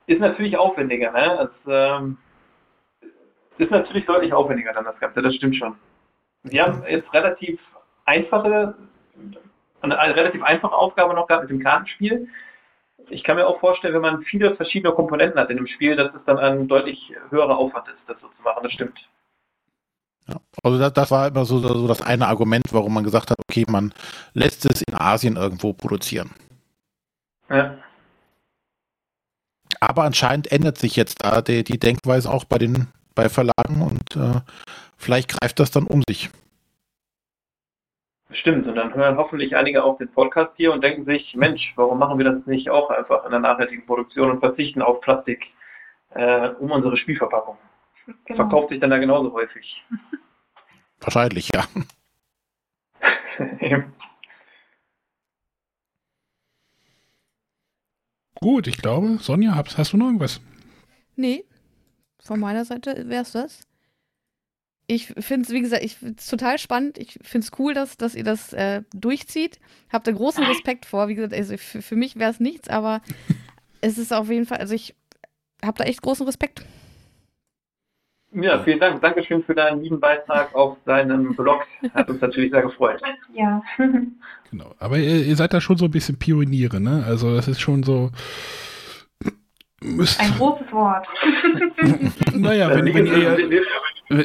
Ist 0.07 0.21
natürlich 0.21 0.57
aufwendiger, 0.57 1.11
ne? 1.13 1.49
Es 1.49 1.51
ähm, 1.67 2.19
ist 3.57 3.71
natürlich 3.71 4.05
deutlich 4.05 4.33
aufwendiger 4.33 4.73
dann 4.73 4.85
das 4.85 4.99
Ganze, 5.01 5.23
das 5.23 5.35
stimmt 5.35 5.57
schon. 5.57 5.77
Wir 6.43 6.63
haben 6.63 6.85
jetzt 6.87 7.13
relativ 7.15 7.59
einfache, 8.05 8.75
eine, 9.81 9.99
eine 9.99 10.15
relativ 10.15 10.43
einfache 10.43 10.75
Aufgabe 10.75 11.15
noch 11.15 11.27
gehabt 11.27 11.45
mit 11.45 11.51
dem 11.51 11.63
Kartenspiel. 11.63 12.29
Ich 13.11 13.23
kann 13.23 13.37
mir 13.37 13.47
auch 13.47 13.61
vorstellen, 13.61 13.95
wenn 13.95 14.03
man 14.03 14.23
viele 14.23 14.57
verschiedene 14.57 14.95
Komponenten 14.95 15.39
hat 15.39 15.51
in 15.51 15.57
dem 15.57 15.67
Spiel, 15.67 15.97
dass 15.97 16.15
es 16.15 16.25
dann 16.27 16.39
ein 16.39 16.69
deutlich 16.69 17.13
höherer 17.31 17.57
Aufwand 17.57 17.89
ist, 17.89 17.99
das 18.07 18.21
so 18.21 18.29
zu 18.29 18.43
machen. 18.43 18.63
Das 18.63 18.73
stimmt. 18.73 18.99
Ja. 20.27 20.37
Also 20.63 20.79
das, 20.79 20.93
das, 20.93 21.11
war 21.11 21.29
immer 21.29 21.45
so, 21.45 21.59
so 21.59 21.87
das 21.87 22.01
eine 22.01 22.27
Argument, 22.29 22.65
warum 22.71 22.95
man 22.95 23.05
gesagt 23.05 23.31
hat, 23.31 23.39
okay, 23.49 23.65
man 23.69 23.93
lässt 24.33 24.65
es 24.65 24.83
in 24.83 24.95
Asien 24.95 25.37
irgendwo 25.37 25.73
produzieren. 25.73 26.31
Ja. 27.51 27.77
Aber 29.81 30.05
anscheinend 30.05 30.51
ändert 30.51 30.79
sich 30.79 30.97
jetzt 30.97 31.25
da 31.25 31.43
die, 31.43 31.63
die 31.63 31.79
Denkweise 31.79 32.31
auch 32.31 32.45
bei 32.45 32.59
den 32.59 32.89
bei 33.15 33.29
Verlagen 33.29 33.83
und 33.83 34.17
äh, 34.17 34.41
vielleicht 34.97 35.29
greift 35.29 35.61
das 35.61 35.71
dann 35.71 35.87
um 35.87 36.03
sich. 36.09 36.31
Stimmt, 38.35 38.67
und 38.67 38.75
dann 38.75 38.93
hören 38.95 39.17
hoffentlich 39.17 39.55
einige 39.57 39.85
auch 39.85 39.97
den 39.97 40.11
Podcast 40.11 40.53
hier 40.57 40.73
und 40.73 40.83
denken 40.83 41.05
sich, 41.05 41.35
Mensch, 41.37 41.73
warum 41.77 41.99
machen 41.99 42.19
wir 42.19 42.25
das 42.25 42.45
nicht 42.47 42.69
auch 42.69 42.91
einfach 42.91 43.25
in 43.25 43.31
der 43.31 43.39
nachhaltigen 43.41 43.87
Produktion 43.87 44.31
und 44.31 44.41
verzichten 44.41 44.83
auf 44.83 45.01
Plastik 45.01 45.47
äh, 46.11 46.49
um 46.59 46.73
unsere 46.73 46.97
Spielverpackung? 46.97 47.57
Genau. 48.25 48.37
Verkauft 48.37 48.71
sich 48.71 48.81
dann 48.81 48.91
da 48.91 48.99
genauso 48.99 49.33
häufig. 49.33 49.83
Wahrscheinlich, 51.01 51.49
ja. 51.55 51.65
Gut, 58.41 58.67
ich 58.67 58.77
glaube, 58.79 59.19
Sonja, 59.21 59.55
hast, 59.55 59.79
hast 59.79 59.93
du 59.93 59.97
noch 59.97 60.07
irgendwas? 60.07 60.41
Nee, 61.17 61.45
von 62.21 62.41
meiner 62.41 62.65
Seite 62.65 63.09
wäre 63.09 63.23
es 63.23 63.33
das. 63.33 63.67
Ich 64.87 65.07
finde 65.07 65.47
es, 65.47 65.51
wie 65.51 65.63
gesagt, 65.63 65.83
ich 65.83 65.97
finde 65.97 66.17
es 66.19 66.27
total 66.27 66.59
spannend. 66.59 66.99
Ich 66.99 67.19
finde 67.23 67.47
es 67.47 67.59
cool, 67.59 67.73
dass, 67.73 67.97
dass 67.97 68.15
ihr 68.15 68.25
das 68.25 68.53
äh, 68.53 68.83
durchzieht. 68.95 69.59
Habt 69.91 70.07
da 70.07 70.13
großen 70.13 70.45
Respekt 70.45 70.85
vor. 70.85 71.09
Wie 71.09 71.15
gesagt, 71.15 71.33
also 71.33 71.57
für, 71.57 71.81
für 71.81 71.97
mich 71.97 72.17
wäre 72.17 72.31
es 72.31 72.41
nichts, 72.41 72.69
aber 72.69 73.01
es 73.81 73.97
ist 73.97 74.13
auf 74.13 74.31
jeden 74.31 74.47
Fall, 74.47 74.59
also 74.59 74.75
ich 74.75 74.95
habe 75.65 75.79
da 75.79 75.85
echt 75.85 76.03
großen 76.03 76.27
Respekt. 76.27 76.65
Ja, 78.35 78.63
vielen 78.65 78.81
Dank. 78.81 79.01
Dankeschön 79.01 79.45
für 79.45 79.55
deinen 79.55 79.83
lieben 79.83 80.01
Beitrag 80.01 80.55
auf 80.55 80.77
deinem 80.85 81.37
Blog. 81.37 81.63
Hat 81.95 82.11
uns 82.11 82.21
natürlich 82.21 82.51
sehr 82.51 82.63
gefreut. 82.63 83.01
Ja. 83.35 83.63
Genau. 84.51 84.73
Aber 84.79 84.99
ihr, 84.99 85.25
ihr, 85.25 85.35
seid 85.35 85.53
da 85.53 85.61
schon 85.61 85.79
so 85.79 85.87
ein 85.87 85.91
bisschen 85.91 86.17
Pioniere, 86.17 86.81
ne? 86.81 87.03
Also 87.05 87.35
das 87.35 87.49
ist 87.49 87.61
schon 87.61 87.83
so. 87.83 88.13
Müsst, 89.83 90.21
ein 90.21 90.31
großes 90.31 90.71
Wort. 90.71 91.09
naja, 92.33 92.71
wenn, 92.73 92.95
wenn, 92.95 93.07
ihr, 93.07 93.37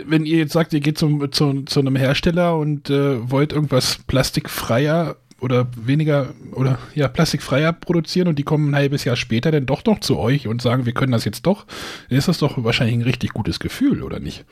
wenn 0.06 0.26
ihr 0.26 0.38
jetzt 0.38 0.54
sagt, 0.54 0.74
ihr 0.74 0.80
geht 0.80 0.98
zum, 0.98 1.32
zu, 1.32 1.64
zu 1.64 1.80
einem 1.80 1.96
Hersteller 1.96 2.58
und 2.58 2.90
äh, 2.90 3.30
wollt 3.30 3.54
irgendwas 3.54 4.00
plastikfreier 4.08 5.16
oder 5.42 5.68
weniger 5.76 6.30
oder 6.54 6.80
ja 6.96 7.08
plastikfreier 7.08 7.74
produzieren 7.74 8.28
und 8.28 8.38
die 8.38 8.44
kommen 8.44 8.72
ein 8.72 8.76
halbes 8.76 9.06
Jahr 9.06 9.16
später 9.16 9.52
dann 9.52 9.66
doch 9.66 9.86
noch 9.86 10.00
zu 10.00 10.18
euch 10.18 10.48
und 10.48 10.62
sagen, 10.62 10.86
wir 10.86 10.94
können 10.94 11.12
das 11.12 11.26
jetzt 11.26 11.46
doch, 11.46 11.66
dann 12.10 12.18
ist 12.18 12.28
das 12.28 12.40
doch 12.40 12.64
wahrscheinlich 12.64 12.98
ein 12.98 13.04
richtig 13.04 13.34
gutes 13.34 13.60
Gefühl, 13.60 14.04
oder 14.04 14.20
nicht? 14.20 14.46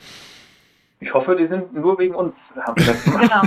Ich 1.00 1.14
hoffe, 1.14 1.36
die 1.36 1.46
sind 1.46 1.72
nur 1.72 1.96
wegen 1.98 2.14
uns. 2.14 2.34
Haben 2.56 2.84
das 2.84 3.04
genau. 3.04 3.42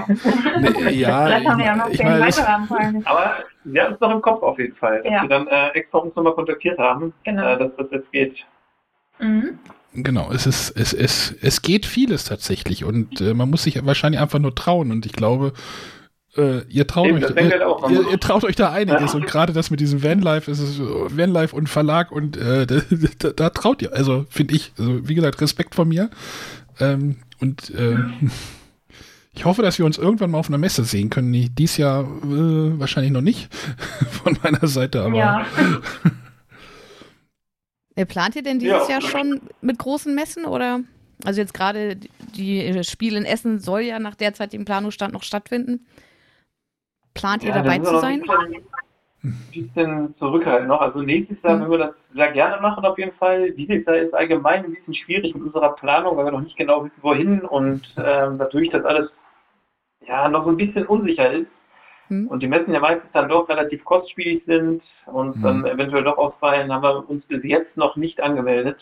nee, 0.83 0.91
ja, 0.91 1.25
Vielleicht 1.25 1.47
haben 1.47 1.57
wir 1.57 1.65
ja 1.65 1.75
noch 1.75 1.89
ich 1.89 2.01
meine, 2.01 3.05
Aber 3.05 3.33
wir 3.65 3.83
haben 3.83 3.93
es 3.93 3.99
noch 3.99 4.11
im 4.11 4.21
Kopf 4.21 4.41
auf 4.41 4.57
jeden 4.57 4.75
Fall, 4.75 5.03
dass 5.03 5.11
ja. 5.11 5.21
wir 5.23 5.29
dann 5.29 5.47
äh, 5.47 5.69
extra 5.69 5.97
uns 5.97 6.15
nochmal 6.15 6.33
kontaktiert 6.33 6.79
haben, 6.79 7.13
genau. 7.25 7.55
äh, 7.55 7.57
dass 7.57 7.75
das 7.75 7.87
jetzt 7.91 8.11
geht. 8.13 8.37
Mhm. 9.19 9.59
Genau, 9.93 10.31
es 10.31 10.45
ist, 10.45 10.69
es, 10.71 10.93
es, 10.93 11.35
es 11.41 11.61
geht 11.61 11.85
vieles 11.85 12.23
tatsächlich 12.23 12.85
und 12.85 13.19
äh, 13.19 13.33
man 13.33 13.49
muss 13.49 13.63
sich 13.63 13.85
wahrscheinlich 13.85 14.21
einfach 14.21 14.39
nur 14.39 14.55
trauen 14.55 14.91
und 14.91 15.05
ich 15.05 15.11
glaube, 15.11 15.51
äh, 16.37 16.61
ihr, 16.69 16.87
traut 16.87 17.07
Eben, 17.07 17.17
euch, 17.17 17.29
ihr, 17.29 17.35
halt 17.35 17.91
ihr, 17.91 18.11
ihr, 18.11 18.19
traut 18.19 18.45
euch 18.45 18.55
da 18.55 18.71
einiges 18.71 19.11
ja. 19.11 19.13
und 19.19 19.27
gerade 19.27 19.51
das 19.51 19.69
mit 19.69 19.81
diesem 19.81 20.01
Vanlife 20.01 20.49
ist 20.49 20.59
es 20.59 20.79
Vanlife 20.79 21.53
und 21.53 21.67
Verlag 21.67 22.11
und 22.13 22.37
äh, 22.37 22.65
da, 22.67 22.81
da, 23.19 23.29
da, 23.31 23.49
traut 23.49 23.81
ihr, 23.81 23.91
also 23.93 24.25
finde 24.29 24.55
ich, 24.55 24.71
also 24.77 25.07
wie 25.07 25.15
gesagt, 25.15 25.41
Respekt 25.41 25.75
von 25.75 25.89
mir 25.89 26.09
ähm, 26.79 27.17
und 27.41 27.71
äh, 27.71 27.97
ich 29.33 29.43
hoffe, 29.43 29.61
dass 29.61 29.77
wir 29.77 29.85
uns 29.85 29.97
irgendwann 29.97 30.31
mal 30.31 30.37
auf 30.37 30.47
einer 30.47 30.57
Messe 30.57 30.85
sehen 30.85 31.09
können. 31.09 31.33
Dies 31.55 31.75
Jahr 31.75 32.03
äh, 32.03 32.79
wahrscheinlich 32.79 33.11
noch 33.11 33.21
nicht 33.21 33.49
von 34.23 34.37
meiner 34.41 34.67
Seite, 34.67 35.01
aber 35.01 35.17
ja. 35.17 35.45
Ja, 38.01 38.05
plant 38.05 38.35
ihr 38.35 38.41
denn 38.41 38.57
dieses 38.57 38.87
ja. 38.87 38.93
Jahr 38.93 39.01
schon 39.01 39.41
mit 39.61 39.77
großen 39.77 40.15
Messen 40.15 40.45
oder? 40.45 40.79
Also 41.23 41.39
jetzt 41.39 41.53
gerade 41.53 41.97
die 42.35 42.83
Spiele 42.83 43.19
in 43.19 43.25
Essen 43.25 43.59
soll 43.59 43.81
ja 43.81 43.99
nach 43.99 44.15
derzeitigem 44.15 44.65
Planungsstand 44.65 45.13
noch 45.13 45.21
stattfinden. 45.21 45.85
Plant 47.13 47.43
ihr 47.43 47.49
ja, 47.49 47.61
dabei 47.61 47.77
zu 47.77 47.99
sein? 47.99 48.23
Ein 49.23 49.37
bisschen 49.53 50.15
zurückhalten 50.17 50.67
noch. 50.67 50.81
Also 50.81 51.03
nächstes 51.03 51.37
Jahr, 51.43 51.57
mhm. 51.57 51.61
wenn 51.61 51.69
wir 51.69 51.77
das 51.77 51.95
sehr 52.15 52.31
gerne 52.31 52.59
machen 52.59 52.83
auf 52.85 52.97
jeden 52.97 53.13
Fall. 53.17 53.51
Dieses 53.51 53.85
Jahr 53.85 53.97
ist 53.97 54.15
allgemein 54.15 54.65
ein 54.65 54.73
bisschen 54.73 54.95
schwierig 54.95 55.35
mit 55.35 55.43
unserer 55.43 55.75
Planung, 55.75 56.17
weil 56.17 56.25
wir 56.25 56.31
noch 56.31 56.41
nicht 56.41 56.57
genau 56.57 56.83
wissen, 56.83 57.03
wohin 57.03 57.41
und 57.41 57.83
ähm, 58.03 58.37
natürlich 58.37 58.71
das 58.71 58.83
alles 58.83 59.11
ja 60.07 60.27
noch 60.27 60.43
so 60.45 60.49
ein 60.49 60.57
bisschen 60.57 60.87
unsicher 60.87 61.31
ist. 61.31 61.51
Mhm. 62.11 62.27
Und 62.27 62.43
die 62.43 62.47
Messen 62.47 62.73
ja 62.73 62.81
meistens 62.81 63.09
dann 63.13 63.29
doch 63.29 63.47
relativ 63.47 63.85
kostspielig 63.85 64.43
sind 64.45 64.83
und 65.05 65.37
mhm. 65.37 65.41
dann 65.41 65.65
eventuell 65.65 66.03
doch 66.03 66.17
ausfallen, 66.17 66.71
haben 66.71 66.83
wir 66.83 67.09
uns 67.09 67.25
bis 67.25 67.41
jetzt 67.43 67.77
noch 67.77 67.95
nicht 67.95 68.21
angemeldet. 68.21 68.77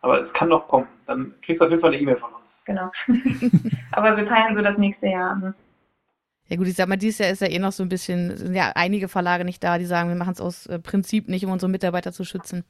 Aber 0.00 0.24
es 0.24 0.32
kann 0.32 0.48
noch 0.48 0.66
kommen. 0.66 0.88
Dann 1.06 1.32
kriegst 1.42 1.60
du 1.60 1.64
auf 1.64 1.70
jeden 1.70 1.80
Fall 1.80 1.92
eine 1.92 2.02
E-Mail 2.02 2.16
von 2.16 2.30
uns. 2.30 2.44
Genau. 2.64 2.90
Aber 3.92 4.16
wir 4.16 4.26
teilen 4.26 4.56
so 4.56 4.62
das 4.62 4.76
nächste 4.78 5.06
Jahr 5.06 5.30
an. 5.30 5.54
Ja 6.48 6.56
gut, 6.56 6.66
ich 6.66 6.74
sag 6.74 6.88
mal, 6.88 6.96
dieses 6.96 7.18
Jahr 7.18 7.30
ist 7.30 7.40
ja 7.40 7.48
eh 7.48 7.58
noch 7.58 7.72
so 7.72 7.82
ein 7.82 7.88
bisschen, 7.88 8.36
sind 8.36 8.54
ja 8.54 8.72
einige 8.74 9.08
Verlage 9.08 9.44
nicht 9.44 9.62
da, 9.62 9.78
die 9.78 9.84
sagen, 9.84 10.08
wir 10.08 10.16
machen 10.16 10.32
es 10.32 10.40
aus 10.40 10.66
äh, 10.66 10.78
Prinzip 10.78 11.28
nicht, 11.28 11.44
um 11.44 11.52
unsere 11.52 11.70
Mitarbeiter 11.70 12.12
zu 12.12 12.24
schützen. 12.24 12.64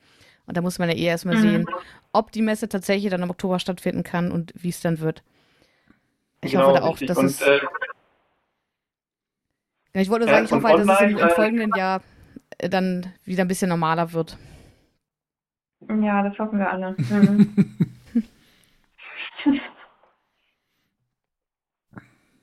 Und 0.46 0.56
da 0.56 0.60
muss 0.60 0.78
man 0.78 0.88
ja 0.90 0.94
eh 0.94 1.04
erstmal 1.04 1.36
mhm. 1.36 1.40
sehen, 1.40 1.66
ob 2.12 2.32
die 2.32 2.42
Messe 2.42 2.68
tatsächlich 2.68 3.10
dann 3.10 3.22
im 3.22 3.30
Oktober 3.30 3.58
stattfinden 3.58 4.02
kann 4.02 4.30
und 4.30 4.52
wie 4.56 4.68
es 4.68 4.80
dann 4.80 5.00
wird. 5.00 5.22
Ich 6.42 6.52
genau, 6.52 6.66
hoffe 6.66 6.80
da 6.80 6.84
auch, 6.84 6.98
dass 6.98 7.16
und, 7.16 7.26
es. 7.26 7.40
Äh, 7.40 7.60
ja, 9.96 10.02
ich 10.02 10.10
wollte 10.10 10.26
sagen, 10.26 10.44
ich 10.44 10.52
hoffe 10.52 10.68
halt, 10.68 10.86
dass 10.86 11.00
es 11.00 11.06
im, 11.06 11.16
im 11.16 11.24
äh, 11.24 11.30
folgenden 11.30 11.72
Jahr 11.74 12.02
äh, 12.58 12.68
dann 12.68 13.14
wieder 13.24 13.44
ein 13.44 13.48
bisschen 13.48 13.70
normaler 13.70 14.12
wird. 14.12 14.36
Ja, 15.88 16.22
das 16.22 16.38
hoffen 16.38 16.58
wir 16.58 16.70
alle. 16.70 16.94
Mhm. 17.08 17.54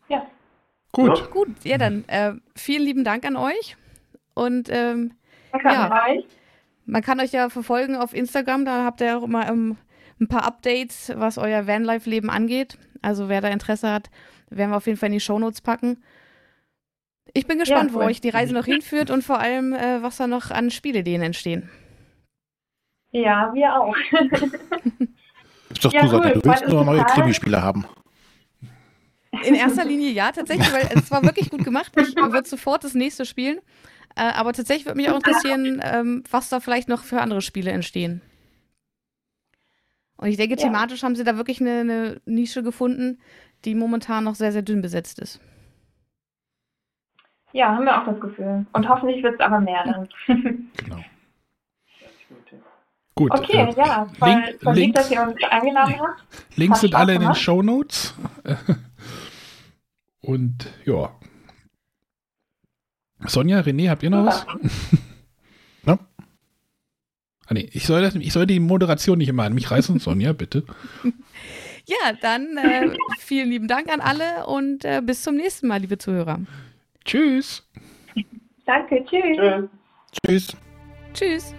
ja. 0.07 0.25
Gut. 0.91 1.19
Ja. 1.19 1.25
Gut, 1.27 1.49
ja 1.63 1.77
dann 1.77 2.05
äh, 2.07 2.33
vielen 2.55 2.81
lieben 2.81 3.03
Dank 3.03 3.23
an 3.23 3.35
euch. 3.35 3.77
Und 4.33 4.69
ähm, 4.71 5.13
ja, 5.63 6.07
man 6.85 7.03
kann 7.03 7.19
euch 7.19 7.33
ja 7.33 7.49
verfolgen 7.49 7.95
auf 7.95 8.15
Instagram, 8.15 8.65
da 8.65 8.83
habt 8.83 9.01
ihr 9.01 9.15
auch 9.15 9.23
immer 9.23 9.47
ähm, 9.47 9.77
ein 10.19 10.27
paar 10.27 10.45
Updates, 10.45 11.11
was 11.15 11.37
euer 11.37 11.67
Vanlife-Leben 11.67 12.31
angeht. 12.31 12.79
Also 13.03 13.29
wer 13.29 13.41
da 13.41 13.49
Interesse 13.49 13.91
hat, 13.91 14.09
werden 14.49 14.71
wir 14.71 14.77
auf 14.77 14.87
jeden 14.87 14.97
Fall 14.97 15.07
in 15.07 15.13
die 15.13 15.19
Shownotes 15.19 15.61
packen. 15.61 16.01
Ich 17.34 17.47
bin 17.47 17.57
gespannt, 17.59 17.91
ja, 17.91 17.97
cool. 17.97 18.03
wo 18.03 18.07
euch 18.07 18.21
die 18.21 18.30
Reise 18.30 18.53
noch 18.53 18.65
hinführt 18.65 19.09
und 19.09 19.24
vor 19.24 19.39
allem, 19.39 19.74
äh, 19.74 20.03
was 20.03 20.17
da 20.17 20.28
noch 20.28 20.51
an 20.51 20.69
Spielideen 20.69 21.21
entstehen. 21.21 21.69
Ja, 23.11 23.51
wir 23.53 23.80
auch. 23.80 23.95
Ist 25.69 25.86
doch 25.86 25.93
ja, 25.93 26.03
cool. 26.03 26.34
du 26.34 26.43
willst 26.43 26.67
nur 26.67 26.84
neue 26.84 27.03
Krimispiele 27.05 27.61
haben. 27.61 27.86
In 29.45 29.55
erster 29.55 29.86
Linie 29.86 30.11
ja, 30.11 30.32
tatsächlich, 30.32 30.71
weil 30.71 30.89
es 30.95 31.09
war 31.09 31.24
wirklich 31.24 31.49
gut 31.49 31.63
gemacht. 31.63 31.91
Ich 31.95 32.15
würde 32.15 32.47
sofort 32.47 32.84
das 32.84 32.93
nächste 32.93 33.26
spielen. 33.26 33.59
Äh, 34.15 34.32
aber 34.34 34.53
tatsächlich 34.53 34.86
würde 34.86 34.97
mich 34.97 35.09
auch 35.09 35.15
interessieren, 35.15 35.82
ähm, 35.84 36.24
was 36.30 36.49
da 36.49 36.59
vielleicht 36.59 36.88
noch 36.88 37.03
für 37.03 37.19
andere 37.19 37.41
Spiele 37.41 37.71
entstehen. 37.71 38.21
Und 40.17 40.28
ich 40.28 40.38
denke, 40.38 40.55
ja. 40.55 40.61
thematisch 40.61 41.03
haben 41.03 41.15
sie 41.15 41.24
da 41.24 41.36
wirklich 41.38 41.59
eine, 41.59 41.80
eine, 41.80 42.21
Nische 42.26 42.61
gefunden, 42.63 43.19
die 43.65 43.74
momentan 43.76 44.24
noch 44.24 44.36
sehr, 44.36 44.51
sehr 44.51 44.61
dünn 44.61 44.82
besetzt 44.82 45.19
ist. 45.19 45.39
Ja, 47.53 47.75
haben 47.75 47.85
wir 47.85 48.01
auch 48.01 48.05
das 48.05 48.19
Gefühl. 48.19 48.65
Und 48.73 48.89
hoffentlich 48.89 49.23
wird 49.23 49.35
es 49.35 49.39
aber 49.39 49.59
mehr 49.59 49.83
dann. 49.85 50.09
genau. 50.77 50.99
Gut. 53.15 53.31
Okay, 53.31 53.57
äh, 53.57 53.75
ja, 53.77 54.07
voll, 54.17 54.29
Link, 54.29 54.63
voll 54.63 54.73
Links, 54.73 54.99
dass 54.99 55.11
ihr 55.11 55.21
uns 55.21 55.35
eingeladen 55.49 55.99
habt. 55.99 56.23
Links 56.55 56.81
sind 56.81 56.95
alle 56.95 57.13
in 57.13 57.21
den 57.21 57.35
Show 57.35 57.61
Notes. 57.61 58.15
Und 60.21 60.67
ja. 60.85 61.11
Sonja, 63.25 63.59
René, 63.59 63.89
habt 63.89 64.01
ihr 64.01 64.09
noch 64.09 64.25
was? 64.25 64.45
no? 65.83 65.99
Ah, 67.45 67.53
nee, 67.53 67.69
ich 67.71 67.85
soll, 67.85 68.01
das, 68.01 68.15
ich 68.15 68.33
soll 68.33 68.47
die 68.47 68.59
Moderation 68.59 69.19
nicht 69.19 69.29
immer 69.29 69.43
an 69.43 69.53
mich 69.53 69.69
reißen. 69.69 69.99
Sonja, 69.99 70.33
bitte. 70.33 70.63
Ja, 71.85 72.13
dann 72.19 72.57
äh, 72.57 72.95
vielen 73.19 73.49
lieben 73.49 73.67
Dank 73.67 73.93
an 73.93 74.01
alle 74.01 74.47
und 74.47 74.85
äh, 74.85 75.01
bis 75.05 75.21
zum 75.21 75.35
nächsten 75.35 75.67
Mal, 75.67 75.81
liebe 75.81 75.99
Zuhörer. 75.99 76.39
Tschüss. 77.05 77.67
Danke, 78.65 79.03
tschüss. 79.05 79.37
Tschüss. 79.37 79.69
Tschüss. 80.25 80.57
Tschüss. 81.13 81.55